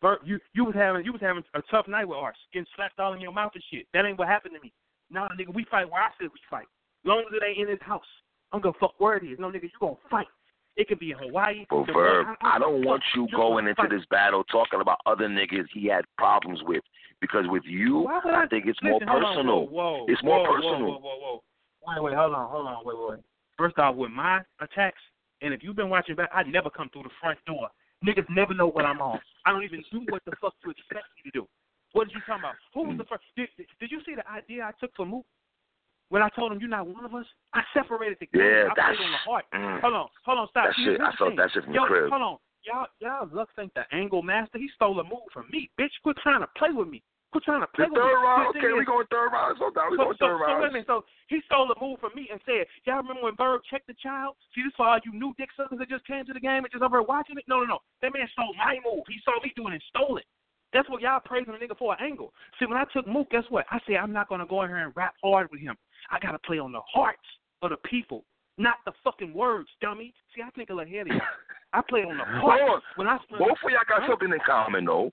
[0.00, 2.98] Verb, you you was having you was having a tough night with Arch, getting slapped
[3.00, 3.86] all in your mouth and shit.
[3.92, 4.72] That ain't what happened to me.
[5.10, 6.66] Nah, nigga, we fight where I said we fight.
[7.04, 8.06] long as it ain't in his house,
[8.54, 9.36] I'm gonna fuck where it is.
[9.40, 10.28] No, nigga, you gonna fight.
[10.76, 11.66] It could be in Hawaii.
[11.68, 13.90] The- Verb, I- I I don't want you going into fight.
[13.90, 16.82] this battle talking about other niggas he had problems with.
[17.20, 19.66] Because with you, would I think it's more Listen, on, personal.
[19.66, 20.78] Whoa, whoa, It's more whoa, personal.
[20.78, 21.42] Whoa, whoa, whoa,
[21.86, 21.94] whoa.
[21.94, 23.24] Wait, wait, hold on, hold on, wait, wait.
[23.56, 25.00] First off, with my attacks,
[25.40, 27.68] and if you've been watching back, I never come through the front door.
[28.06, 29.20] Niggas never know what I'm on.
[29.46, 31.48] I don't even do what the fuck you expect me to do.
[31.92, 32.56] What did you talking about?
[32.74, 33.08] Who was the mm.
[33.08, 33.22] first?
[33.36, 35.24] Did, did, did you see the idea I took for Mook?
[36.14, 37.26] When I told him you're not one of us,
[37.58, 38.70] I separated the Yeah, game.
[38.70, 39.44] I that's played on the heart.
[39.50, 40.70] mm, Hold on, hold on, stop.
[40.70, 41.00] that Here's shit.
[41.02, 42.10] I felt that shit from Yo, the crib.
[42.14, 42.36] hold on.
[42.62, 44.58] Y'all, y'all Lux think the angle master.
[44.62, 45.90] He stole a move from me, bitch.
[46.06, 47.02] Quit trying to play with me.
[47.34, 48.06] Quit trying to play The with me.
[48.14, 49.58] third round, okay, is- we going third round.
[49.58, 50.72] So now we so, going so, third so wait a round.
[50.72, 50.86] minute.
[50.86, 53.98] So he stole a move from me and said, "Y'all remember when Verb checked the
[53.98, 54.36] child?
[54.54, 56.70] See, this for all you new dick suckers that just came to the game and
[56.70, 57.44] just over watching it.
[57.50, 57.78] No, no, no.
[58.06, 59.02] That man stole my move.
[59.10, 60.26] He saw me doing it and stole it.
[60.74, 62.34] That's what y'all praising a nigga for an angle.
[62.58, 63.64] See, when I took Mook, guess what?
[63.70, 65.76] I said I'm not gonna go in here and rap hard with him.
[66.10, 67.22] I gotta play on the hearts
[67.62, 68.24] of the people,
[68.58, 70.12] not the fucking words, dummy.
[70.34, 71.20] See, I think a little ahead of you.
[71.72, 72.60] I play on the Hold heart.
[72.62, 72.80] on.
[72.96, 75.10] When I Both of y'all got something in common though.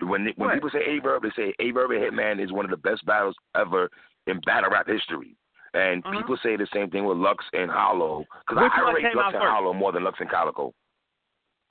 [0.00, 0.54] When they, when What?
[0.54, 3.04] people say Aye Verb, they say Aye Verb and Hitman is one of the best
[3.06, 3.88] battles ever
[4.26, 5.36] in battle rap history.
[5.74, 6.18] And Uh-huh.
[6.18, 8.24] people say the same thing with Lux and Hollow.
[8.48, 9.42] Because I, I rate Lux and?
[9.44, 10.74] Hollow more than Lux and Calicoe.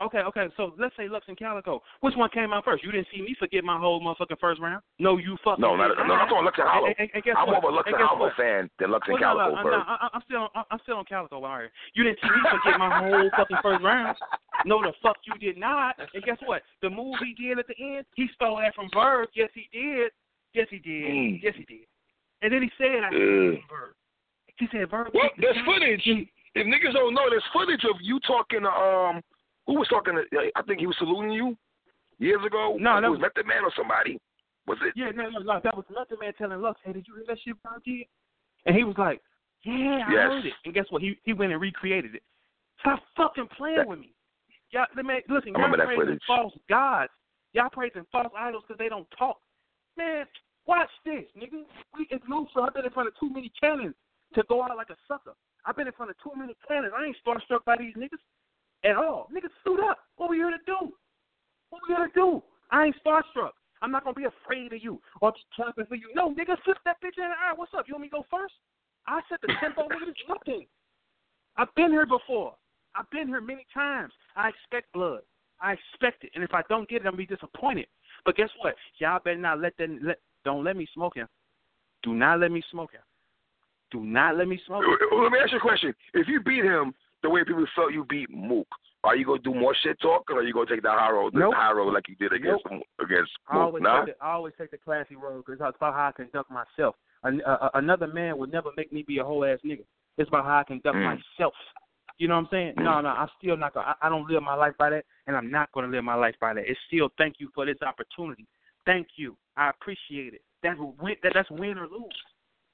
[0.02, 0.48] Okay, okay.
[0.58, 1.82] So let's say Lux and Calicoe.
[2.02, 2.84] Which one came out first?
[2.84, 4.84] You didn't see me forget my whole motherfucking first round.
[5.00, 5.62] No, you fucking.
[5.62, 6.88] No, not, no, I'm talking Lux and Hollow.
[6.88, 7.62] And, and, and I'm what?
[7.64, 9.64] more of a Lux and and Hollow fan than Lux and Well, no, Calicoe, no,
[9.64, 9.72] Verb.
[9.72, 11.44] no, I, I'm still, on, I'm still on Calicoe.
[11.44, 11.70] All right.
[11.94, 14.18] You didn't see me forget my whole fucking first round.
[14.66, 15.96] No, the fuck you did not.
[16.14, 16.64] And guess what?
[16.82, 19.28] The move he did at the end, he stole that from Bird.
[19.36, 20.12] Yes, he did.
[20.54, 21.12] Yes, he did.
[21.12, 21.40] Mm.
[21.44, 21.86] Yes, he did.
[22.42, 23.94] And then he said, I from Bird.
[24.58, 25.12] He said, Bird.
[25.14, 26.02] Well, there's footage.
[26.56, 29.22] If niggas don't know, there's footage of you talking to um,
[29.68, 30.52] who was talking to?
[30.56, 31.58] I think he was saluting you
[32.20, 32.78] years ago.
[32.80, 34.20] No, that was was- Method Man or somebody.
[34.68, 34.94] Was it?
[34.96, 35.60] Yeah, no, no, no.
[35.64, 36.34] That was nothing, man.
[36.38, 37.56] Telling Lux, hey, did you hear that shit
[37.86, 38.08] did?
[38.66, 39.22] And he was like,
[39.64, 40.30] Yeah, I Yes.
[40.32, 40.54] heard it.
[40.66, 41.02] And guess what?
[41.02, 42.24] He he went and recreated it.
[42.80, 44.14] Stop fucking playing That- with me.
[44.72, 45.54] Y'all, me listen.
[45.54, 46.24] Y'all praising footage.
[46.26, 47.12] false gods.
[47.54, 49.40] Y'all praising false idols because they don't talk.
[49.98, 50.26] Man,
[50.66, 51.64] watch this, nigga.
[51.98, 53.96] We it's so I've been in front of too many cannons
[54.34, 55.34] to go out like a sucker.
[55.66, 56.94] I've been in front of too many cannons.
[56.98, 58.20] I ain't starstruck by these niggas
[58.86, 59.28] at all.
[59.34, 60.00] Niggas suit up.
[60.18, 60.94] What we here to do?
[61.70, 62.44] What we here to do?
[62.72, 63.52] I ain't starstruck.
[63.82, 66.10] I'm not gonna be afraid of you or be clapping for you.
[66.16, 67.54] No, nigga, flip that bitch in the eye.
[67.56, 67.86] What's up?
[67.88, 68.54] You want me to go first?
[69.08, 70.08] I set the tempo, nigga.
[70.08, 70.66] It's nothing.
[71.58, 72.56] I've been here before.
[72.96, 74.14] I've been here many times.
[74.36, 75.22] I expect blood.
[75.62, 77.88] I expect it, and if I don't get it, I'm gonna be disappointed.
[78.26, 78.76] But guess what?
[78.98, 80.00] Y'all better not let them.
[80.04, 81.28] Let, don't let me smoke him.
[82.04, 83.02] Do not let me smoke him.
[83.92, 85.22] Do not let me smoke him.
[85.22, 85.94] Let me ask you a question.
[86.14, 86.94] If you beat him
[87.26, 88.68] the way people felt you beat Mook,
[89.04, 91.34] are you gonna do more shit talk, or are you gonna take the high road,
[91.34, 91.54] nope.
[91.54, 92.84] the high road like you did against nope.
[93.04, 93.64] against I Mook?
[93.66, 94.06] always, Nah.
[94.06, 96.96] take the, I always take the classy road because it's about how I conduct myself.
[97.24, 99.84] An, uh, another man would never make me be a whole ass nigga.
[100.20, 101.18] It's about how I conduct Mm.
[101.18, 101.54] myself.
[102.20, 102.74] You know what I'm saying?
[102.76, 102.84] Mm.
[102.84, 103.96] No, no, I'm still not gonna.
[104.00, 106.36] I, I don't live my life by that, and I'm not gonna live my life
[106.40, 106.70] by that.
[106.70, 108.46] It's still thank you for this opportunity.
[108.86, 109.36] Thank you.
[109.58, 110.42] I appreciate it.
[110.62, 111.16] That's win.
[111.24, 112.20] That, that's win or lose.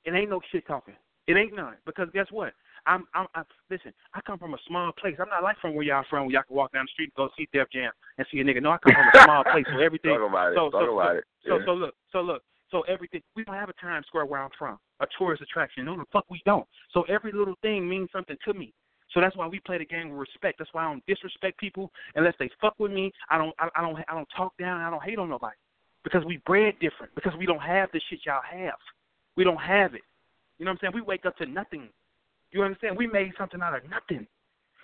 [0.04, 0.96] It ain't no shit talking.
[1.28, 1.76] It ain't none.
[1.86, 2.54] Because guess what?
[2.86, 3.94] I'm, I'm, I, listen.
[4.14, 5.16] I come from a small place.
[5.20, 7.28] I'm not like from where y'all from, where y'all can walk down the street and
[7.28, 8.62] go see Def Jam and see a nigga.
[8.62, 10.12] No, I come from a small place, so everything.
[10.18, 10.56] Talk about it.
[10.56, 11.24] So, Talk so, about so, it.
[11.46, 12.42] so, so look, so look,
[12.72, 13.22] so everything.
[13.36, 15.86] We don't have a Times Square where I'm from, a tourist attraction.
[15.86, 16.66] No, the fuck we don't.
[16.94, 18.74] So every little thing means something to me.
[19.14, 20.58] So that's why we play the game with respect.
[20.58, 23.12] That's why I don't disrespect people unless they fuck with me.
[23.30, 24.80] I don't, I, I don't, I don't talk down.
[24.80, 25.56] I don't hate on nobody
[26.04, 27.14] because we bred different.
[27.16, 28.80] Because we don't have the shit y'all have.
[29.36, 30.02] We don't have it.
[30.58, 30.94] You know what I'm saying?
[30.96, 31.90] We wake up to nothing.
[32.52, 32.98] You understand?
[32.98, 34.28] We made something out of nothing.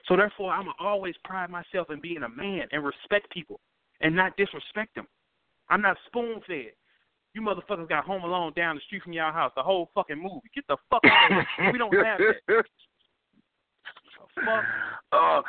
[0.07, 3.59] So therefore, I'm always pride myself in being a man and respect people
[4.01, 5.07] and not disrespect them.
[5.69, 6.71] I'm not spoon fed.
[7.33, 10.49] You motherfuckers got Home Alone down the street from y'all house, the whole fucking movie.
[10.55, 11.71] Get the fuck out of here.
[11.73, 12.65] We don't have that.
[14.35, 14.63] Fuck?
[15.11, 15.41] Uh,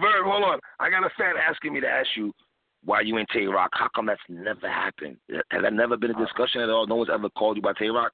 [0.00, 0.60] Verb, hold on.
[0.80, 2.32] I got a fan asking me to ask you
[2.84, 3.70] why you in Tay Roc.
[3.72, 5.16] How come that's never happened?
[5.50, 6.86] Has that never been a discussion at all?
[6.86, 8.12] No one's ever called you by Tay Roc?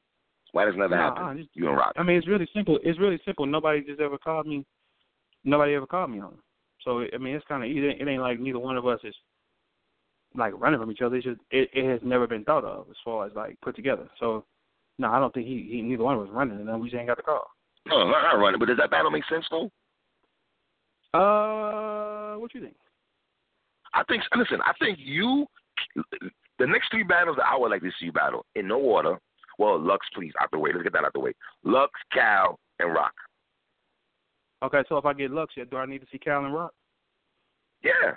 [0.52, 1.38] Why does never Nah, happen?
[1.38, 1.92] just- You and Roc.
[1.96, 2.78] I mean, it's really simple.
[2.82, 3.46] It's really simple.
[3.46, 4.64] Nobody just ever called me.
[5.44, 6.38] Nobody ever called me on it.
[6.82, 9.14] So I mean, it's kind of it, it ain't like neither one of us is
[10.34, 11.16] like running from each other.
[11.16, 14.08] It's just it, it has never been thought of as far as like put together.
[14.20, 14.44] So
[14.98, 16.98] no, I don't think he, he neither one of us running, and then we just
[16.98, 17.46] ain't got the call.
[17.86, 18.58] No, not not running.
[18.60, 19.70] But does that battle make sense though?
[21.14, 22.76] Uh, what do you think?
[23.94, 24.22] I think.
[24.36, 25.46] Listen, I think you.
[26.58, 29.18] The next three battles that I would like to see you battle in no order.
[29.62, 30.70] Well, Lux, please, out the way.
[30.72, 31.32] Let's get that out the way.
[31.62, 33.12] Lux, Cal, and Roc.
[34.64, 36.72] Okay, so if I get Lux, yet, do I need to see Cal and Roc?
[37.84, 38.14] Yeah.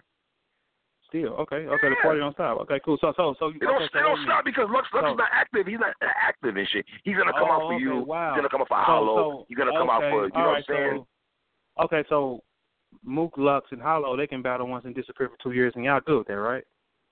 [1.07, 2.59] Still, okay, okay, the party don't stop.
[2.61, 2.97] Okay, cool.
[2.99, 4.25] So, so, so, They don't, okay, so don't wait a minute.
[4.25, 5.67] stop because Lux, Lux So- is not active.
[5.67, 6.83] He's not active and shit.
[7.03, 7.95] He's gonna come Oh, out for okay, you.
[7.99, 8.33] wow.
[8.33, 9.15] He's gonna come out for So- Hollow.
[9.15, 11.05] so- He's gonna come out okay, for you know all what I'm saying?
[11.77, 12.41] So, okay, so
[13.03, 16.01] Mook, Lux, and Hollow, they can battle once and disappear for two years, and y'all
[16.01, 16.63] good with that, right?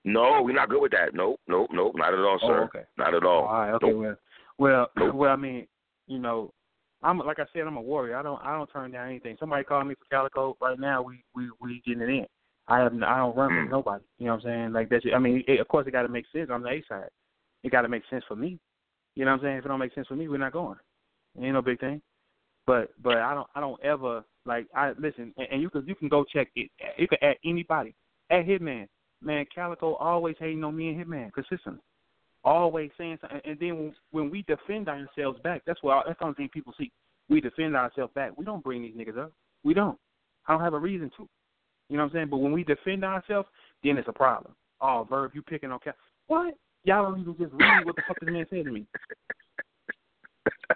[0.04, 1.14] No, we're not good with that.
[1.14, 2.62] Nope, nope, nope, not at all, Oh, sir.
[2.64, 2.84] okay.
[2.98, 3.44] Not at Oh, all.
[3.46, 4.00] all right, okay, Nope.
[4.00, 4.16] well,
[4.58, 5.14] well, Nope.
[5.14, 5.66] well, I mean,
[6.06, 6.52] you know,
[7.02, 8.16] I'm like I said, I'm a warrior.
[8.16, 9.36] I don't, I don't turn down anything.
[9.38, 11.02] Somebody call me for Calicoe right now.
[11.02, 12.26] We, we, we getting it in.
[12.68, 13.70] I have, I don't run from Mm.
[13.70, 14.04] nobody.
[14.18, 14.72] You know what I'm saying?
[14.72, 16.48] Like that's, I mean, it, of course, it got to make sense.
[16.50, 17.08] I'm the A side.
[17.62, 18.58] It got to make sense for me.
[19.16, 19.56] You know what I'm saying?
[19.58, 20.78] If it don't make sense for me, we're not going.
[21.38, 22.00] It ain't no big thing.
[22.66, 24.66] But, but I don't, I don't ever like.
[24.74, 26.70] I listen, and, and you can, you can go check it.
[26.96, 27.94] You can add anybody.
[28.30, 28.86] At Hitman,
[29.24, 31.80] man, Calicoe always hating on me and Hitman consistently
[32.44, 33.40] always saying something.
[33.44, 36.92] And then when, we defend ourselves back, that's what that's the only thing people see.
[37.28, 38.32] We defend ourselves back.
[38.36, 39.32] We don't bring these niggas up.
[39.64, 39.98] We don't.
[40.46, 41.28] I don't have a reason to.
[41.88, 42.28] You know what I'm saying?
[42.30, 43.48] But when we defend ourselves,
[43.82, 44.54] then it's a problem.
[44.80, 45.94] Oh, Verb, you picking on Cal.
[46.26, 46.54] What?
[46.84, 48.86] Y'all don't even just read what the fuck this man said to me.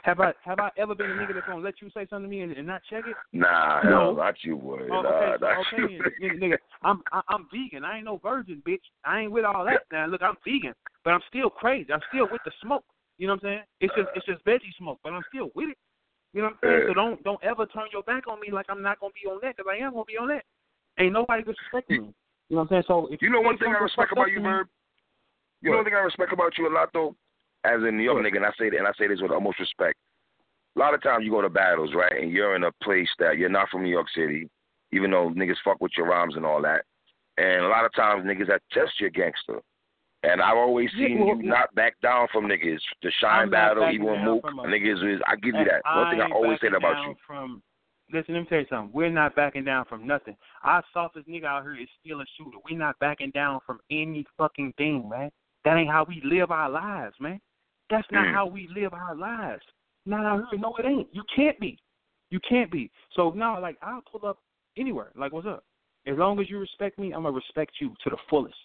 [0.09, 2.28] Have I have I ever been a nigga that's gonna let you say something to
[2.28, 3.14] me and, and not check it?
[3.35, 3.90] Nah, No.
[3.90, 4.89] hell, not you, would.
[4.90, 6.02] Oh, nah, okay, not okay, you.
[6.22, 7.85] nigga, nigga, I'm I, I'm vegan.
[7.85, 8.80] I ain't no virgin, bitch.
[9.05, 9.82] I ain't with all that.
[9.93, 10.72] Now look, I'm vegan,
[11.05, 11.93] but I'm still crazy.
[11.93, 12.85] I'm still with the smoke.
[13.18, 13.62] You know what I'm saying?
[13.82, 15.78] It's just it's just veggie smoke, but I'm still with it.
[16.32, 16.85] You know what I'm saying?
[16.89, 19.40] So don't don't ever turn your back on me like I'm not gonna be on
[19.43, 20.44] that because I am gonna be on that.
[20.98, 22.14] Ain't nobody disrespecting me.
[22.48, 22.85] You know what I'm saying?
[22.89, 24.68] So if You know one thing I respect about you, to Verb?
[25.60, 27.14] You know one thing I respect about you a lot though?
[27.69, 29.61] As a New York nigga, and I say that and I say this with almost
[29.61, 29.97] respect.
[30.77, 33.36] A lot of times you go to battles, right, and you're in a place that
[33.36, 34.49] you're not from New York City,
[34.93, 36.85] even though niggas fuck with your rhymes and all that.
[37.36, 39.61] And a lot of times niggas that test your gangster.
[40.23, 42.81] And I've always Yeah, seen well, you not back down from niggas.
[43.03, 45.82] The shine I'm battle, even Mook, niggas is I give you that.
[45.85, 47.15] One thing I always say backing about you.
[47.27, 47.62] From
[48.12, 48.90] listen, let me tell you something.
[48.93, 50.36] We're not backing down from nothing.
[50.65, 52.59] Our softest nigga out here is still a shooter.
[52.69, 55.31] We're not backing down from any fucking thing, man.
[55.65, 57.40] That ain't how we live our lives, man.
[57.90, 58.32] That's not Mm.
[58.32, 59.65] how we live our lives.
[60.06, 60.59] Not out here.
[60.59, 61.09] No, it ain't.
[61.12, 61.78] You can't be.
[62.31, 62.90] You can't be.
[63.10, 64.39] So now, like, I'll pull up
[64.77, 65.12] anywhere.
[65.15, 65.65] Like, what's up?
[66.06, 68.56] As long as you respect me, I'm gonna respect you to the fullest.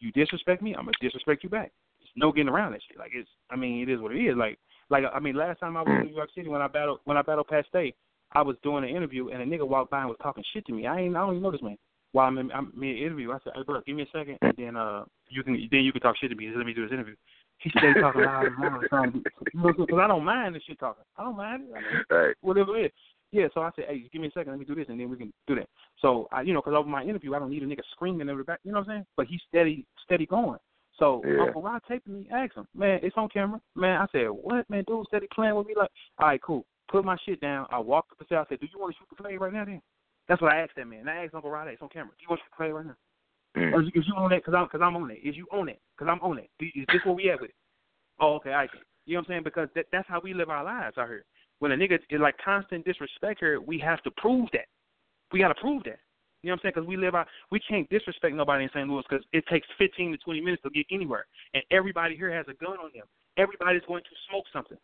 [0.00, 1.72] You disrespect me, I'm gonna disrespect you back.
[1.98, 2.98] There's no getting around that shit.
[2.98, 4.36] Like it's, I mean, it is what it is.
[4.36, 4.58] Like,
[4.90, 7.16] like I mean, last time I was in New York City when I battled when
[7.16, 7.94] I battled Stay,
[8.32, 10.72] I was doing an interview and a nigga walked by and was talking shit to
[10.72, 10.86] me.
[10.86, 11.78] I ain't, I don't even know this man.
[12.12, 14.38] While I'm in, I'm in an interview, I said, "Hey, bro, give me a second,
[14.40, 16.46] and then uh, you can then you can talk shit to me.
[16.46, 17.14] Just let me do this interview."
[17.60, 19.18] He stayed talking loud and loud, trying to,
[19.52, 21.02] because I don't mind this shit talking.
[21.16, 21.74] I don't mind it.
[21.74, 22.36] I mean, Right.
[22.40, 22.92] whatever it is.
[23.30, 25.10] Yeah, so I said, hey, give me a second, let me do this, and then
[25.10, 25.68] we can do that.
[26.00, 28.36] So, I, you know, because over my interview, I don't need a nigga screaming in
[28.38, 29.06] the back, you know what I'm saying?
[29.16, 30.58] But he's steady, steady going.
[30.98, 31.42] So Yeah.
[31.42, 33.60] Uncle Rod taping me, asked him, man, it's on camera.
[33.74, 36.64] Man, I said, what, man, dude, steady playing with me like, all right, cool.
[36.90, 37.66] Put my shit down.
[37.70, 38.46] I walked up the stairs.
[38.48, 39.64] I said, do you want to shoot the play right now?
[39.66, 39.82] Then
[40.26, 41.00] that's what I asked that man.
[41.00, 42.12] And I asked Uncle Rod, it's on camera.
[42.18, 42.96] Do you want to shoot the play right now?
[43.56, 43.72] Mm.
[43.72, 44.44] Or is, is you on that?
[44.44, 45.20] Cause I'm, cause I'm on it.
[45.24, 45.80] Is you on it?
[45.98, 46.50] Cause I'm on it.
[46.60, 47.56] Is this where we at with it?
[48.20, 48.78] Oh, okay, I see.
[49.06, 49.42] You know what I'm saying?
[49.44, 51.24] Because that, that's how we live our lives out here.
[51.60, 54.66] When a nigga is like constant disrespect here, we have to prove that.
[55.32, 55.98] We got to prove that.
[56.42, 56.72] You know what I'm saying?
[56.76, 58.88] Because we live out, we can't disrespect nobody in St.
[58.88, 62.46] Louis because it takes 15 to 20 minutes to get anywhere, and everybody here has
[62.48, 63.06] a gun on them.
[63.36, 64.78] Everybody's going to smoke something,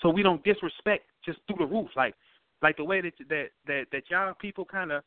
[0.00, 2.14] so we don't disrespect just through the roof, like
[2.62, 5.02] like the way that that that that y'all people kind of,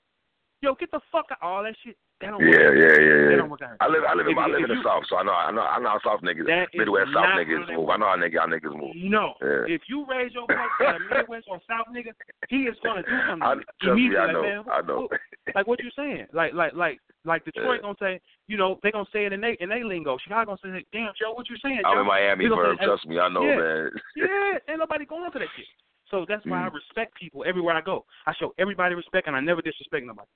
[0.61, 1.95] yo, get the fuck out, all that shit.
[2.19, 2.77] That don't Yeah, work.
[2.81, 3.37] yeah, yeah, That yeah.
[3.37, 3.77] don't work out.
[3.79, 5.33] I live, I live, in, If I live in the you- South, so I know,
[5.37, 7.89] I know, I know how South niggas, Midwest South niggas move.
[7.89, 8.95] I know how niggas, how niggas move.
[8.97, 9.35] No.
[9.41, 9.69] Yeah.
[9.69, 12.17] If you raise your voice to a Midwest or South nigga,
[12.49, 13.43] he is gonna do something.
[13.45, 13.53] I,
[13.85, 15.01] trust me, I know, like, man, I know.
[15.05, 15.21] what-
[15.53, 16.25] like what you saying?
[16.33, 17.81] Like like like like Detroit Yeah.
[17.81, 20.17] gonna say, you know, they gonna say it in they in they lingo.
[20.17, 21.81] Chicago gonna say, damn Joe, what you saying?
[21.85, 22.79] I'm in Miami, Verb.
[22.81, 23.55] Trust me, I know, Yeah.
[23.57, 23.91] man.
[24.15, 25.65] yeah, ain't nobody going to that shit.
[26.09, 26.73] So that's why I Mm.
[26.73, 28.05] respect people everywhere I go.
[28.25, 30.27] I show everybody respect, and I never disrespect nobody.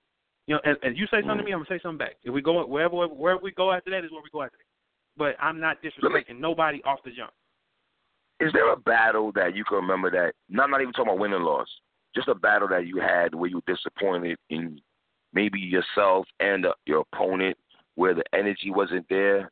[0.47, 1.45] You know, and, and you say something to Mm.
[1.45, 2.15] me, I'm gonna say something back.
[2.23, 4.65] If we go wherever wherever we go after that is where we go after that.
[5.18, 7.31] But I'm not Let me- disrespecting nobody off the jump.
[8.39, 10.34] Is there a battle that you can remember that?
[10.49, 11.68] Not not even talking about win and loss.
[12.15, 14.81] Just a battle that you had where you were disappointed in
[15.34, 17.55] maybe yourself and uh, your opponent,
[17.95, 19.51] where the energy wasn't there.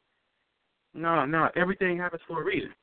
[0.93, 2.73] No, no, everything happens for a reason.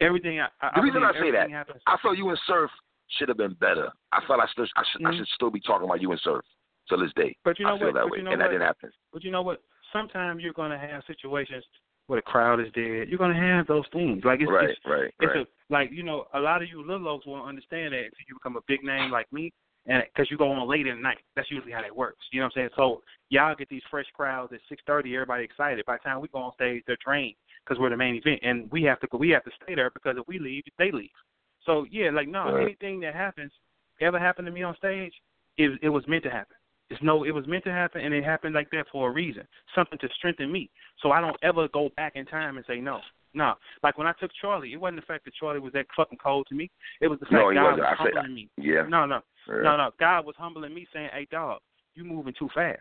[0.00, 0.40] Everything.
[0.40, 2.70] I, I The reason believe I say that, happens- I felt you and Surf
[3.16, 3.90] should have been better.
[4.12, 5.18] I felt I still I should I Mhm.
[5.18, 6.44] should still be talking about you and Surf
[6.88, 7.36] till this day.
[7.44, 7.94] But you know I feel what?
[7.94, 8.46] that way, you know and what?
[8.46, 8.90] that didn't happen.
[9.12, 9.62] But you know what?
[9.92, 11.64] Sometimes you're gonna have situations
[12.06, 13.08] where the crowd is dead.
[13.08, 14.24] You're gonna have those things.
[14.24, 15.46] Like it's, right, it's right, it's right.
[15.46, 18.34] a like you know a lot of you little oaks won't understand that until you
[18.34, 19.52] become a big name like me,
[19.86, 21.18] and because you go on late at night.
[21.36, 22.24] That's usually how that works.
[22.32, 22.70] You know what I'm saying?
[22.76, 25.14] So y'all get these fresh crowds at 6:30.
[25.14, 25.84] Everybody excited.
[25.86, 28.70] By the time we go on stage, they're drained because we're the main event, and
[28.70, 31.10] we have to we have to stay there because if we leave, they leave.
[31.64, 32.62] So yeah, like no, Right.
[32.62, 33.52] anything that happens
[34.00, 35.12] ever happened to me on stage,
[35.56, 36.56] it it was meant to happen.
[36.90, 39.44] It's no, it was meant to happen, and it happened like that for a reason,
[39.74, 40.70] something to strengthen me.
[41.02, 43.00] So I don't ever go back in time and say no.
[43.34, 46.16] No, like when I took Charlie, it wasn't the fact that Charlie was that fucking
[46.16, 46.70] cold to me.
[47.02, 47.78] It was the fact No, God wasn't.
[47.80, 48.48] was I said- humbling me.
[48.56, 48.82] Yeah.
[48.88, 49.62] No, no, yeah.
[49.62, 49.90] no, no.
[50.00, 51.60] God was humbling me, saying, "Hey, dog,
[51.94, 52.80] you moving too fast."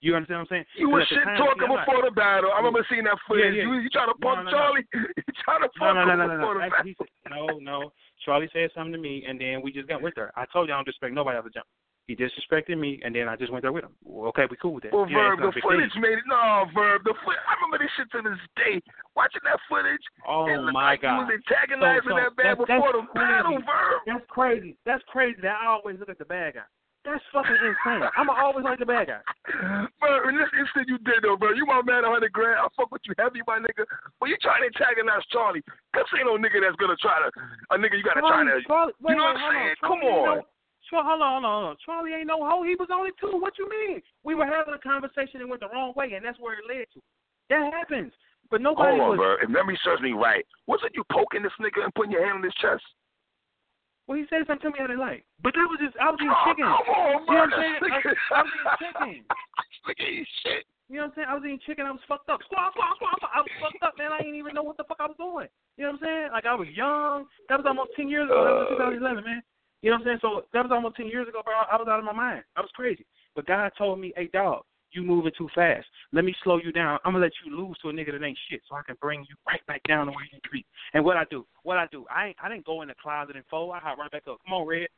[0.00, 0.64] You understand what I'm saying?
[0.76, 2.52] You were shit talking see, before the battle.
[2.52, 3.54] I remember seeing that footage.
[3.56, 3.62] yeah.
[3.64, 4.56] You, you trying to No, pump no, no.
[4.56, 4.86] Charlie?
[4.94, 6.60] You trying to No, pump no, no, him no, no, before no.
[6.60, 7.06] the Actually, battle?
[7.08, 7.92] he said, no, no.
[8.24, 10.30] Charlie said something to me, and then we just got with her.
[10.36, 11.66] I told you I don't disrespect nobody else a jump.
[12.08, 13.92] He disrespected me, and then I just went there with him.
[14.02, 14.92] Well, okay, we cool with that.
[14.96, 15.70] Well, yeah, Verb, the a big deal.
[15.76, 16.24] footage made it.
[16.26, 17.36] No, Verb, the foot.
[17.44, 18.80] I remember this shit to this day.
[19.14, 21.20] Watching that footage, Oh it my like God.
[21.20, 23.60] you was antagonizing So- so that bad that- before the battle.
[23.60, 24.00] Verb.
[24.08, 24.72] That's crazy.
[24.88, 26.64] That's crazy that I always look at the bad guy.
[27.04, 28.08] That's fucking insane.
[28.16, 29.20] I'm always like the bad guy.
[30.00, 31.52] Verb, in this instant you did though, bro.
[31.52, 32.56] You my man, a hundred grand.
[32.58, 33.84] I fuck with you heavy, my nigga.
[34.18, 35.62] But you trying to antagonize Charlie?
[35.94, 37.28] Cause ain't no nigga that's gonna try to.
[37.70, 38.60] A nigga you gotta try to.
[38.66, 39.76] Charlie, wait, you know wait, what I'm saying?
[39.82, 39.88] on.
[39.88, 40.44] Come Charlie on.
[40.90, 41.76] Hold on, hold on, hold on.
[41.84, 42.62] Charlie ain't no hoe.
[42.64, 43.36] He was only two.
[43.38, 44.00] What you mean?
[44.24, 46.86] We were having a conversation and went the wrong way, and that's where it led
[46.94, 47.00] to.
[47.50, 48.12] That happens.
[48.50, 49.16] But nobody Hold on, was.
[49.18, 49.36] bro.
[49.42, 52.42] If memory serves me right, wasn't you poking this nigga and putting your hand on
[52.42, 52.80] his chest?
[54.08, 55.24] Well, he said something to me I didn't like.
[55.44, 56.64] But that was just, I was eating Oh, chicken.
[56.64, 57.80] come on, You know what I'm saying?
[57.84, 58.00] I,
[58.32, 59.12] I was eating chicken.
[59.84, 60.64] Nigga ain't shit.
[60.88, 61.28] You know what I'm saying?
[61.28, 61.84] I was eating chicken.
[61.84, 62.40] I was fucked up.
[62.48, 63.28] Squaw, squaw, squaw, squaw.
[63.36, 64.16] I was fucked up, man.
[64.16, 65.52] I didn't even know what the fuck I was doing.
[65.76, 66.28] You know what I'm saying?
[66.32, 67.28] Like I was young.
[67.52, 68.40] That was almost ten years ago.
[68.48, 68.96] That was Uh.
[68.96, 69.42] 2011, man.
[69.82, 70.18] You know what I'm saying?
[70.22, 71.54] So that was almost ten years ago, bro.
[71.54, 72.42] I was out of my mind.
[72.56, 73.06] I was crazy.
[73.36, 75.86] But God told me, "Hey, dog, you moving too fast.
[76.12, 76.98] Let me slow you down.
[77.04, 79.20] I'm gonna let you lose to a nigga that ain't shit, so I can bring
[79.28, 80.64] you right back down to where you be."
[80.94, 83.36] And what I do, what I do, I ain't, I didn't go in the closet
[83.36, 83.72] and fold.
[83.74, 84.38] I hop right back up.
[84.44, 84.88] Come on, Red.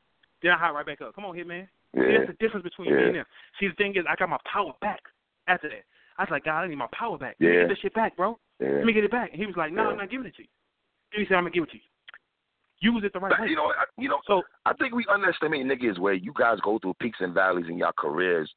[0.43, 1.15] Then I hop right back up.
[1.15, 1.69] Come on, Hitman.
[1.94, 2.19] See, Yeah.
[2.19, 3.27] that's the difference between me and them.
[3.59, 5.01] See, the thing is, I got my power back
[5.48, 5.85] after that.
[6.16, 7.36] I was like, God, I need my power back.
[7.40, 7.61] Let me Yeah.
[7.62, 8.39] get this shit back, bro.
[8.61, 8.69] Yeah.
[8.81, 9.31] Let me get it back.
[9.32, 9.89] And he was like, No, Yeah.
[9.90, 10.48] I'm not giving it to you.
[11.12, 11.82] Then he said, I'm gonna give it to you.
[12.81, 13.48] Use it the right But, way.
[13.48, 16.78] you know, I- you know, So I think we underestimate niggas where you guys go
[16.78, 18.52] through peaks and valleys in your careers,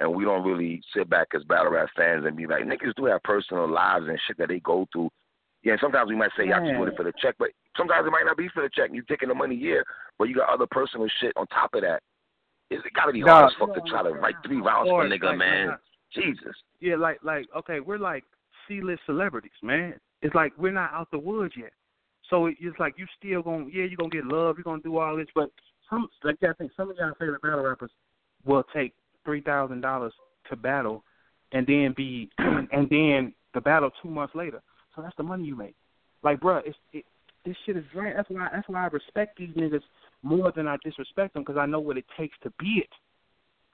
[0.00, 3.04] and we don't really sit back as battle rap fans and be like, niggas do
[3.06, 5.10] have personal lives and shit that they go through.
[5.62, 8.06] Yeah, and sometimes we might say y'all just doing it for the check, but sometimes
[8.06, 8.90] it might not be for the check.
[8.92, 9.84] You're taking the money here,
[10.18, 12.00] but you got other personal shit on top of that.
[12.70, 13.28] It, it gotta be Dog.
[13.30, 15.68] hard as fuck to try to write three rounds for a nigga, like, man.
[15.68, 15.78] like,
[16.12, 16.54] Jesus.
[16.80, 18.24] yeah, like like okay, we're like
[18.66, 19.94] C list celebrities, man.
[20.22, 21.72] It's like we're not out the woods yet.
[22.30, 25.16] So it's like you still gonna yeah you're gonna get love you're gonna do all
[25.16, 25.50] this but
[25.88, 27.90] some like I think some of y'all favorite battle rappers
[28.44, 28.92] will take
[29.24, 30.12] three thousand dollars
[30.50, 31.04] to battle
[31.52, 34.62] and then be and then the battle two months later.
[34.94, 35.74] So that's the money you make.
[36.22, 37.04] Like bruh, it's it,
[37.44, 38.14] this shit is great.
[38.16, 39.82] That's why that's why I respect these niggas
[40.22, 42.90] more than I disrespect them because I know what it takes to be it.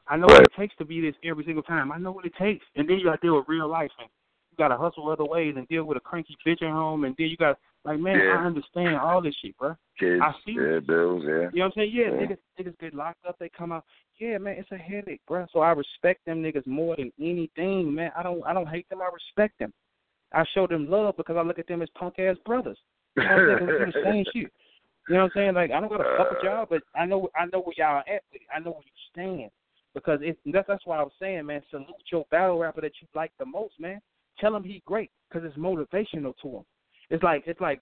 [0.07, 0.41] I know Right.
[0.41, 1.91] what it takes to be this every single time.
[1.91, 4.09] I know what it takes, and then you got to deal with real life, and
[4.51, 7.15] you got to hustle other ways and deal with a cranky bitch at home, and
[7.17, 8.39] then you got like, man, Yeah.
[8.39, 9.77] I understand all this shit, bro.
[9.99, 11.31] Kids, I see yeah, bills, yeah.
[11.31, 11.91] You know what I'm saying?
[11.93, 12.11] Yeah, Yeah.
[12.27, 13.85] niggas niggas get locked up, they come out.
[14.17, 15.47] Yeah, man, it's a headache, bro.
[15.53, 18.11] So I respect them niggas more than anything, man.
[18.17, 19.03] I don't I don't hate them.
[19.03, 19.73] I respect them.
[20.33, 22.79] I show them love because I look at them as punk ass brothers.
[23.17, 23.59] You know what I'm saying?
[23.59, 24.53] 'Cause we do the same shit.
[25.09, 25.55] You know what I'm saying?
[25.55, 26.47] Like I don't gotta fuck with uh.
[26.47, 28.49] y'all, but I know I know where y'all at with it.
[28.55, 29.51] I know where you stand.
[29.95, 31.63] Because it, that's that's why I was saying, man.
[31.71, 34.01] Salute your battle rapper that you like the most, man.
[34.41, 36.65] Tell him he great because it's motivational to him.
[37.11, 37.81] It's like it's like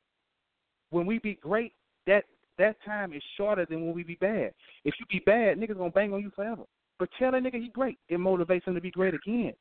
[0.91, 1.73] when we be great,
[2.07, 2.25] that
[2.59, 4.53] that time is shorter than when we be bad.
[4.85, 6.63] If you be bad, niggas gonna bang on you forever.
[6.99, 7.99] But tell that nigga he great.
[8.09, 9.55] It motivates him to be great again.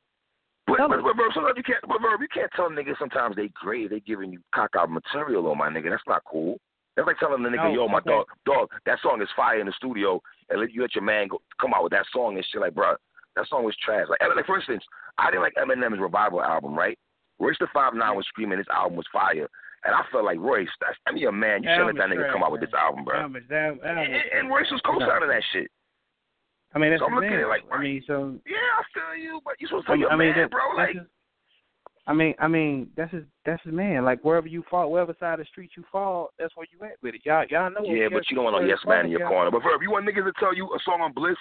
[0.66, 1.82] But, Tell but, but, sometimes you can't.
[1.88, 3.90] But, bro, you can't tell niggas sometimes they great.
[3.90, 5.90] They giving you cock out material on my nigga.
[5.90, 6.58] That's not cool.
[6.96, 8.10] That's like telling the nigga, No, yo, my okay.
[8.10, 10.20] dog, dog, that song is fire in the studio,
[10.50, 12.60] and let you let your man go come out with that song and shit.
[12.60, 12.94] Like, bro,
[13.34, 14.06] that song was trash.
[14.08, 14.84] Like, like for instance,
[15.18, 16.98] I didn't like Eminem's revival album, right?
[17.42, 19.50] Royce the Five Nine was screaming this album was fire,
[19.84, 22.30] and I felt like Royce, that's I mean, a man, you should let that nigga
[22.32, 23.18] come out with this album, bro.
[23.18, 25.66] Album is- that- album And, and Royce was co-signing that shit.
[26.74, 29.22] I mean, that's so I'm looking at it like, I mean, so Yeah, I feel
[29.22, 30.60] you, but you supposed to I tell I mean, man, that, bro.
[30.76, 31.02] Like, his,
[32.06, 34.04] I mean, I mean, that's his, that's his man.
[34.04, 36.96] Like wherever you fall, wherever side of the street you fall, that's where you at
[37.02, 37.22] with it.
[37.24, 37.84] Y'all, y'all know.
[37.84, 39.50] Yeah, but you don't want no yes man in your corner.
[39.50, 41.36] But Verb, you want niggas to tell you a song on Bliss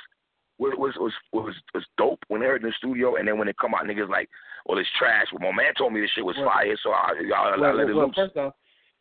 [0.62, 3.48] was was was was, was dope when they heard in the studio, and then when
[3.48, 4.30] it come out, niggas like,
[4.66, 5.26] well, it's trash.
[5.34, 7.74] Well, my man told me this shit was Well- fire, so I, y'all Well, I
[7.74, 8.16] let it well, loose.
[8.16, 8.54] first off,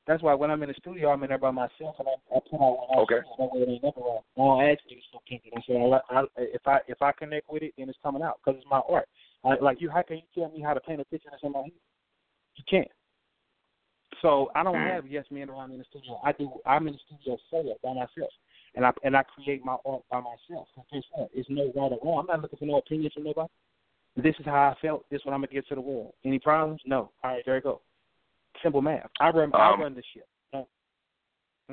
[0.06, 2.40] that's why when I'm in the studio, I'm in there by myself, and I, I
[2.48, 3.20] put out when I Okay.
[3.38, 4.20] that way it ain't never wrong.
[4.36, 5.52] I don't ask niggas for opinion.
[5.56, 8.40] I say, I, I, if I if I connect with it, then it's coming out
[8.42, 9.08] because it's my art.
[9.44, 11.52] I, like you, how can you tell me how to paint a picture that's in
[11.52, 11.72] my head?
[12.56, 12.88] You can't.
[14.22, 14.90] So I don't Mm.
[14.94, 16.20] have yes men around me in the studio.
[16.24, 16.50] I do.
[16.66, 18.32] I'm in the studio solo by myself,
[18.74, 20.68] and I and I create my art by myself.
[20.92, 21.30] Guess what?
[21.34, 22.20] It's no right or wrong.
[22.20, 23.48] I'm not looking for no opinions from nobody.
[24.16, 25.04] This is how I felt.
[25.10, 26.12] This is what I'm gonna give to the world.
[26.24, 26.80] Any problems?
[26.84, 27.10] No.
[27.22, 27.80] All right, there you go.
[28.62, 29.10] Simple math.
[29.20, 29.50] I run.
[29.54, 30.26] I Um, run the shit.
[30.52, 30.68] No.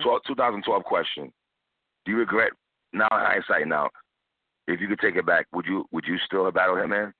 [0.01, 1.31] 12, 2012 question:
[2.05, 2.51] Do you regret
[2.93, 3.67] now in hindsight?
[3.67, 3.89] Now,
[4.67, 7.13] if you could take it back, would you would you still have battled him, man?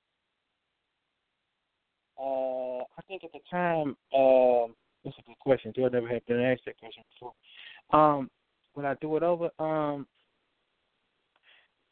[2.18, 4.74] Uh, I think at the time, um,
[5.04, 5.72] that's a good question.
[5.72, 5.86] Too.
[5.86, 7.32] I never had been asked that question before.
[7.98, 8.30] Um,
[8.78, 9.50] would I do it over?
[9.58, 10.06] Um,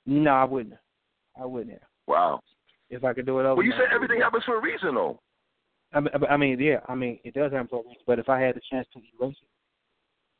[0.06, 0.76] no, I wouldn't.
[1.40, 1.80] I wouldn't.
[2.06, 2.40] Wow.
[2.88, 3.56] If I could do it over.
[3.56, 5.20] Well, you said everything happens for a reason, though.
[5.92, 6.78] I mean, I mean, yeah.
[6.88, 8.02] I mean, it does happen for a reason.
[8.06, 9.48] But if I had the chance to erase it,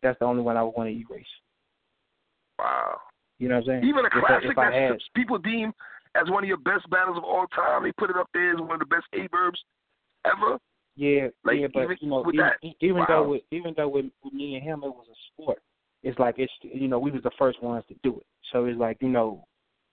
[0.02, 1.26] that's the only one I would want to erase.
[2.58, 3.00] Wow.
[3.38, 3.84] You know what I'm saying?
[3.84, 5.72] Even a If I- classic if I that people deem
[6.14, 7.82] as one of your best battles of all time.
[7.82, 9.62] They put it up there as one of the best Aye Verbs
[10.24, 10.58] ever.
[10.98, 12.50] Yeah, Like, yeah, but even you know, even,
[12.80, 13.06] even wow.
[13.08, 15.58] though with, even though with, with me and him, it was a sport.
[16.06, 18.78] It's like it's you know we was the first ones to do it, so it's
[18.78, 19.44] like you know,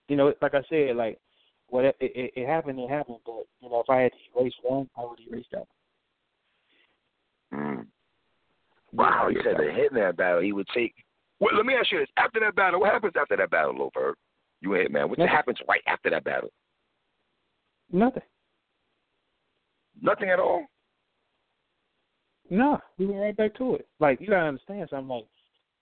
[0.06, 1.18] you know, like I said, like
[1.66, 3.18] what it, it, it happened, it happened.
[3.26, 5.66] But you know, if I had to erase one, I would erase that.
[7.52, 7.86] Mm.
[8.92, 10.94] Wow, he said that the Hitman battle, he would take.
[11.40, 14.14] Well, let me ask you this: After that battle, what happens after that battle, Lil
[14.60, 15.32] You and Hitman, what Nothing.
[15.32, 16.50] happens right after that battle?
[17.90, 18.22] Nothing.
[20.00, 20.64] Nothing at all.
[22.50, 23.88] No, we went right back to it.
[23.98, 25.08] Like you gotta understand something.
[25.08, 25.26] Like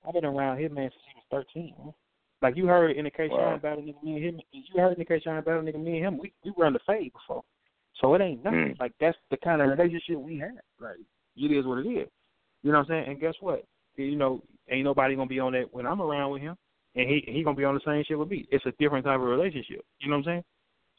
[0.07, 1.75] I've been around Hitman since he was thirteen.
[1.79, 1.95] Man.
[2.43, 3.53] Like you heard in the K Wow.
[3.53, 4.41] Shine battle, nigga, me and him.
[4.51, 6.19] You heard in the K-Shine battle, nigga, me and him.
[6.19, 7.43] We we run the fade before,
[8.01, 8.75] so it ain't nothing.
[8.75, 8.81] Mm.
[8.81, 10.59] Like that's the kind of relationship we had.
[10.81, 10.97] Like
[11.37, 12.09] it is what it is.
[12.63, 13.05] You know what I'm saying?
[13.09, 13.65] And guess what?
[13.97, 16.57] You know, ain't nobody gonna be on that when I'm around with him,
[16.97, 18.47] and he he gonna be on the same shit with me.
[18.51, 19.85] It's a different type of relationship.
[20.01, 20.45] You know what I'm saying?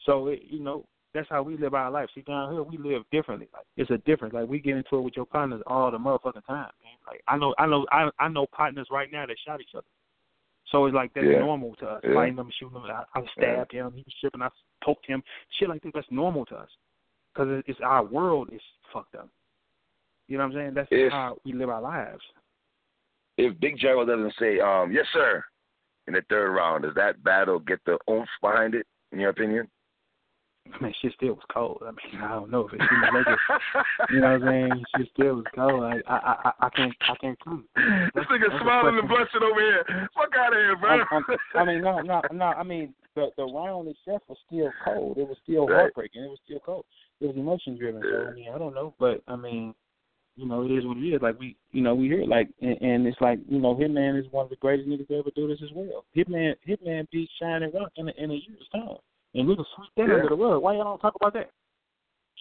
[0.06, 2.08] So it, you know, that's how we live our life.
[2.14, 3.48] See, down here we live differently.
[3.54, 4.34] Like it's a difference.
[4.34, 6.70] Like we get into it with your partners all the motherfucking time.
[6.82, 6.98] Man.
[7.06, 9.86] Like I know, I know, I I know partners right now that shot each other.
[10.72, 11.38] So it's like that's Yeah.
[11.38, 12.00] normal to us.
[12.04, 12.14] Yeah.
[12.14, 12.84] Fighting them, shooting them.
[12.84, 13.92] I, I stabbed him.
[13.94, 14.42] He was tripping.
[14.42, 14.48] I
[14.84, 15.22] poked him.
[15.58, 15.92] Shit like that.
[15.94, 16.68] That's normal to us
[17.32, 18.60] because it's our world is
[18.92, 19.28] fucked up.
[20.26, 20.74] You know what I'm saying?
[20.74, 22.22] That's If- how we live our lives.
[23.36, 25.44] If Big Gerald doesn't say, um, yes, sir,
[26.06, 29.68] in the third round, does that battle get the oomph behind it, in your opinion?
[30.72, 31.82] I mean, shit still was cold.
[31.82, 34.84] I mean, I don't know if it's you know, just, you know what I'm saying.
[34.96, 35.80] Shit still was cold.
[35.82, 38.14] Like, I I I I can't I can't it.
[38.14, 39.84] this nigga smiling and blushing over here.
[40.14, 40.90] Fuck out of here, bro.
[40.90, 41.24] I'm, I'm,
[41.54, 42.44] I mean, no, no, no.
[42.46, 45.18] I mean, the the round itself was still cold.
[45.18, 45.80] It was still Right.
[45.92, 46.22] heartbreaking.
[46.24, 46.84] It was still cold.
[47.20, 48.02] It was emotion driven.
[48.02, 49.74] So I mean, I don't know, but I mean,
[50.36, 51.22] you know, it is what it is.
[51.22, 54.18] Like we, you know, we hear it like, and, and it's like, you know, Hitman
[54.18, 56.04] is one of the greatest niggas to ever do this as well.
[56.16, 58.96] Hitman, Hitman beat Shining Rock in a, in a year's time,
[59.34, 60.14] and little sweet that Yeah.
[60.16, 60.62] under the rug.
[60.62, 61.50] Why y'all don't talk about that?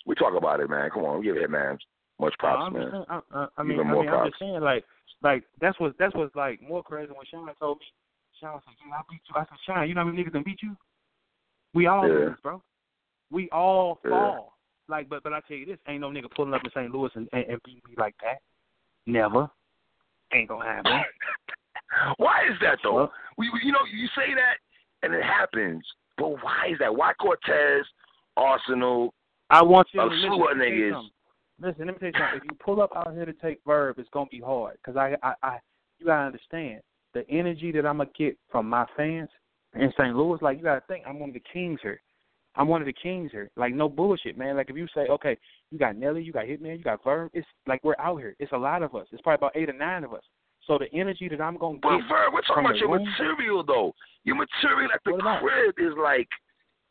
[0.05, 0.89] We talk about it, man.
[0.89, 1.77] Come on, give Hitman
[2.19, 2.89] much props, man.
[2.91, 4.83] saying, I, I, I mean, Even I mean, I'm just saying, like,
[5.21, 7.85] like that's what that's what's like more crazy when Sean told me.
[8.39, 10.43] Sean said, "Dude, I beat you." I said, "Sean, you know how many niggas done
[10.43, 10.75] beat you?
[11.73, 12.13] We all Yeah.
[12.13, 12.61] lose, bro.
[13.31, 14.09] We all Yeah.
[14.11, 14.57] fall.
[14.89, 16.91] Like, but but I tell you this, ain't no nigga pulling up in St.
[16.93, 18.39] Louis and, and, and beat me like that.
[19.07, 19.49] Never.
[20.33, 20.91] Ain't gonna happen.
[22.17, 22.93] why is that though?
[22.93, 24.57] Well- we, we- you know, you say that
[25.03, 25.83] and it happens,
[26.17, 26.95] but why is that?
[26.95, 27.85] Why Cortez,
[28.37, 29.09] Arsonal?
[29.49, 30.21] I want you to listen.
[30.21, 30.91] slew let me niggas.
[30.91, 31.09] something.
[31.61, 32.37] Listen, let me tell you something.
[32.37, 34.77] If you pull up out here to take verb, it's gonna be hard.
[34.85, 35.57] Cause I, I, I,
[35.99, 36.81] you gotta understand
[37.13, 39.29] the energy that I'm gonna get from my fans
[39.75, 40.15] in St.
[40.15, 40.39] Louis.
[40.41, 42.01] Like you gotta think, I'm one of the kings here.
[42.55, 43.49] I'm one of the kings here.
[43.55, 44.55] Like no bullshit, man.
[44.55, 45.37] Like if you say, okay,
[45.71, 48.35] you got Nelly, you got Hitman, you got Verb, it's like we're out here.
[48.39, 49.07] It's a lot of us.
[49.11, 50.23] It's probably about eight or nine of us.
[50.67, 52.89] So the energy that I'm gonna But get Verb, we're talking from about the your
[52.95, 53.93] room- material though.
[54.23, 56.29] Your material at the What about crib is like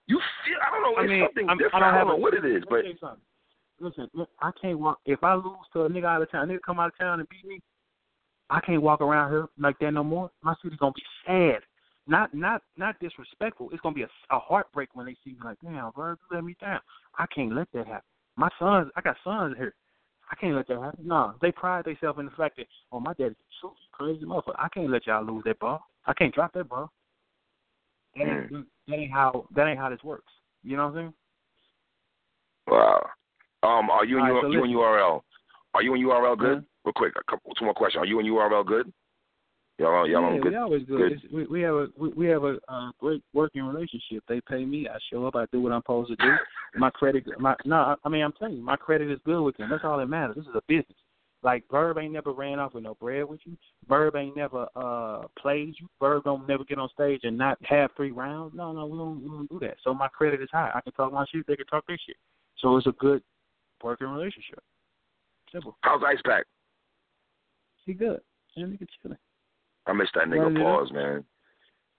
[0.07, 0.57] you feel.
[0.61, 0.94] I don't know.
[1.01, 1.85] I It's mean, something I'm, different.
[1.85, 3.20] I I don't, don't, know a, what it is, but tell you something.
[3.81, 4.99] Listen, look, I can't walk.
[5.07, 7.20] If I lose to a nigga out of town, a nigga come out of town
[7.20, 7.61] and beat me,
[8.51, 10.31] I can't walk around here like that no more.
[10.43, 11.62] My city's gonna be sad.
[12.07, 13.70] Not not not disrespectful.
[13.73, 16.44] It's gonna be a, a heartbreak when they see me like, damn, Verb, you let
[16.44, 16.81] me down.
[17.19, 18.03] I can't let that happen.
[18.36, 19.74] My sons, I got sons here.
[20.32, 21.06] I can't let that happen.
[21.06, 24.56] No, they pride themselves in the fact that, oh, my daddy can shoot, crazy motherfucker.
[24.59, 25.84] I can't let y'all lose that ball.
[26.06, 26.90] I can't drop that ball.
[28.16, 30.32] That ain't, that ain't how that ain't how this works.
[30.62, 31.14] You know what I'm saying?
[32.66, 33.06] wow.
[33.62, 34.70] Um, are you in right, so you in.
[34.70, 35.22] URL?
[35.74, 36.59] Are you in URL good?
[36.59, 36.66] Mhm.
[36.84, 38.02] Real quick, a couple, two more questions.
[38.02, 38.92] Are you in URL good?
[39.78, 40.53] Y'all, y'all yeah, on good?
[40.53, 41.20] we always good.
[41.23, 41.32] good.
[41.32, 44.23] We, we have a we, we have a uh, great working relationship.
[44.28, 44.86] They pay me.
[44.89, 45.35] I show up.
[45.35, 46.32] I do what I'm supposed to do.
[46.77, 49.70] My credit, my no, I- mean I'm telling you, my credit is good with them.
[49.70, 50.36] That's all that matters.
[50.36, 50.97] This is a business.
[51.43, 53.57] Like Verb ain't never ran off with no bread with you.
[53.89, 55.89] Verb ain't never uh played you.
[55.99, 58.53] Verb don't never get on stage and not have three rounds.
[58.55, 59.77] No, no, we don't we don't do that.
[59.82, 60.70] So my credit is high.
[60.74, 61.47] I can talk my shit.
[61.47, 62.16] They can talk their shit.
[62.59, 63.23] So it's a good
[63.82, 64.62] working relationship.
[65.51, 65.77] Simple.
[65.81, 66.44] How's Ice Pack?
[67.85, 68.20] He good.
[68.57, 69.19] And nigga chilling.
[69.86, 71.24] I miss that nigga pause, man.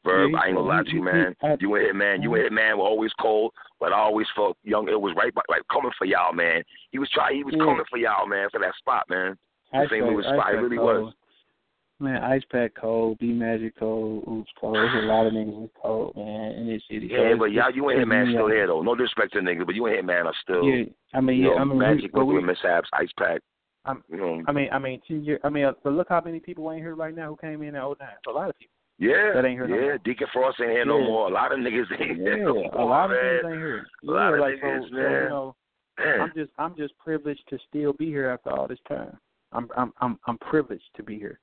[0.05, 1.35] Verb, Yeah, I ain't gonna lie to you, man.
[1.59, 4.89] You and Hitman, you and Hitman were always cold, but I always felt young.
[4.89, 6.61] It was right, by, like coming for y'all, man.
[6.91, 7.63] He was trying, he was Yeah.
[7.63, 9.37] coming for y'all, man, for that spot, man.
[9.71, 10.05] The Ice St.
[10.05, 11.03] Louis spot, it really cold.
[11.05, 11.13] was.
[11.99, 14.75] Man, Ice Pack cold, B Magic cold, Oops cold.
[14.75, 17.07] There's a lot of niggas that's cold, man, in this city.
[17.09, 18.81] Yeah, but y'all, you and it's Hitman still here though.
[18.81, 20.65] No disrespect to niggas, but you ain't and Hitman are still.
[20.65, 20.83] Yeah,
[21.13, 23.41] I mean, you yeah, know, I mean, we, Magic but with we, mishaps, Ice Pack.
[23.85, 25.39] I'm- you know, I mean, I mean, ten years.
[25.43, 27.75] I mean, uh, but look how many people ain't here right now who came in
[27.75, 28.07] at 09.
[28.17, 28.73] It's a lot of people.
[28.99, 29.81] yeah, that ain't here yeah.
[29.81, 29.97] more.
[29.99, 31.05] Deacon Frost ain't here no Yeah.
[31.05, 31.27] more.
[31.27, 33.23] A lot of niggas ain't here Yeah, no a more, lot of man.
[33.23, 33.85] niggas ain't here.
[34.03, 35.55] A lot yeah, of like niggas, so, so, you know,
[35.99, 36.21] Man.
[36.21, 39.15] I'm just, I'm just privileged to still be here after all this time.
[39.51, 41.39] I'm, I'm, I'm, I'm privileged to be here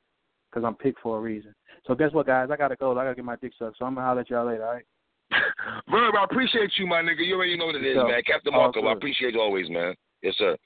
[0.51, 1.55] because I'm picked for a reason.
[1.87, 2.49] So guess what, guys?
[2.51, 2.91] I gotta go.
[2.93, 3.79] I gotta get my dick sucked.
[3.79, 4.67] So I'm gonna holler at y'all later.
[4.67, 4.85] All right.
[5.91, 7.25] Verb, I appreciate you, my nigga.
[7.25, 8.23] You already know what it is, So, man.
[8.27, 9.95] Captain Marco, I appreciate you always, man.
[10.23, 10.57] Yes, sir.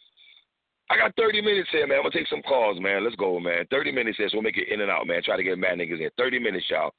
[0.91, 1.99] I got 30 minutes here, man.
[1.99, 3.03] I'm going to take some calls, man.
[3.05, 3.65] Let's go, man.
[3.71, 5.23] 30 minutes here, so we'll make it in and out, man.
[5.23, 6.11] Try to get mad niggas in.
[6.19, 6.93] 30 minutes, y'all.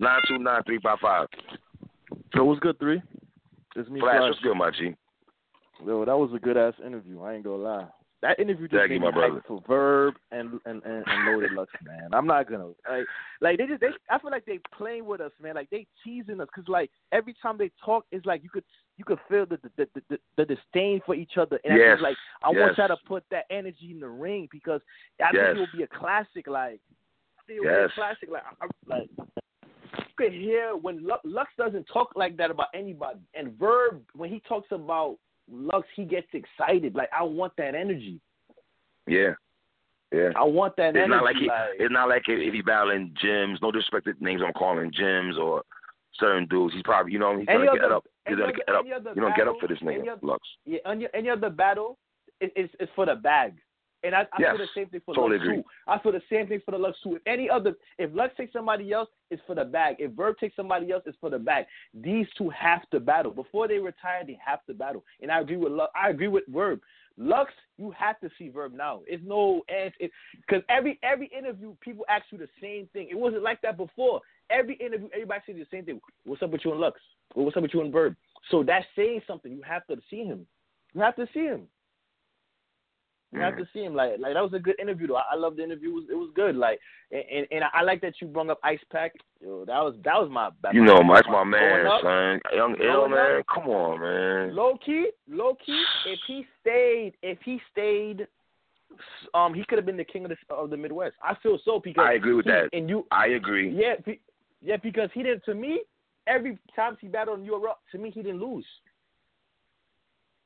[0.00, 1.26] 929-355.
[2.34, 3.02] So what's good, three?
[3.76, 4.30] It's me, Flash, Flash.
[4.30, 4.94] what's good, my G?
[5.84, 7.22] Yo, that was a good ass interview.
[7.22, 7.86] I ain't gonna lie.
[8.22, 9.42] That interview just Thank made you, me my brother.
[9.46, 12.08] for Verb and and and, and Loaded Lux, man.
[12.14, 13.04] I'm not gonna like
[13.42, 13.88] like they just they.
[14.08, 15.56] I feel like they playing with us, man.
[15.56, 18.64] Like they teasing us, cause like every time they talk, it's like you could
[18.96, 21.92] you could feel the the the, the, the disdain for each other, and I Yes,
[21.94, 24.80] just like I want y'all to put that energy in the ring because
[25.24, 26.46] I think it will be a classic.
[26.46, 26.80] Like
[27.38, 27.90] I think it will be Yes.
[27.92, 28.28] a classic.
[28.30, 32.68] Like I, I- like you could hear when Lux, Lux doesn't talk like that about
[32.74, 35.16] anybody, and Verb when he talks about
[35.50, 36.94] Lux, he gets excited.
[36.94, 38.20] Like I want that energy.
[39.08, 39.32] Yeah.
[40.12, 40.30] Yeah.
[40.36, 41.10] I want that It's energy.
[41.10, 41.46] not like he.
[41.48, 43.60] like, It's not like if he battling gyms.
[43.60, 45.62] No disrespect to names I'm calling gyms or
[46.20, 46.72] certain dudes.
[46.74, 48.04] He's probably, you know, he's gonna get other- up.
[48.26, 48.84] Any gonna get up.
[48.86, 50.40] You don't get up for this nigga, other- Lux.
[50.64, 51.98] yeah, any, any other battle,
[52.40, 53.54] it, it's it's for the bag.
[54.02, 55.56] And I, I Yes, feel the same thing for totally Lux agree.
[55.56, 55.64] too.
[55.88, 57.16] I feel the same thing for the Lux too.
[57.16, 59.96] If any other, if Lux takes somebody else, it's for the bag.
[59.98, 61.64] If Verb takes somebody else, it's for the bag.
[61.94, 64.22] These two have to battle before they retire.
[64.26, 65.04] They have to battle.
[65.22, 65.90] And I agree with Lux.
[65.96, 66.80] I agree with Verb.
[67.16, 69.00] Lux, you have to see Verb now.
[69.06, 70.10] It's no answer.
[70.46, 73.08] because every every interview people ask you the same thing.
[73.10, 74.20] It wasn't like that before.
[74.50, 76.00] Every interview, everybody says the same thing.
[76.26, 77.00] What's up with you and Lux?
[77.34, 78.14] Or what's up with you and Verb?
[78.50, 79.52] So that's saying something.
[79.52, 80.46] You have to see him.
[80.94, 81.62] You have to see him.
[83.32, 83.58] You have Mm.
[83.58, 83.94] to see him.
[83.96, 85.08] Like, like that was a good interview.
[85.08, 85.16] Though.
[85.16, 85.90] I, I love the interview.
[85.90, 86.54] It was, it was good.
[86.54, 86.78] Like,
[87.10, 89.12] and, and and I like that you brought up Ice Pack.
[89.40, 90.50] Yo, that was that was my.
[90.62, 92.40] That You know, my, that's my man, up, son.
[92.54, 93.40] Young growing man.
[93.40, 93.46] up.
[93.52, 94.54] Come on, man.
[94.54, 95.82] Low key, low key.
[96.06, 98.28] If he stayed, if he stayed
[99.34, 101.16] um he could have been the king of the of the Midwest.
[101.22, 102.68] I feel so because I agree with he- that.
[102.72, 103.70] And you, I agree.
[103.70, 103.94] yeah,
[104.62, 105.44] yeah, because he didn't.
[105.46, 105.80] To me,
[106.26, 108.66] every time he battled in URL, to me he didn't lose.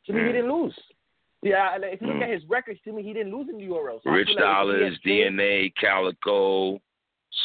[0.06, 0.32] To me, he Mm.
[0.32, 0.78] didn't lose.
[1.42, 2.22] Yeah, like, if you look Mm.
[2.24, 4.00] at his records, to me he didn't lose in URL.
[4.02, 6.80] So Rich like Dollars, DNA, Calicoe,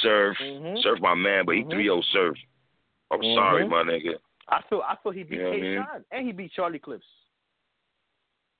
[0.01, 0.81] Surf, Mhm.
[0.81, 1.69] Surf my man, but he Mhm.
[1.71, 2.37] 3 Surf.
[3.11, 3.35] I'm Mhm.
[3.35, 4.19] sorry, my nigga.
[4.47, 7.05] I feel I feel he beat You know K-Shine and he beat Charlie Clips.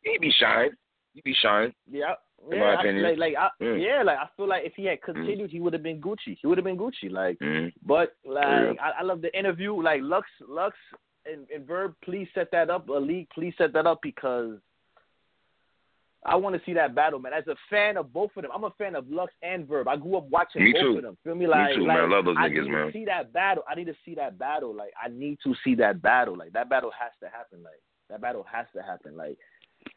[0.01, 0.77] He be shine.
[1.13, 1.73] He be shine.
[1.87, 2.15] Yeah,
[2.51, 3.81] In yeah, I- like like I, Mm.
[3.81, 6.37] yeah, like I feel like if he had continued, he would have been Gucci.
[6.41, 7.09] He would have been Gucci.
[7.09, 7.71] Like, Mm.
[7.85, 8.73] but like Yeah.
[8.81, 9.73] I, I love the interview.
[9.81, 10.75] Like Lux, Lux,
[11.25, 12.89] and, and Verb, please set that up.
[12.89, 14.57] A league, please set that up because
[16.25, 17.33] I want to see that battle, man.
[17.33, 19.89] As a fan of both of them, I'm a fan of Lux and Verb.
[19.89, 20.97] I grew up watching Me both too.
[20.97, 21.17] of them.
[21.23, 21.47] Feel me?
[21.47, 22.11] Like, too, like man.
[22.11, 22.87] I love those I niggas, need man.
[22.87, 23.63] to see that battle.
[23.69, 24.73] I need to see that battle.
[24.73, 26.37] Like, I need to see that battle.
[26.37, 27.61] Like, that battle has to happen.
[27.61, 29.17] Like, that battle has to happen.
[29.17, 29.37] Like,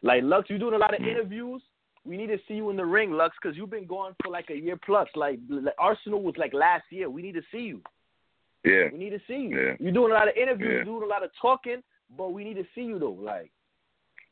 [0.03, 1.09] like Lux, you're doing a lot of Mm.
[1.13, 1.63] interviews.
[2.07, 4.51] We need to see you in the ring, Lux, because you've been going for like
[4.51, 5.09] a year plus.
[5.17, 7.11] Like, like Arsonal was like last year.
[7.11, 7.81] We need to see you.
[8.65, 8.85] Yeah.
[8.93, 9.59] We need to see you.
[9.61, 9.73] Yeah.
[9.81, 10.85] You're doing a lot of interviews, Yeah.
[10.85, 11.83] doing a lot of talking,
[12.17, 13.11] but we need to see you though.
[13.21, 13.51] Like,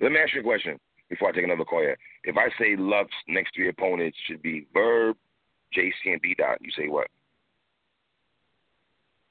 [0.01, 0.78] Let me ask you a question
[1.09, 1.98] before I take another call here.
[2.24, 5.16] If I say Lux next three opponents should be Verb,
[5.76, 7.09] JC, and B Dot, you say what?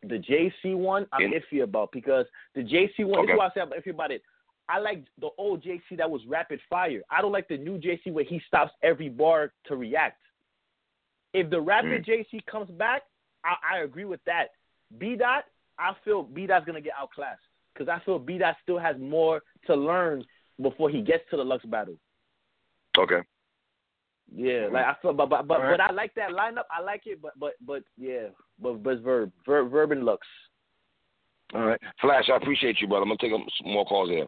[0.06, 2.26] the JC one, I'm In- iffy about because
[2.56, 3.20] the JC one.
[3.20, 3.28] Okay.
[3.28, 4.22] This is why I say I'm iffy about it.
[4.70, 7.02] I like the old JC that was rapid fire.
[7.12, 10.22] I don't like the new JC where he stops every bar to react.
[11.34, 12.08] If the rapid mm.
[12.08, 13.04] JC comes back,
[13.44, 14.50] I, I agree with that.
[14.98, 15.46] B dot,
[15.80, 17.42] I feel B dot's gonna get outclassed
[17.74, 20.24] because I feel B dot still has more to learn
[20.62, 21.96] before he gets to the Lux battle.
[22.98, 23.22] Okay.
[24.34, 24.76] Yeah, mm-hmm.
[24.76, 25.78] like I feel, but but but, All right.
[25.78, 26.64] but I like that lineup.
[26.72, 28.28] I like it, but but but yeah,
[28.62, 30.26] but but it's verb, verb, verb and Lux.
[31.54, 31.80] All right.
[32.02, 33.04] Flash, I appreciate you, brother.
[33.04, 34.26] I'm going to take some more calls here.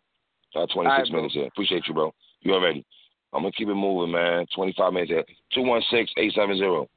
[0.55, 1.17] Uh, 26 All right, bro.
[1.17, 1.47] minutes here.
[1.47, 2.13] Appreciate you, bro.
[2.41, 2.85] You already.
[3.33, 4.45] I'm going to keep it moving, man.
[4.55, 5.23] 25 minutes here.
[5.57, 6.87] 216-870.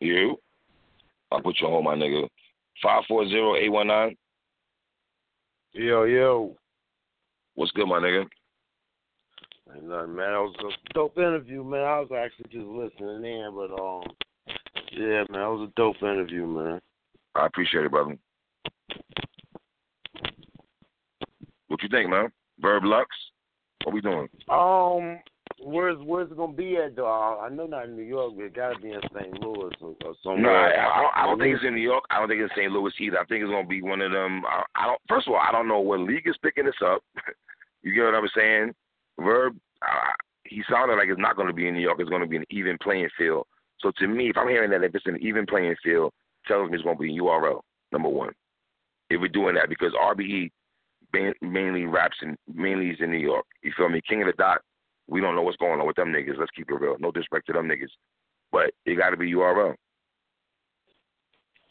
[0.00, 0.36] You?
[1.30, 2.28] I'll put you on hold, my nigga.
[2.84, 4.16] 540-819.
[5.74, 6.56] Yo, yo.
[7.54, 8.24] What's good, my nigga?
[9.74, 10.32] Ain't nothing, man.
[10.32, 11.82] That was a dope interview, man.
[11.82, 14.02] I was actually just listening in, but um,
[14.92, 16.80] yeah, man, that was a dope interview, man.
[17.34, 18.16] I appreciate it, brother.
[21.78, 22.28] What you think, man?
[22.60, 23.06] Verb Lux?
[23.84, 24.28] What we doing?
[24.48, 25.20] Um,
[25.62, 27.06] where's where's it gonna be at though?
[27.40, 29.40] I know not in New York, but it gotta be in St.
[29.40, 30.76] Louis or, or No, somewhere.
[30.76, 32.02] I, I, don't, I don't think it's in New York.
[32.10, 32.72] I don't think it's St.
[32.72, 33.20] Louis either.
[33.20, 34.44] I think it's gonna be one of them.
[34.44, 35.00] I, I don't.
[35.08, 37.00] First of all, I don't know what league is picking this up.
[37.82, 38.74] you get what I'm saying?
[39.20, 39.56] Verb.
[40.42, 41.98] He sounded like it's not going to be in New York.
[42.00, 43.46] It's going to be an even playing field.
[43.80, 46.10] So to me, if I'm hearing that if it's an even playing field,
[46.46, 47.60] tells me it's going to be in URL.
[47.92, 48.32] Number one,
[49.10, 50.50] if we're doing that because RBE
[51.12, 53.46] mainly raps and mainly is in New York.
[53.62, 54.00] You feel me?
[54.08, 54.60] King of the Dot.
[55.06, 56.38] We don't know what's going on with them niggas.
[56.38, 56.96] Let's keep it real.
[56.98, 57.88] No disrespect to them niggas,
[58.52, 59.74] but it got to be URL.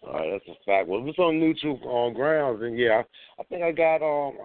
[0.04, 0.88] All right, that's a fact.
[0.88, 4.36] Well, if it's on neutral on grounds, then yeah, I, I think I got um.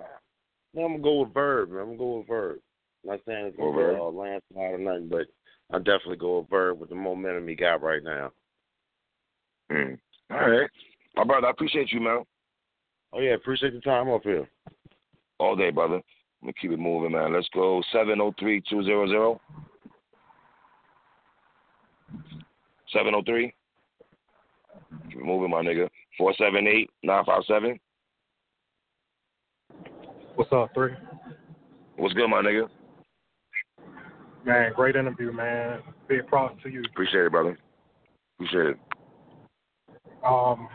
[0.74, 1.70] Man, I'm gonna go with Verb.
[1.70, 1.80] Man.
[1.80, 2.58] I'm gonna go with Verb.
[3.04, 4.42] not saying it's gonna be a landslide
[4.74, 5.26] or nothing, but
[5.70, 8.32] I definitely go with Verb with the momentum he got right now.
[9.70, 9.98] Mm.
[10.30, 10.70] All right.
[11.16, 12.24] My brother, I appreciate you, man.
[13.12, 14.48] Oh yeah, appreciate the time up here.
[15.38, 16.00] All day, brother.
[16.42, 17.32] Let me keep it moving, man.
[17.32, 19.38] Let's go 703 200.
[22.92, 23.54] 703.
[25.08, 25.88] Keep it moving, my nigga.
[26.18, 27.80] 478 957.
[30.34, 30.92] What's up, three?
[31.96, 32.68] What's good, my nigga?
[34.44, 35.80] Man, great interview, man.
[36.08, 36.82] Big props to you.
[36.90, 37.56] Appreciate it, brother.
[38.36, 38.76] Appreciate it.
[40.26, 40.68] Um,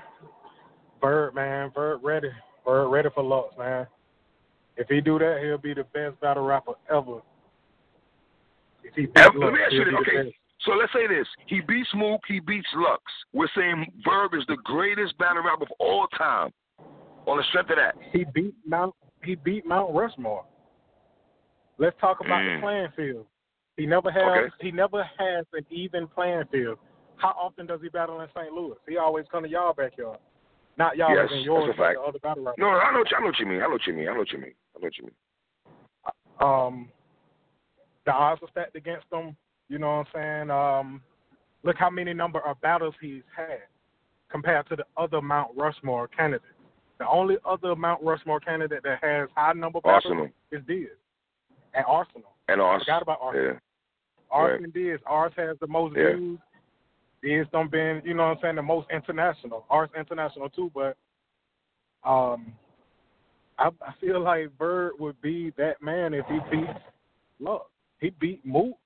[1.02, 2.30] Verb, man, Verb ready.
[2.66, 3.88] Verb ready for Lux, man.
[4.78, 7.20] If he do that, he'll be the best battle rapper ever.
[8.84, 10.30] If he beat Ev- Lux, let me ask you he'll this, be the okay.
[10.30, 10.36] best.
[10.62, 11.28] So let's say this.
[11.48, 13.02] He beats Mook, he beats Lux.
[13.34, 16.52] We're saying Verb is the greatest battle rapper of all time.
[17.28, 17.96] On the strength of that.
[18.14, 18.96] He beat Mount.
[19.24, 20.46] He beat Mount Rushmore.
[21.78, 22.56] Let's talk about Mm.
[22.58, 23.26] the playing field.
[23.76, 24.24] He never has.
[24.24, 24.50] Okay.
[24.62, 26.80] He never has an even playing field.
[27.18, 28.52] How often does he battle in St.
[28.54, 28.78] Louis?
[28.88, 30.20] He always come to y'all backyard.
[30.78, 31.98] Not y'all, Yes, in yours, that's a fact.
[32.24, 32.54] the other.
[32.58, 33.60] No, I know, I know what you mean.
[33.62, 34.08] I know what you mean.
[34.08, 34.54] I know what you mean.
[34.78, 35.14] I know what you mean.
[36.40, 36.90] um,
[38.06, 39.36] the odds are stacked against him.
[39.70, 40.52] You know what I'm saying?
[40.52, 41.02] Um,
[41.64, 43.60] look how many number of battles he's had
[44.30, 46.46] compared to the other Mount Rushmore candidates.
[47.00, 50.32] The only other Mount Rushmore candidate that has high number of battles Arsonal.
[50.52, 50.90] is Diaz
[51.74, 52.24] and Arsonal.
[52.48, 52.66] And Arsonal.
[52.66, 52.84] Ars.
[52.84, 53.54] forgot about Arsonal.
[53.54, 53.60] Yeah.
[54.38, 55.00] Arsonal and Diaz.
[55.06, 56.16] Ars has the most Yeah.
[56.16, 56.40] views.
[57.24, 59.66] Diaz don't been, you know what I'm saying, the most international.
[59.70, 60.96] Ars international too, but
[62.04, 62.54] um,
[63.60, 66.70] I, I feel like Verb would be that man if he beat
[67.40, 67.66] Lux.
[68.00, 68.78] He beat Mook.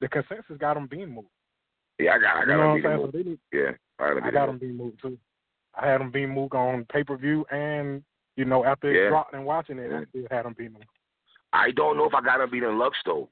[0.00, 1.26] The consensus got him being Mook.
[1.98, 3.10] Yeah, I got, I You got know him what I'm beating saying?
[3.12, 5.18] So need- Yeah, I got him I beating got him being Mook too.
[5.80, 8.02] I had him being Mook on pay per view, and
[8.36, 9.06] you know after Yeah.
[9.06, 10.00] it dropped and watching it, Yeah.
[10.00, 10.88] I still had him beating him.
[11.52, 13.28] I don't know if I got him beating Lux though.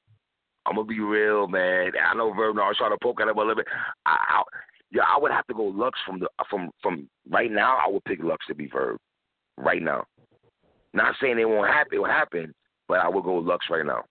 [0.65, 1.91] I'm gonna be real, man.
[2.01, 3.67] I know Verb now is trying to poke at him a little bit.
[4.05, 4.43] I, I,
[4.91, 7.77] yeah, I would have to go Lux from the from from right now.
[7.77, 8.97] I would pick Lux to be Verb
[9.57, 10.05] right now.
[10.93, 11.95] Not saying it won't happen.
[11.95, 12.53] It will happen,
[12.87, 14.03] but I will go Lux right now.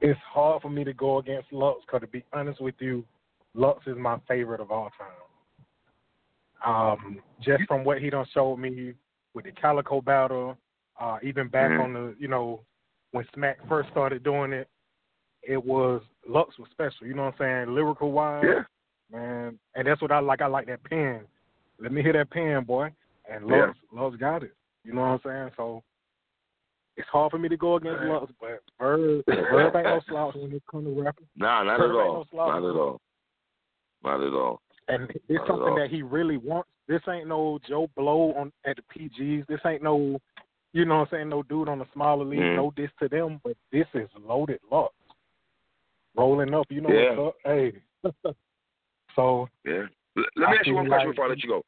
[0.00, 3.04] It's hard for me to go against Lux because to be honest with you,
[3.54, 5.08] Lux is my favorite of all time.
[6.64, 8.94] Um, just from what he done showed me
[9.34, 10.56] with the Calicoe battle,
[11.00, 11.80] uh, even back Mhm.
[11.80, 12.64] on the you know
[13.12, 14.68] when Smack first started doing it,
[15.42, 17.06] it was Lux was special.
[17.06, 17.74] You know what I'm saying?
[17.74, 18.64] Lyrical wise, Yeah,
[19.10, 20.40] man, and that's what I like.
[20.40, 21.26] I like that pen.
[21.78, 22.92] Let me hear that pen, boy.
[23.34, 24.54] And Lux, Lux got it.
[24.84, 25.50] You know what I'm saying?
[25.56, 25.82] So
[26.96, 30.52] it's hard for me to go against Lux, but Verb, Verb ain't no slouch when
[30.52, 31.26] it comes to rapping.
[31.36, 32.26] nah, not Verb at all.
[32.32, 32.46] no.
[32.46, 33.00] Not at all.
[34.04, 34.60] Not at all.
[34.88, 36.68] And it's Not something that he really wants.
[36.88, 39.46] This ain't no Joe Blow on at the PGs.
[39.46, 40.18] This ain't no,
[40.72, 42.40] you know what I'm saying, no dude on the smaller league.
[42.40, 42.56] Mhm.
[42.56, 44.92] No diss to them, but this is loaded Lux.
[46.16, 47.16] Rolling up, you know Yeah.
[47.16, 47.34] what's up.
[47.44, 47.72] Hey.
[49.16, 49.86] so Yeah.
[50.16, 51.62] Let me I ask you one question like- before I let you go.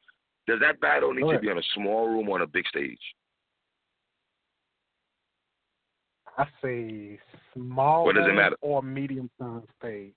[0.47, 2.99] Does that battle need to be on a small room or on a big stage?
[6.37, 7.19] I say
[7.53, 8.57] small What does it matter?
[8.61, 10.13] or medium sized stage.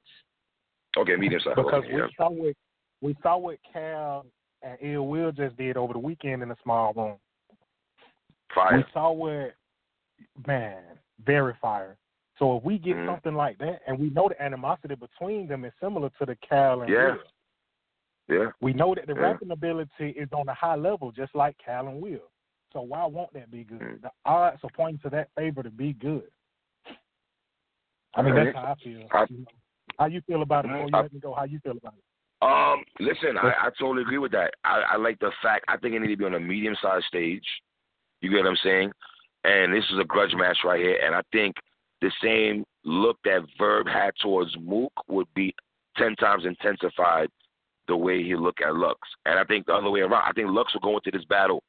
[0.96, 1.54] Okay, medium size.
[1.56, 2.06] Because okay, we yeah.
[2.16, 2.54] saw what
[3.00, 4.26] we saw what Cal
[4.62, 7.16] and Ill Will just did over the weekend in a small room.
[8.52, 8.78] Fire.
[8.78, 9.54] We saw what
[10.46, 10.82] man,
[11.24, 11.96] very fire.
[12.38, 13.06] So if we get Mhm.
[13.06, 16.82] something like that and we know the animosity between them is similar to the Cal
[16.82, 17.14] and Yeah.
[17.14, 17.22] Will.
[18.28, 18.50] Yeah.
[18.60, 19.20] We know that the Yeah.
[19.20, 22.30] rapping ability is on a high level, just like Cal and Will.
[22.72, 23.80] So why won't that be good?
[23.80, 24.02] Mm.
[24.02, 26.30] The odds are pointing to that favor to be good.
[28.14, 29.06] I mean, that's how I feel.
[29.10, 29.44] I- you know.
[29.98, 30.68] How you feel about it?
[30.68, 32.04] Before you I- let me go, how you feel about it?
[32.40, 34.54] Um, listen, I, I totally agree with that.
[34.62, 37.06] I, I like the fact I think it need to be on a medium sized
[37.06, 37.44] stage.
[38.20, 38.92] You get what I'm saying?
[39.44, 41.56] And this is a grudge match right here, and I think
[42.00, 45.52] the same look that Verb had towards Mook would be
[45.96, 47.28] ten times intensified
[47.88, 49.00] the way he look at Lux.
[49.26, 51.62] And I think the other way around, I think Lux will go into this battle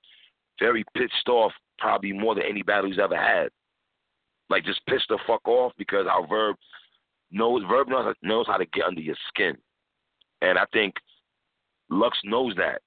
[0.60, 3.50] very pissed off, probably more than any battle he's ever had.
[4.50, 6.56] Like just pissed the fuck off because our Verb
[7.32, 9.56] knows Verb knows knows how to get under your skin.
[10.42, 10.96] And I think
[11.90, 12.82] Lux knows that.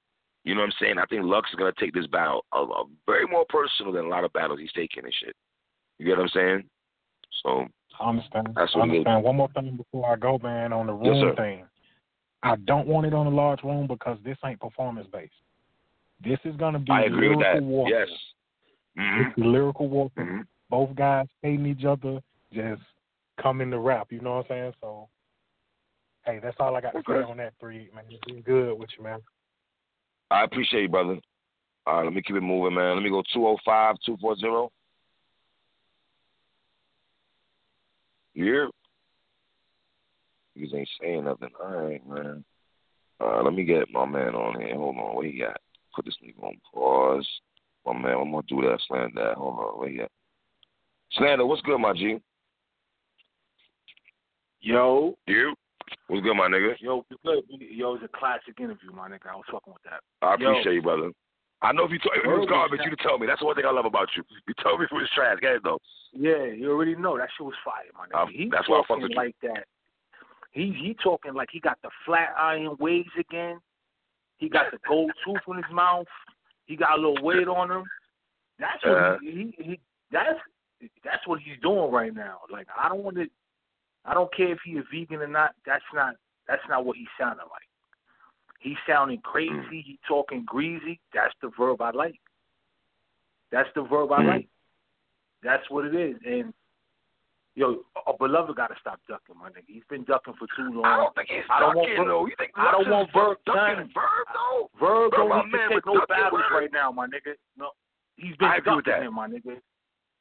[0.44, 0.98] You know what I'm saying?
[0.98, 4.08] I think Lux is gonna take this battle a, a very more personal than a
[4.08, 5.36] lot of battles he's taking and shit.
[5.98, 6.64] You get what I'm saying?
[7.44, 7.66] So
[8.00, 8.48] I understand.
[8.56, 8.80] I what it is.
[8.82, 9.24] understand.
[9.24, 11.34] One more thing before I go, man, on the Yes, room sir.
[11.36, 11.64] thing.
[12.42, 15.32] I don't want it on a large room because this ain't performance based.
[16.24, 17.62] This is gonna be I agree with lyrical that.
[17.62, 18.06] warfare.
[18.06, 18.08] Yes.
[18.96, 20.24] hmm It's lyrical warfare.
[20.24, 20.40] hmm
[20.70, 22.20] Both guys hating each other,
[22.52, 22.82] just
[23.40, 24.08] coming to rap.
[24.10, 24.72] You know what I'm saying?
[24.80, 25.08] So,
[26.24, 28.04] hey, that's all I got to say on that three, man.
[28.10, 29.20] It's been good with you, man.
[30.30, 31.18] I appreciate you, brother.
[31.86, 32.94] All right, let me keep it moving, man.
[32.94, 34.72] Let me go 205 240.
[38.34, 38.66] Yeah.
[40.56, 41.48] Niggas ain't saying nothing.
[41.62, 42.44] All right, man.
[43.20, 44.74] Uh, let me get my man on here.
[44.76, 45.14] Hold on.
[45.16, 45.56] What he got?
[45.94, 47.26] Put this nigga on pause.
[47.86, 49.10] My man, I'm going to do that, Slander.
[49.14, 49.34] That.
[49.36, 49.78] Hold on.
[49.80, 50.10] Where he at?
[51.12, 52.18] Slander, what's good, my G?
[54.60, 55.54] Yo, You?
[56.06, 56.74] What's good, my nigga?
[56.80, 57.42] yo, you good?
[57.58, 59.28] Yo, it's a classic interview, my nigga.
[59.30, 60.00] I was fucking with that.
[60.22, 60.50] I Yo.
[60.50, 61.10] appreciate you, brother.
[61.62, 63.26] I know if you told if it was Word was garbage, you'd tell me.
[63.26, 64.22] That's the one thing I love about you.
[64.48, 65.38] You told me if it was trash.
[65.40, 65.78] Get it, though.
[66.12, 68.22] Yeah, you already know that shit was fire, my nigga.
[68.22, 69.16] Um, he that's why I fuck talking with you.
[69.16, 69.64] like that.
[70.52, 73.58] He he talking like he got the flat iron waves again.
[74.36, 76.06] He got the gold tooth in his mouth.
[76.66, 77.84] He got a little weight on him.
[78.58, 79.18] That's what Uh-huh.
[79.20, 79.80] he, he he
[80.10, 80.38] that's
[81.04, 82.40] that's what he's doing right now.
[82.50, 83.26] Like I don't want to.
[84.04, 85.54] I don't care if he a vegan or not.
[85.64, 86.16] That's not
[86.46, 87.68] that's not what he's sounding like.
[88.58, 89.52] He's sounding crazy.
[89.52, 89.70] Mm.
[89.70, 91.00] He talking greasy.
[91.14, 92.20] That's the verb I like.
[93.50, 94.26] That's the verb I Mm.
[94.26, 94.48] like.
[95.42, 96.16] That's what it is.
[96.24, 96.52] And
[97.54, 99.66] yo, a beloved got to stop ducking, my nigga.
[99.68, 100.84] He's been ducking for too long.
[100.84, 102.26] I don't think he's I don't want ducking, Verb- though.
[102.26, 103.90] You think I don't want Verb ducking.
[103.92, 104.70] Verb, though?
[104.80, 106.60] Verb Bro, don't need to take no battles Verb.
[106.62, 107.34] right now, my nigga.
[107.58, 107.70] No,
[108.16, 109.02] he's been I agree with that.
[109.02, 109.58] him, my nigga.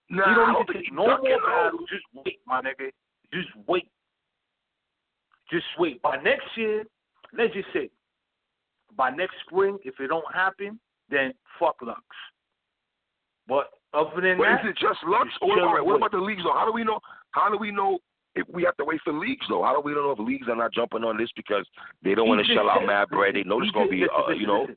[0.10, 1.88] Nah, he don't need to take no ducking, more battles.
[1.90, 2.92] Just wait, my nigga.
[3.34, 3.88] Just wait.
[5.50, 6.02] Just wait.
[6.02, 6.84] By next year,
[7.38, 7.90] let's just say,
[8.98, 10.80] by next spring, if it don't happen,
[11.10, 12.02] then fuck Lux.
[13.48, 15.30] But other than But that, is it just Lux?
[15.42, 16.54] Or, all right, what about the leagues, though?
[16.54, 17.00] How do we know?
[17.32, 18.00] How do we know
[18.36, 19.64] if we have to wait for leagues, though?
[19.64, 21.66] How do we know if leagues are not jumping on this because
[22.04, 23.36] they don't want to shell out mad bread?
[23.36, 24.68] They know there's going to be, uh, you know.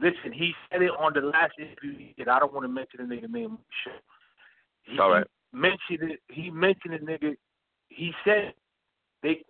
[0.00, 0.32] listen.
[0.32, 2.28] He said it on the last interview he did.
[2.28, 3.52] I don't want to mention the nigga name.
[3.52, 3.96] on the show.
[4.84, 5.26] He All right.
[5.52, 6.20] mentioned it.
[6.28, 7.36] He mentioned the nigga.
[7.88, 8.54] He said
[9.22, 9.42] they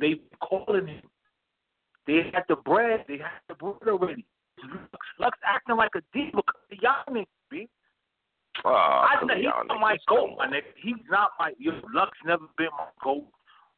[0.00, 1.02] they calling him.
[2.06, 3.04] They had the bread.
[3.08, 4.24] They had the bread already.
[4.62, 6.42] Lux, Lux acting like a diva.
[6.42, 7.68] 'cause the Y'all niggas,
[8.64, 10.70] Oh, I know he's not my goat, come my nigga.
[10.82, 11.52] He's not my.
[11.58, 13.24] Yo, Lux never been my goat.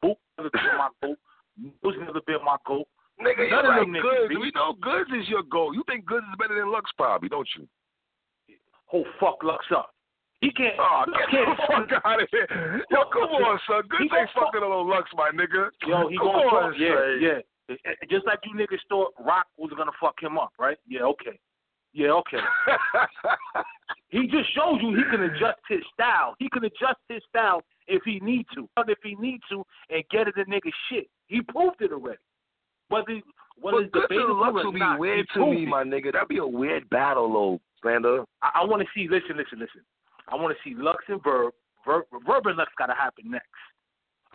[0.03, 1.17] Boop never been my goat.
[1.57, 2.87] News never been my goat.
[3.21, 4.33] Nigga, you None of like them Goodz.
[4.41, 5.73] We know Goodz is your goal.
[5.73, 7.67] You think Goodz is better than Lux, probably, don't you?
[8.91, 9.93] Oh fuck Lux up.
[10.41, 10.75] He can't.
[10.77, 11.57] Oh, get can't.
[11.57, 12.81] the fuck out of here.
[12.91, 13.83] Yo, come on, son.
[13.87, 15.69] Goodz ain't fucking on no Lux, my nigga.
[15.87, 16.79] Yo, he come gonna on, fuck.
[16.79, 17.19] Yeah, son.
[17.21, 17.39] yeah.
[18.09, 20.77] Just like you niggas thought Roc was gonna fuck him up, right?
[20.87, 21.39] Yeah, okay.
[21.93, 22.37] Yeah, okay.
[24.09, 26.35] He just shows you he can adjust his style.
[26.37, 28.69] He can adjust his style if he need to.
[28.87, 31.07] If he need to and get it the nigga shit.
[31.25, 32.19] He proved it already.
[32.89, 33.21] Whether
[33.59, 35.67] whether but Goodz Lux will be not, weird to me, it.
[35.67, 36.13] my nigga.
[36.13, 38.23] That'd be a weird battle, though, Slander.
[38.43, 39.07] I, I want to see.
[39.09, 39.81] Listen, listen, listen.
[40.27, 41.51] I want to see Lux and Verb.
[41.83, 43.47] Verb, Verb and Lux got to happen next.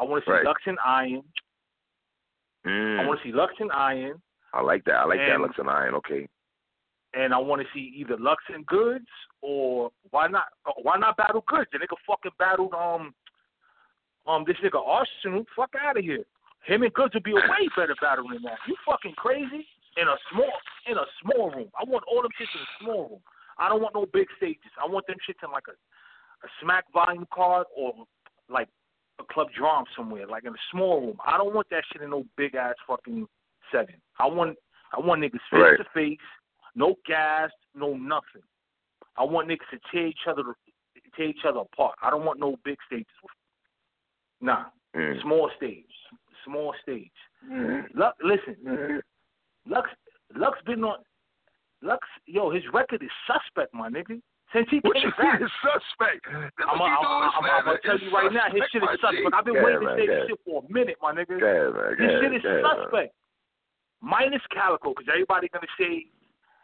[0.01, 0.45] I want to see Right.
[0.45, 1.23] Lux and Iron.
[2.65, 4.21] I Mm, want to see Lux and Iron,
[4.53, 4.97] I like that.
[4.97, 5.95] I like that, Lux and Iron.
[5.95, 6.27] Okay.
[7.15, 9.07] And I want to see either Lux and Goodz
[9.41, 10.45] or why not?
[10.67, 11.69] uh, Why not battle Goodz?
[11.73, 13.15] The nigga fucking battled um
[14.27, 15.45] um this nigga Arsonal.
[15.57, 16.25] Fuck out of here.
[16.65, 18.59] Him and Goodz would be a way better battle than that.
[18.67, 19.67] You fucking crazy?
[19.97, 20.53] In a small
[20.87, 21.69] in a small room.
[21.79, 23.21] I want all them shits in a small room.
[23.59, 24.71] I don't want no big stages.
[24.81, 28.05] I want them shits in like a a smack volume card or
[28.49, 28.69] like
[29.19, 31.17] a club drum somewhere, like in a small room.
[31.27, 33.27] I don't want that shit in no big ass fucking
[33.73, 33.97] setting.
[34.21, 34.57] I want
[34.97, 35.79] I want niggas face Right.
[35.79, 36.19] to face,
[36.75, 38.43] no gas, no nothing.
[39.17, 40.43] I want niggas to tear each other
[41.17, 41.95] tear each other apart.
[42.03, 43.07] I don't want no big stages.
[44.41, 45.21] Nah, Mm.
[45.23, 45.85] small stage,
[46.45, 47.11] small stage.
[47.95, 49.03] Lux, listen,
[49.67, 49.89] Lux,
[50.35, 50.99] Lux been on.
[51.83, 54.21] Lux, yo, his record is suspect, my nigga.
[54.53, 56.25] Since he What came you back, it's suspect?
[56.25, 57.65] That's I'm what I'm- doing, I'm- I'm Slander.
[57.65, 59.35] gonna tell you right now, his shit is suspect.
[59.35, 61.39] I've been waiting to say this shit for a minute, my nigga.
[61.39, 61.97] Go ahead, man.
[61.97, 62.77] Go This shit is go ahead, man.
[62.83, 63.15] suspect.
[64.01, 66.07] Minus Calicoe, because everybody gonna say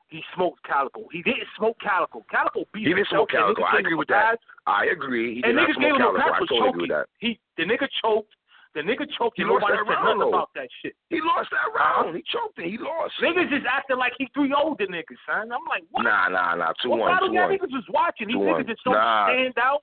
[0.08, 1.06] he smoked Calicoe.
[1.10, 2.24] He didn't smoke Calicoe.
[2.30, 3.62] Calicoe beat He didn't smoke Calicoe.
[3.64, 4.38] I agree with that.
[4.66, 5.36] I agree.
[5.36, 6.30] He And niggas gave him a Calicoe.
[6.30, 7.04] pass for totally agree with choking.
[7.18, 8.32] He the nigga choked.
[8.74, 10.28] The nigga choked He and nobody said round, nothing though.
[10.34, 10.94] about that shit.
[11.08, 12.16] He lost that round.
[12.16, 12.66] He choked it.
[12.66, 13.14] He lost.
[13.22, 15.52] Niggas is acting like he three older niggas, son.
[15.54, 16.02] I'm like, what?
[16.02, 16.72] Nah, nah, nah.
[16.82, 18.26] Two what one, battle two y'all niggas was watching?
[18.26, 19.30] These niggas just don't Nah.
[19.30, 19.82] stand out.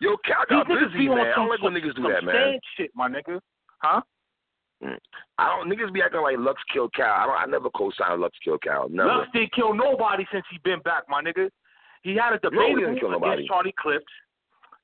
[0.00, 1.18] Yo, Cal These got niggas busy, man.
[1.18, 2.34] I don't like when niggas do that, man.
[2.34, 3.40] stand shit, my nigga.
[3.82, 4.00] Huh?
[4.82, 5.68] I don't.
[5.68, 7.10] Niggas be acting like Lux killed Cal.
[7.10, 7.36] I don't.
[7.36, 8.88] I never co-signed Lux killed Cal.
[8.88, 9.08] Never.
[9.08, 11.50] Lux didn't kill nobody since he been back, my nigga.
[12.02, 13.42] He had a debate nobody.
[13.42, 14.12] against Charlie Clips.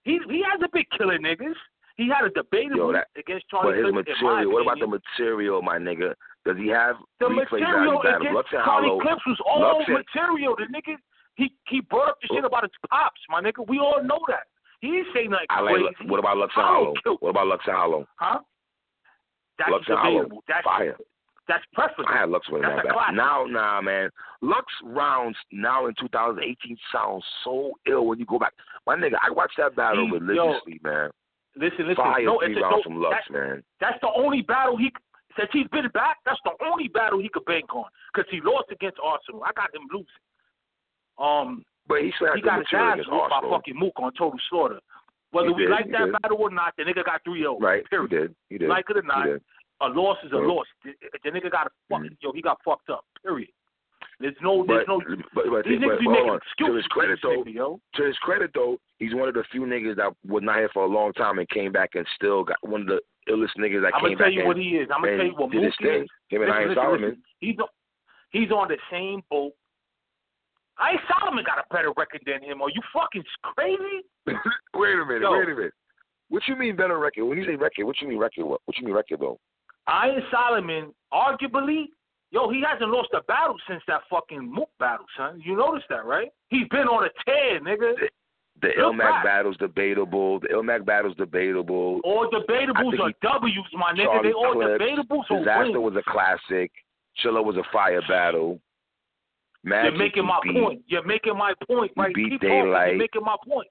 [0.03, 1.55] He he hasn't been killing niggas.
[1.97, 2.73] He had a debate
[3.17, 4.09] against But his Clips.
[4.09, 4.53] material.
[4.53, 6.15] What about the material, my nigga?
[6.45, 9.01] Does he have The material against Lux and Charlie Hollow.
[9.01, 10.57] Clips was all Lux and- material.
[10.57, 10.99] The nigga
[11.37, 12.47] he he brought up the shit oh.
[12.47, 13.67] about his pops, my nigga.
[13.69, 14.47] We all know that.
[14.81, 15.75] He didn't say nothing I like.
[15.75, 16.11] crazy.
[16.11, 17.17] What about Lux and Hollow Hollow?
[17.21, 18.07] What about Lux and Hollow?
[18.17, 18.41] Huh?
[19.59, 20.43] That's Lux debatable.
[20.49, 20.97] That's Fire.
[21.49, 22.11] that's preference.
[22.13, 23.15] I had Lux winning That's that battle.
[23.15, 24.11] Now, nah, man.
[24.41, 28.53] Lux rounds now in 2018 sounds so ill when you go back.
[28.87, 31.11] My nigga, I watched that battle He- yo, religiously, man.
[31.57, 31.97] Listen, listen.
[31.97, 33.63] Fire no, three rounds no, from Lux, that- man.
[33.81, 34.93] That's the only battle he
[35.39, 36.19] since he's been back.
[36.25, 39.43] That's the only battle he could bank on because he lost against Arsonal.
[39.45, 40.07] I got him losing.
[41.19, 44.81] Um, But he he got his ass whooped by fucking Mook on Total Slaughter.
[45.35, 46.15] Whether He we did, like he that did.
[46.23, 47.61] battle or not, the nigga got 3-0.
[47.61, 48.11] Right, he Period.
[48.11, 48.35] did.
[48.51, 48.69] He did.
[48.69, 50.67] Like it or not, a loss is a loss.
[50.85, 50.93] The,
[51.25, 52.03] the nigga got a fuck.
[52.03, 52.17] Mhm.
[52.23, 53.05] Yo, he got fucked up.
[53.23, 53.51] Period.
[54.21, 55.01] There's no, But, there's no.
[55.35, 56.39] but, but, These but niggas be making.
[56.59, 59.97] To his credit, though, nigga, to his credit though, he's one of the few niggas
[59.97, 62.83] that was not here for a long time and came back and still got one
[62.83, 64.89] of the illest niggas that I'm came gonna tell you what he is.
[64.95, 66.03] I'm gonna tell you what did Mook his thing.
[66.05, 66.09] is.
[66.29, 67.03] Him and Listen, listen, Solomon.
[67.11, 67.23] listen.
[67.41, 67.67] He's on,
[68.31, 69.53] he's on the same boat.
[70.79, 72.61] Iron Solomon got a better record than him.
[72.63, 74.05] Are you fucking crazy?
[74.75, 75.33] wait a minute, Yo.
[75.39, 75.73] wait a minute.
[76.31, 77.27] What you mean better record?
[77.27, 78.45] When you say record, what you mean record?
[78.45, 79.39] What, what you mean record though?
[79.87, 81.85] Iron Solomon, arguably,
[82.31, 85.41] yo, he hasn't lost a battle since that fucking Mook battle, son.
[85.45, 86.31] You noticed that, right?
[86.49, 87.93] He's been on a tear, nigga.
[88.63, 90.41] The Look Ilmac battle's debatable.
[90.41, 92.01] The Ilmac battle's debatable.
[92.05, 94.05] All debatables are he- W's, my nigga.
[94.05, 95.95] Charlie they all Clips, debatables Dizaster wins.
[95.95, 96.71] was a classic.
[97.23, 98.61] Chilla was a fire battle.
[99.65, 100.83] Magic, You're making my beat, point.
[100.87, 102.15] You're making my point, right?
[102.15, 102.43] beat Keep.
[102.43, 102.89] Daylyt.
[102.91, 103.69] You're making my point.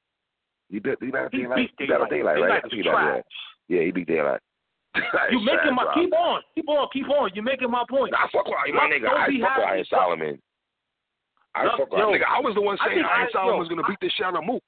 [0.69, 1.55] He beat, he beat He Daylyt.
[1.55, 2.09] beat Daylyt.
[2.09, 2.37] Daylyt, right?
[2.37, 3.23] Daylyt think was he battled Daylyt.
[3.69, 4.39] Yeah, he beat Daylyt.
[5.31, 7.29] You making my keep on, keep on, keep on.
[7.33, 8.11] You're making my point.
[8.11, 9.07] Nah, I fuck with my nigga.
[9.09, 9.67] I fuck with.
[9.67, 10.41] Iron Solomon.
[11.55, 12.25] I fuck with nigga.
[12.29, 14.63] I was the one saying Iron Solomon was gonna beat the shit out of Mook.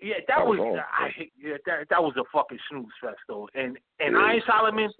[0.00, 0.78] Yeah, that That was was.
[0.80, 1.08] I,
[1.38, 3.48] yeah, that that was a fucking snooze fest though.
[3.54, 4.42] And and Yeah, Iron.
[4.46, 4.90] Solomon,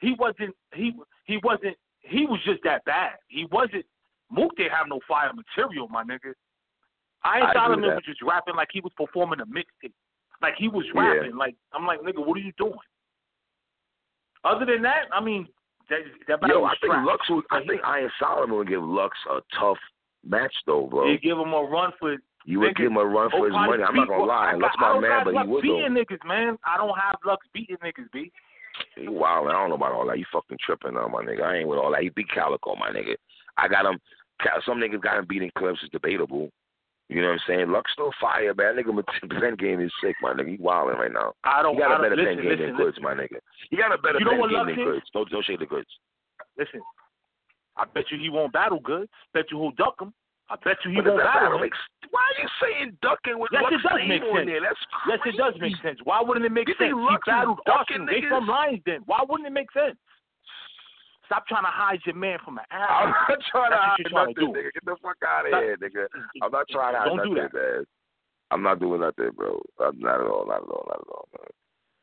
[0.00, 0.92] he wasn't he
[1.24, 1.76] he wasn't
[2.10, 3.12] he was just that bad.
[3.28, 3.86] He wasn't.
[4.30, 6.34] Mook didn't have no fire material, my nigga.
[7.24, 9.92] Iron I Solomon was just rapping like he was performing a mixtape.
[10.42, 11.00] Like he was Yeah.
[11.00, 11.36] rapping.
[11.36, 12.78] Like I'm like, nigga, what are you doing?
[14.44, 15.46] Other than that, I mean,
[15.88, 17.06] that that Yo, was I think trash.
[17.06, 19.78] Lux would, I think Iron Solomon would give Lux a tough
[20.24, 21.10] match though, bro.
[21.10, 23.82] He give him a run for You would give him a run for his money.
[23.82, 24.54] I'm not gonna lie.
[24.54, 25.76] Lux my man, but he would though.
[25.76, 26.56] beating niggas, man.
[26.64, 28.32] I don't have Lux beating niggas, B.
[28.96, 29.48] He wild.
[29.48, 30.18] I don't know about all that.
[30.18, 31.42] You fucking tripping on my nigga.
[31.42, 32.02] I ain't with all that.
[32.02, 33.14] He beat Calicoe, my nigga.
[33.56, 33.98] I got him.
[34.64, 35.80] Some niggas got him beating Clips.
[35.82, 36.50] It's debatable.
[37.10, 37.72] You know what I'm saying?
[37.72, 38.76] Lux still fire, man.
[38.76, 39.02] Nigga, my
[39.40, 40.50] pen game is sick, my nigga.
[40.50, 41.34] He wilding right now.
[41.44, 41.74] I don't.
[41.74, 43.38] He got I a better listen, pen game listen, than Goodz, my nigga.
[43.70, 44.84] He got a better You know pen game than?
[44.84, 45.06] Goodz.
[45.12, 45.90] Don't don't shake the Goodz.
[46.56, 46.80] Listen,
[47.76, 49.08] I bet you he won't battle good.
[49.34, 50.14] Bet you he'll duck him.
[50.50, 51.62] I bet you he But does that battle battle him.
[51.70, 51.78] makes,
[52.10, 54.46] why are you saying ducking with Yes, Lux it does make sense.
[54.50, 54.60] there?
[54.66, 55.98] That's Yes, it does make sense.
[56.02, 56.90] Why wouldn't it make You sense?
[56.90, 58.06] He Lux is battled ducking Austin.
[58.10, 58.34] They niggas?
[58.34, 59.00] from Lions Den.
[59.06, 59.94] Why wouldn't it make sense?
[61.30, 64.34] Stop trying to hide your man from the I'm not trying to That's what hide
[64.34, 64.74] to nothing, nigga.
[64.74, 66.04] Get the fuck out of Stop- here, nigga.
[66.42, 67.84] I'm not trying to hide Don't do nothing, man.
[68.50, 69.62] I'm not doing nothing, bro.
[69.78, 71.46] I'm not at all, not at all, not at all, man.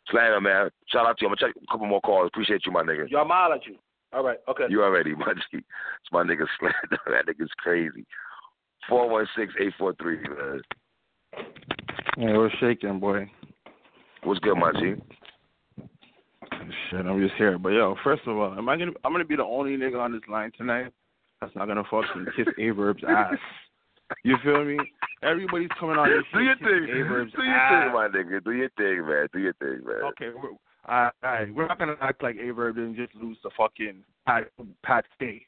[0.09, 0.69] Slammer, man.
[0.87, 1.27] Shout out to you.
[1.27, 2.29] I'm gonna check a couple more calls.
[2.31, 3.09] Appreciate you, my nigga.
[3.11, 3.75] Y'all mile at you.
[4.13, 4.37] All right.
[4.47, 4.63] Okay.
[4.69, 5.57] You already, my G.
[5.59, 6.71] It's my nigga Slam.
[7.11, 8.05] that nigga's crazy.
[8.89, 10.61] Four one six eight four three, man.
[12.17, 13.29] Yeah, we're shaking, boy.
[14.23, 14.95] What's good, my G?
[16.89, 17.57] Shit, I'm just here.
[17.57, 20.11] But yo, first of all, am I gonna I'm gonna be the only nigga on
[20.13, 20.91] this line tonight
[21.41, 23.35] that's not gonna fucking kiss Aye Verb's ass.
[24.23, 24.77] You feel me?
[25.21, 26.89] Everybody's coming on this Do your thing.
[26.95, 27.83] Aye Verb's Do your ass.
[27.85, 28.43] thing, my nigga.
[28.43, 29.27] Do your thing, man.
[29.33, 30.03] Do your thing, man.
[30.11, 30.51] Okay, we're,
[30.89, 34.49] all right, we're not gonna act like Aye Verb didn't just lose the fucking Pat
[34.83, 35.45] Pat Stay.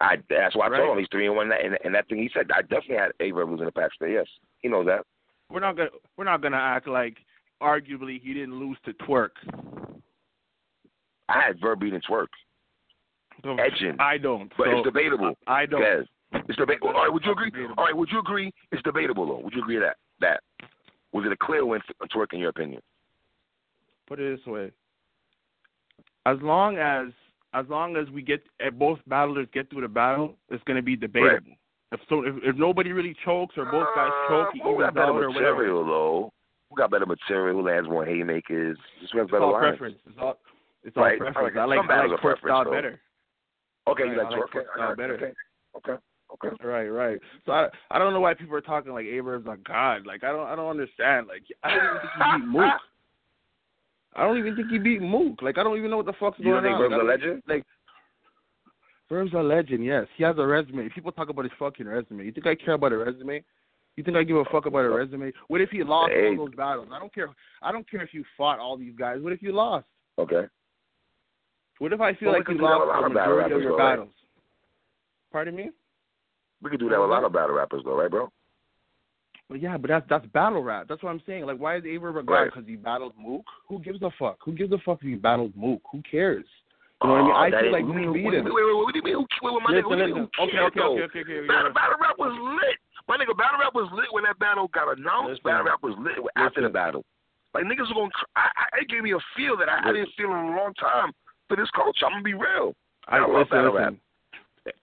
[0.00, 0.78] I that's why I Right.
[0.78, 1.50] told him he's three and one.
[1.52, 4.12] And, and that thing he said, I definitely had Aye Verb losing the Pat Stay.
[4.12, 4.26] Yes,
[4.60, 5.04] he knows that.
[5.50, 7.16] We're not gonna we're not gonna act like
[7.62, 9.30] arguably he didn't lose to Twork.
[11.28, 12.28] I had Verb beating Twork,
[13.58, 14.52] edging, I don't.
[14.56, 15.34] but so it's debatable.
[15.46, 15.80] I don't.
[15.80, 16.04] Yes,
[16.48, 16.88] it's debatable.
[16.88, 17.50] All right, would you agree?
[17.78, 18.52] All right, would you agree?
[18.72, 19.40] It's debatable though.
[19.40, 20.40] Would you agree that that
[21.12, 22.80] was it a clear win for Twork in your opinion?
[24.08, 24.70] put it this way.
[26.26, 27.08] As long as
[27.54, 30.96] as long as we get if both battlers get through the battle, it's gonna be
[30.96, 31.52] debatable.
[31.92, 34.94] If so if, if nobody really chokes or both guys choke, he Uh, who got
[34.94, 36.32] better material though?
[36.70, 37.56] Who got better material?
[37.56, 38.76] Who lands more haymakers?
[39.00, 39.78] Just has It's better all lines?
[39.78, 39.98] preference.
[40.06, 40.38] It's all
[40.82, 41.18] it's all Right.
[41.18, 41.56] preference.
[41.56, 42.70] I like Some I like Twork style though.
[42.72, 43.00] better.
[43.88, 44.74] Okay, you Right, like I like Twork?
[44.74, 45.14] Style better.
[45.14, 45.32] Okay,
[45.76, 46.02] okay,
[46.46, 46.66] okay.
[46.66, 47.20] Right, right.
[47.44, 50.06] So I I don't know why people are talking like Aye Verb's a god.
[50.06, 51.28] Like I don't I don't understand.
[51.28, 52.72] Like I don't even think he beat Mook.
[54.16, 55.42] I don't even think he beat Mook.
[55.42, 56.90] Like I don't even know what the fuck's You don't going think on.
[56.90, 57.42] Verb's a legend?
[57.46, 57.64] Like
[59.08, 60.06] Verb's a legend, yes.
[60.16, 60.88] He has a resume.
[60.88, 62.24] People talk about his fucking resume.
[62.24, 63.44] You think I care about a resume?
[63.96, 65.32] You think I give a fuck about a resume?
[65.48, 66.28] What if he lost Hey.
[66.36, 66.88] all those battles?
[66.92, 67.28] I don't care.
[67.62, 69.20] I don't care if you fought all these guys.
[69.20, 69.86] What if you lost?
[70.18, 70.46] Okay.
[71.78, 73.14] What if I feel Well, like you could do that with a lost lot the
[73.14, 73.90] majority of your though, right?
[73.96, 74.14] battles?
[75.30, 75.70] Pardon me?
[76.62, 78.30] We could do that with a lot of battle rappers though, right, bro?
[79.48, 80.86] But yeah, but that's that's battle rap.
[80.88, 81.46] That's what I'm saying.
[81.46, 82.32] Like, why is Aye Verb a god?
[82.32, 82.44] Right.
[82.52, 83.44] Because he battled Mook.
[83.68, 84.38] Who gives a fuck?
[84.44, 85.82] Who gives a fuck if he battled Mook?
[85.92, 86.44] Who cares?
[87.02, 87.54] You know what I mean?
[87.54, 88.44] Oh, I feel like Mook beat him.
[88.44, 89.14] wait, wait, wait, what do you mean?
[89.14, 90.28] Who, wait, wait, my nigga, Listen, you listen.
[90.34, 91.46] Who Okay, okay, okay, okay, okay.
[91.46, 92.78] Battle, battle rap was lit.
[93.06, 95.42] My nigga, battle rap was lit when that battle got announced.
[95.44, 97.04] Battle rap was lit after the battle.
[97.54, 98.10] Like niggas were gonna.
[98.34, 100.74] I, I, it gave me a feel that I, I didn't feel in a long
[100.74, 101.12] time
[101.48, 102.04] for this culture.
[102.04, 102.74] I'm gonna be real.
[103.06, 104.00] I, I love listen, battle listen.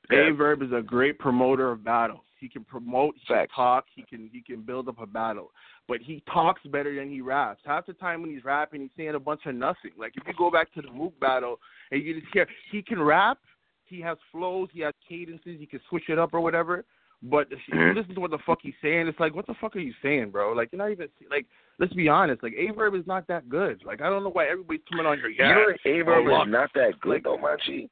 [0.10, 0.32] Yeah.
[0.32, 2.24] Aye Verb is a great promoter of battles.
[2.44, 3.54] He can promote, he Facts.
[3.56, 5.52] can talk, he can he can build up a battle.
[5.88, 7.62] But he talks better than he raps.
[7.66, 9.92] Half the time when he's rapping, he's saying a bunch of nothing.
[9.98, 11.60] Like if you go back to the Mook battle
[11.92, 13.38] and you just hear he can rap,
[13.86, 16.84] he has flows, he has cadences, he can switch it up or whatever.
[17.22, 17.96] But if you Mhm.
[17.96, 20.32] listen to what the fuck he's saying, it's like, what the fuck are you saying,
[20.32, 20.52] bro?
[20.52, 21.46] Like you're not even like.
[21.80, 22.44] Let's be honest.
[22.44, 23.82] Like Aye Verb is not that good.
[23.86, 25.30] Like I don't know why everybody's coming on here.
[25.30, 27.90] You Yeah, know Aye Verb is not that good like- though, G.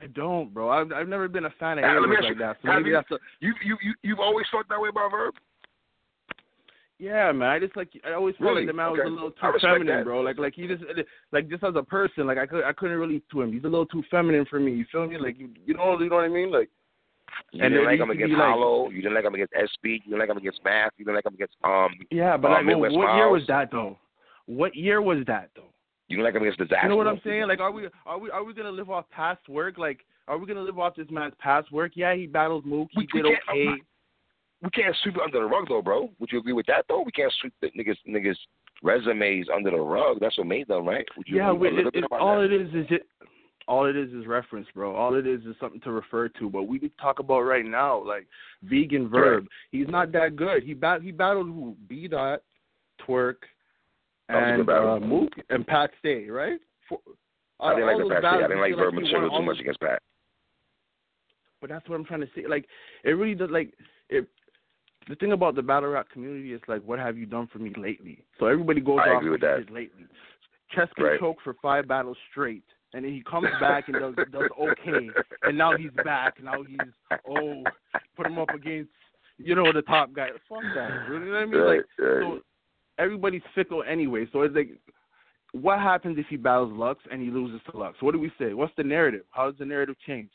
[0.00, 0.70] I don't, bro.
[0.70, 2.56] I've I've never been a fan of Aye Verb like you, that.
[2.62, 5.34] So maybe you- that's a, You you you you've always thought that way about Verb.
[6.98, 7.48] Yeah, man.
[7.50, 8.60] I just like I always felt Really?
[8.62, 9.00] like the man Okay.
[9.02, 10.04] was a little too feminine, that.
[10.04, 10.20] bro.
[10.20, 10.82] Like like he just
[11.32, 13.52] like just as a person, like I could I couldn't relate to him.
[13.52, 14.72] He's a little too feminine for me.
[14.72, 15.18] You feel me?
[15.18, 16.52] Like you you know you know what I mean?
[16.52, 16.70] Like
[17.52, 18.88] You And didn't like him against like- Hollow.
[18.90, 19.84] You didn't like him against SB.
[19.84, 20.92] You didn't like him against Math.
[20.96, 21.90] You didn't like him against um.
[22.10, 23.98] yeah, but Uh, like well, what year was that though?
[24.46, 25.70] What year was that though?
[26.12, 26.82] You didn't like him against Dizaster.
[26.82, 27.48] You know what I'm saying?
[27.48, 29.78] Like are we are we are we gonna live off past work?
[29.78, 31.92] Like are we gonna live off this man's past work?
[31.94, 32.88] Yeah, he battled Mook.
[32.92, 33.82] He We- we did can't- okay.
[34.62, 36.10] we can't sweep it under the rug though, bro.
[36.18, 37.00] Would you agree with that though?
[37.00, 38.36] We can't sweep the niggas niggas
[38.82, 40.20] resumes under the rug.
[40.20, 41.08] That's what made them, right?
[41.16, 42.52] Would you Yeah, we- it, it, all that?
[42.52, 43.06] it is is it.
[43.68, 44.94] All it is is reference, bro.
[44.94, 46.50] All it is is something to refer to.
[46.50, 48.26] But we talk about right now, like
[48.64, 49.46] vegan verb.
[49.70, 50.62] He's not that good.
[50.62, 51.74] He bat he battled who?
[51.88, 52.42] B dot,
[52.98, 53.46] twork, That was a
[54.02, 56.58] good and uh, Mook and Pat Stay, right?
[56.88, 56.98] For,
[57.60, 58.24] I didn't like the Pat shit.
[58.24, 60.02] I didn't like Verb he won material all too much against Pat.
[61.60, 62.46] But that's what I'm trying to say.
[62.48, 62.66] Like,
[63.04, 63.50] it really does.
[63.50, 63.72] Like,
[64.08, 64.26] it.
[65.08, 67.72] The thing about the battle rap community is like, what have you done for me
[67.76, 68.24] lately?
[68.38, 69.64] So everybody goes I off agree with that.
[69.68, 70.06] lately.
[70.70, 71.20] Chess can Right.
[71.20, 72.62] choke for five battles straight,
[72.94, 75.10] and then he comes back and does does okay,
[75.42, 76.42] and now he's back.
[76.42, 76.78] Now he's
[77.28, 77.64] oh,
[78.16, 78.90] put him up against
[79.38, 80.28] you know the top guy.
[80.48, 81.08] Fuck that.
[81.08, 81.60] You know what I mean?
[81.60, 82.22] Right, like, right.
[82.22, 82.40] so
[82.98, 84.26] everybody's fickle anyway.
[84.32, 84.70] So it's like,
[85.52, 88.00] what happens if he battles Lux and he loses to Lux?
[88.00, 88.54] What do we say?
[88.54, 89.22] What's the narrative?
[89.30, 90.30] How does the narrative change?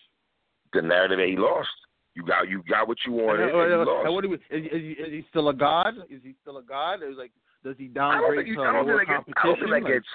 [0.74, 1.70] The narrative that he lost.
[2.14, 4.12] You got you got what you wanted, And, and uh, and lost.
[4.12, 4.36] what do we?
[4.36, 5.94] Is, is, he, is he still a god?
[6.10, 6.96] Is he still a god?
[7.04, 7.32] Is like,
[7.64, 9.70] does he downgrade to I don't lower think I don't competition?
[9.72, 10.06] think that gets.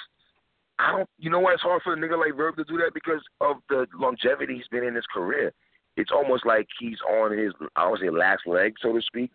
[0.81, 1.09] I don't.
[1.19, 3.57] You know why it's hard for a nigga like Verb to do that because of
[3.69, 5.53] the longevity he's been in his career.
[5.97, 9.31] It's almost like he's on his I don't say last leg, so to speak.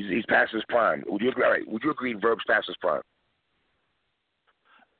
[0.00, 1.04] He's, he's past his prime.
[1.06, 1.44] Would you agree?
[1.44, 2.14] All right, would you agree?
[2.14, 3.02] Verb's past his prime.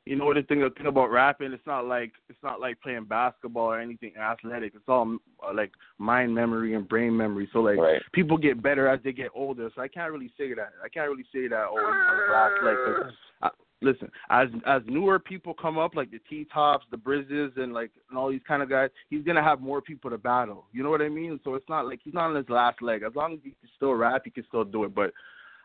[0.04, 1.52] you know what the thing, the thing about rapping?
[1.52, 4.72] It's not like it's not like playing basketball or anything athletic.
[4.74, 5.16] It's all
[5.46, 7.48] uh, like mind memory and brain memory.
[7.52, 8.02] So like Right.
[8.12, 9.70] people get better as they get older.
[9.74, 10.72] So I can't really say that.
[10.84, 11.66] I can't really say that.
[11.70, 14.10] Oh, he's on his last leg.
[14.10, 17.56] 'cause I, listen, as as newer people come up, like the T Tops, the Brizzes,
[17.56, 20.66] and like and all these kind of guys, he's gonna have more people to battle.
[20.72, 21.40] You know what I mean?
[21.44, 23.02] So it's not like he's not on his last leg.
[23.02, 24.94] As long as he can still rap, he can still do it.
[24.94, 25.12] But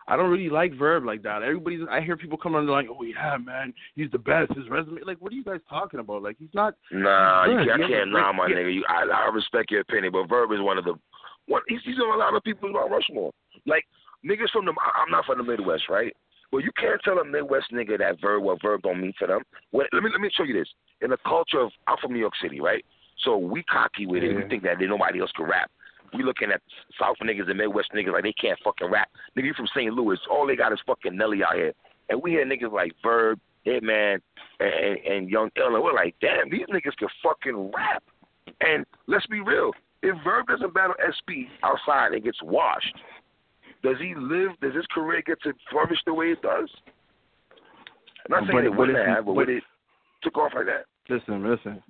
[0.08, 1.42] I don't really like Verb like that.
[1.42, 4.54] Everybody's I hear people come on like, oh yeah, man, he's the best.
[4.56, 6.22] His resume, like, what are you guys talking about?
[6.22, 6.76] Like, he's not.
[6.92, 8.58] Nah, you can't, I can't nah, my yeah.
[8.58, 8.74] nigga.
[8.76, 10.94] You, I, I respect your opinion, but Verb is one of the
[11.48, 11.64] one.
[11.68, 13.32] He's, he's on a lot of people's Mount Rushmore.
[13.66, 13.86] Like
[14.24, 14.72] niggas from the.
[14.72, 16.16] I'm not from the Midwest, right?
[16.56, 19.42] Well, you can't tell a Midwest nigga that Verb what Verb don't mean to them.
[19.72, 20.70] When, let me let me show you this.
[21.02, 22.86] In the culture of, I'm from New York City, right?
[23.26, 24.34] So we cocky with it.
[24.34, 25.70] We think that nobody else can rap.
[26.14, 26.62] We looking at
[26.98, 29.10] South niggas and Midwest niggas like they can't fucking rap.
[29.38, 29.94] Nigga, you from St.
[29.94, 30.18] Louis.
[30.32, 31.74] All they got is fucking Nelly out here.
[32.08, 33.38] And we hear niggas like Verb,
[33.68, 34.20] Hitman,
[34.62, 38.02] and, and, and Yung Ill, and we're like, damn, these niggas can fucking rap.
[38.62, 39.72] And let's be real.
[40.04, 42.96] If Verb doesn't battle SP outside and gets washed,
[43.86, 44.52] does he live?
[44.62, 46.70] Does his career get to flourish the way it does?
[48.26, 49.64] I'm not saying it wouldn't have, but would it
[50.24, 50.86] took off like that?
[51.08, 51.84] Listen, listen.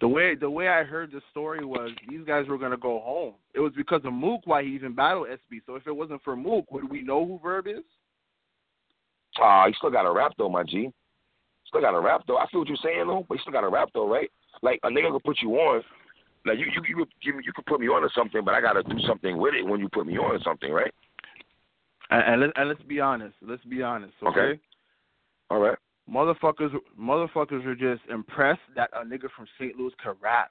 [0.00, 3.34] The way the way I heard the story was these guys were gonna go home.
[3.54, 5.60] It was because of Mook why he even battled SB.
[5.66, 7.84] So if it wasn't for Mook, would we know who Verb is?
[9.38, 10.88] Ah, he still got a rap though, my G.
[11.66, 12.38] Still got a rap though.
[12.38, 14.30] I feel what you're saying though, but he still got a rap though, right?
[14.62, 15.82] Like a nigga could put you on.
[16.46, 18.54] Like you, you, you could give me, you could put me on to something, but
[18.54, 20.92] I got to do something with it when you put me on to something, right?
[22.10, 23.34] And, and, let, and let's be honest.
[23.42, 24.12] Let's be honest.
[24.22, 24.40] Okay.
[24.40, 24.60] Okay.
[25.50, 25.78] All right.
[26.10, 26.70] Motherfuckers,
[27.00, 29.76] motherfuckers are just impressed that a nigga from St.
[29.76, 30.50] Louis could rap.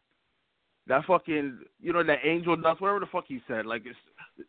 [0.87, 3.95] That fucking, you know, that Angel Dust, whatever the fuck he said, like it's,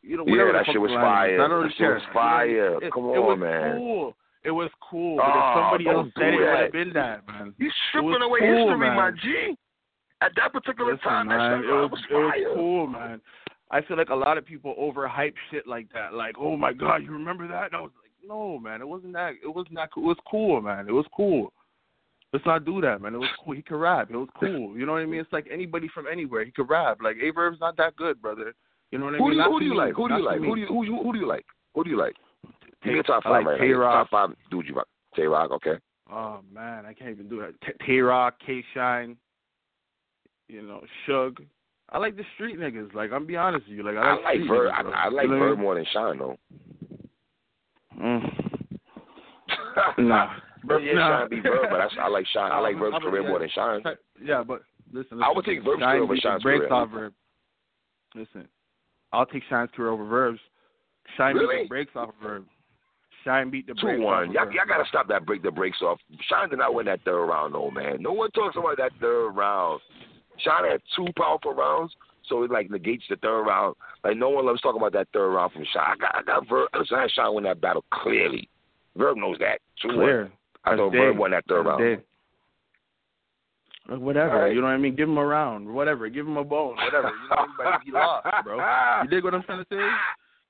[0.03, 1.35] you know, Yeah, whatever that the fuck shit was fire.
[1.35, 1.95] I don't That really shit care.
[1.95, 2.79] was You know, fire.
[2.83, 3.77] it, Come it on, was man.
[3.77, 4.17] Cool.
[4.45, 5.17] It was cool.
[5.17, 7.55] But Oh, if ah, somebody else do said it, it would have been that, man.
[7.59, 8.97] You It stripping away cool, history, man.
[8.97, 9.57] my G.
[10.23, 13.21] At that particular Listen, time, man, that it shit was was it was cool, man.
[13.71, 16.15] I feel like a lot of people overhype shit like that.
[16.15, 17.67] Like, oh my god, you remember that?
[17.67, 19.33] And I was like, no, man, it wasn't that.
[19.43, 19.93] It wasn't that.
[19.93, 20.05] Cool.
[20.05, 20.89] It was cool, man.
[20.89, 21.53] It was cool.
[22.33, 23.15] Let's not do that, man.
[23.15, 23.55] It was cool.
[23.55, 24.11] He could rap.
[24.11, 24.77] It was cool.
[24.77, 25.21] You know what I mean?
[25.21, 26.45] It's like anybody from anywhere.
[26.45, 26.99] He could rap.
[27.03, 28.55] Like Averb's not that good, brother.
[28.91, 29.39] You know what I Who mean?
[29.39, 29.95] do you, who do you like?
[29.95, 30.39] Who do you like?
[30.39, 31.45] Who do you who, you- who do you like?
[31.75, 32.15] Who do you like?
[32.83, 33.73] Give me your top five like right.
[33.75, 34.89] Top five dudes you rock.
[35.17, 35.77] Tay Roc, okay.
[36.13, 37.79] Oh man, I can't even do that.
[37.87, 39.17] Tay Roc, K Shine,
[40.49, 41.41] you know, Shug.
[41.95, 42.93] I like the street niggas.
[42.93, 43.83] Like I'm be honest with you.
[43.85, 44.73] Like I I like, like street Verb.
[44.75, 45.07] niggas, I.
[45.07, 46.37] I like You know Verb more than Shine though.
[47.99, 48.41] Mm.
[49.99, 50.33] Nah.
[50.65, 51.21] Verb yeah, Nah.
[51.21, 52.51] Shine be Verb, but I, I like Shine.
[52.53, 53.29] I like Verb's career yeah.
[53.29, 53.81] more than Shine.
[54.23, 54.63] Yeah, but
[54.93, 55.19] listen.
[55.19, 56.73] listen I would take Verb's Shine career over beat Shine's career.
[56.73, 57.13] off Verb.
[58.15, 58.49] Listen,
[59.13, 60.41] I'll take Shine's career over Verb's.
[61.17, 61.63] Shine beat Really?
[61.65, 62.45] the brakes off of Verb.
[63.25, 64.33] Shine beat the Two brakes off one.
[64.33, 65.99] Y'all, y'all gotta stop that break the brakes off.
[66.29, 68.01] Shine did not win that third round, no man.
[68.01, 69.81] No one talks about that third round.
[70.39, 71.93] Shine had two powerful rounds,
[72.29, 73.75] so it like negates the third round.
[74.03, 75.85] Like no one loves talking about that third round from Shine.
[75.87, 76.69] I got, I got Verb.
[76.75, 78.49] I had Shine win that battle clearly.
[78.97, 79.59] Verb knows that.
[79.83, 79.89] Two.
[79.95, 80.31] Clear.
[80.65, 80.93] I thought.
[80.93, 82.03] Verb won that third That's round.
[83.89, 84.55] Like, Whatever, Alright.
[84.55, 84.97] you know what I mean.
[84.97, 86.09] Give him a round, whatever.
[86.09, 87.11] Give him a bone, whatever.
[87.11, 87.55] You know, what I mean?
[87.59, 88.57] but he lost, bro.
[89.03, 89.87] You dig what I'm trying to say?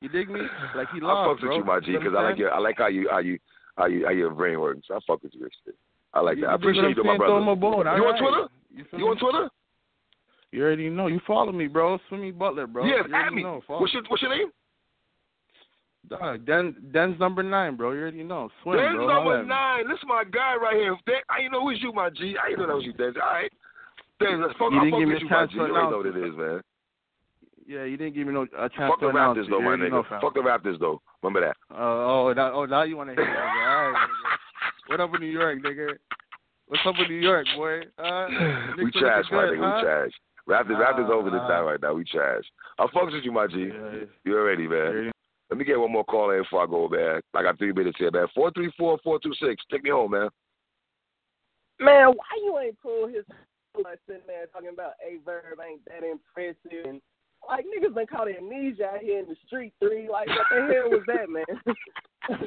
[0.01, 0.40] You dig me?
[0.77, 1.48] Like he I lost, fucks bro.
[1.51, 3.39] with you, my G, You because I like your, I like how you, how you,
[3.77, 4.86] how you, how your brain works.
[4.89, 5.74] I fuck with you, shit.
[6.12, 6.47] I like that.
[6.47, 7.19] I You appreciate you, my saying?
[7.19, 7.51] Throw him brother.
[7.51, 7.86] a bone.
[7.98, 8.19] You on.
[8.23, 8.48] Twitter?
[8.70, 9.16] You, You on?
[9.19, 9.48] Twitter?
[10.55, 11.09] You already know.
[11.09, 11.99] You follow me, bro.
[12.09, 12.85] Swimmy Butler, bro.
[12.85, 13.43] Yeah, you at me.
[13.43, 13.61] Know.
[13.67, 14.53] Follow What's your, what's your name?
[16.09, 17.91] Dog, Den, Den's number nine, bro.
[17.91, 18.49] You already know.
[18.63, 19.09] Swim, Den's bro.
[19.09, 19.49] number Holla at me.
[19.49, 19.89] nine.
[19.89, 20.97] This is my guy right here.
[21.07, 22.37] Den, I didn't know it was you, my G.
[22.39, 23.17] I didn't know that was you, Denz.
[23.17, 23.51] All right.
[24.23, 26.07] Denz, let's fuck, You didn't give me with a chance to You already know what
[26.07, 26.61] it is, man.
[27.67, 29.91] Yeah, you didn't give me no a chance Fuck to the Raptors, though, my nigga.
[29.91, 30.05] know.
[30.07, 31.03] Fuck the Raptors, though.
[31.25, 31.57] Remember that.
[31.75, 33.43] Uh, oh, that, oh, now you want to hear that?
[33.43, 34.09] All right.
[34.87, 35.99] What up in New York, nigga?
[36.69, 37.81] What's up with New York, boy?
[37.99, 38.29] Uh,
[38.79, 39.59] we trash, my nigga.
[39.59, 39.77] huh?
[39.79, 40.13] We trash.
[40.49, 41.49] Raptors, Raptors Ah, over the ah.
[41.49, 41.95] time right now.
[41.95, 42.45] We trash.
[42.79, 43.71] I fucks with you, my G.
[43.73, 45.05] Yeah, You already, man.
[45.07, 45.11] yeah.
[45.51, 47.21] Let me get one more call in before I go, man.
[47.35, 48.27] I got three minutes here, man.
[48.35, 49.62] Four three four four two six.
[49.71, 50.29] Take me home, man.
[51.81, 53.25] Man, why you ain't pull his
[53.83, 57.01] like sitting there talking about a verb ain't that impressive and
[57.49, 60.09] like niggas been caught amnesia out here in the street three.
[60.09, 61.45] Like what the hell was that, man?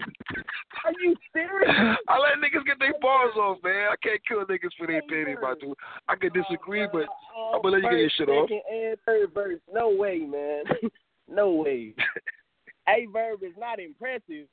[0.86, 1.70] Are you serious?
[2.08, 3.90] I let niggas get their bars off, man.
[3.92, 5.76] I can't kill niggas for their opinion, my dude.
[6.08, 7.06] I can disagree, oh, but
[7.36, 8.50] oh, I'm gonna let you get your shit off.
[8.50, 10.64] And third verse, no way, man.
[11.30, 11.94] no way.
[12.90, 14.48] a verb is not impressive.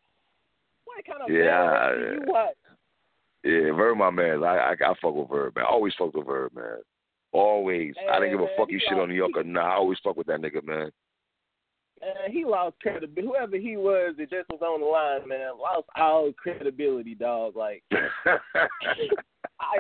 [0.85, 2.55] What kind of Yeah, do you watch?
[3.45, 4.43] Yeah, Verb, my man.
[4.43, 5.67] I, I I fuck with Verb, man.
[5.67, 6.79] I always fuck with Verb, man.
[7.35, 7.95] Always.
[8.11, 9.61] I didn't give a Man, fuck you shit on New York or nah.
[9.73, 10.91] I always fuck with that nigga, man.
[12.01, 13.23] Uh, he lost credibility.
[13.27, 17.57] Whoever he was that just was on the line, man, lost all credibility, dog.
[17.57, 19.79] Like, I,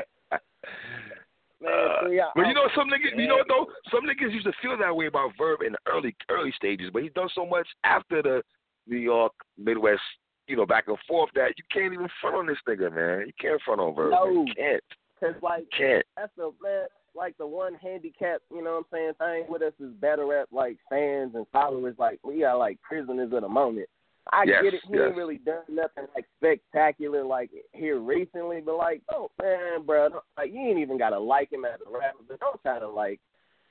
[1.60, 3.66] man, Uh, three, I, but you know some niggas, you know what though?
[3.92, 7.02] Some niggas used to feel that way about Verb in the early early stages, but
[7.02, 8.42] he's done so much after the
[8.88, 10.00] New York Midwest,
[10.48, 13.26] you know, back and forth that you can't even front on this nigga, man.
[13.28, 14.10] You can't front on Verb.
[14.10, 14.20] man.
[14.24, 14.44] No.
[14.46, 14.82] You can't.
[15.20, 16.04] Cause like Can't.
[16.16, 16.86] that's the man,
[17.16, 20.48] like the one handicap, you know what I'm saying, thing with us is battle rap
[20.52, 21.96] like fans and followers.
[21.98, 23.88] Like we are like prisoners of the moment.
[24.32, 24.80] I Yes, get it.
[24.88, 25.02] He yes.
[25.08, 30.52] ain't really done nothing like spectacular like here recently, but like, oh man, bro, like
[30.52, 33.20] you ain't even gotta like him as a rapper, but don't try to like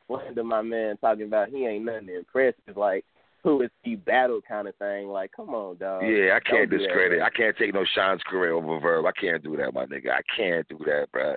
[0.08, 2.78] slander my man talking about he ain't nothing impressive.
[2.78, 3.04] Like
[3.44, 5.08] who is he battle kind of thing.
[5.08, 6.04] Like, come on, dog.
[6.04, 7.22] Yeah, I can't do that, discredit.
[7.22, 9.06] I can't take no Sean's career over Verb.
[9.06, 10.12] I can't do that, my nigga.
[10.12, 11.36] I can't do that, bro.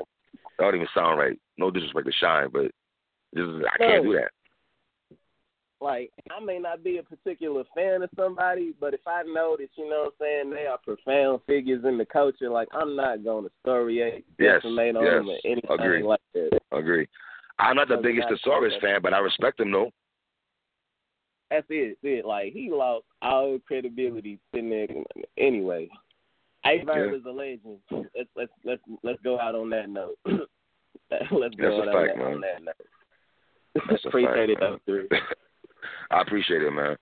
[0.58, 1.38] That don't even sound right.
[1.58, 2.70] No disrespect to Shine, but
[3.32, 4.30] this is, I can't do that.
[5.80, 9.68] like I may not be a particular fan of somebody, but if I know that
[9.76, 13.24] you know what I'm saying they are profound figures in the culture, like I'm not
[13.24, 16.02] gonna story Yes, defamate on yes, them or anything agree.
[16.02, 16.58] like that.
[16.72, 17.06] Agree.
[17.58, 18.28] I'm not the biggest.
[18.28, 19.90] Thesaurus fan, but I respect him though.
[21.50, 21.98] That's it.
[22.02, 22.26] That's it.
[22.26, 24.86] Like he lost all credibility sitting there
[25.38, 25.88] anyway.
[26.84, 27.18] Verb Yeah.
[27.18, 27.78] is a legend.
[27.90, 30.16] Let's let's let's let's go out on that note.
[30.26, 33.84] let's go That's out on, that, on that note.
[33.88, 34.78] That's Appreciate it fact, man.
[34.86, 35.20] though, three.
[36.10, 36.96] I appreciate it, man.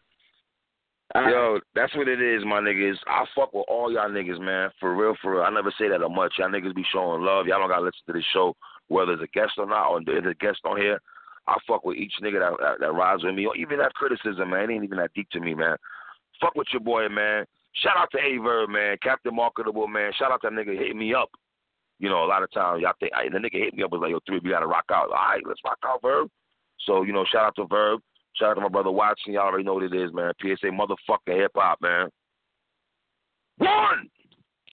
[1.14, 1.30] Right.
[1.30, 2.96] Yo, that's what it is, my niggas.
[3.06, 4.70] I fuck with all y'all niggas, man.
[4.80, 5.42] For real, for real.
[5.42, 6.34] I never say that a much.
[6.38, 7.46] Y'all niggas be showing love.
[7.46, 8.56] Y'all don't gotta listen to this show,
[8.88, 11.00] whether it's a guest or not, or there's a guest on here.
[11.46, 14.50] I fuck with each nigga that, that that rides with me, or even that criticism,
[14.50, 14.70] man.
[14.70, 15.76] It ain't even that deep to me, man.
[16.40, 17.44] Fuck with your boy, man.
[17.76, 18.96] Shout out to Aye Verb, man.
[19.02, 20.12] Captain Marketable, man.
[20.16, 21.30] Shout out to that nigga Hit me up.
[21.98, 24.00] You know, a lot of times y'all think I, the nigga hit me up was
[24.02, 25.10] like, yo, three, we gotta rock out.
[25.10, 26.28] All right, let's rock out, Verb.
[26.86, 28.00] So, you know, shout out to Verb.
[28.36, 29.32] Shout out to my brother Watson.
[29.32, 30.32] Y'all already know what it is, man.
[30.40, 32.08] PSA motherfucking hip hop, man.
[33.58, 34.10] One!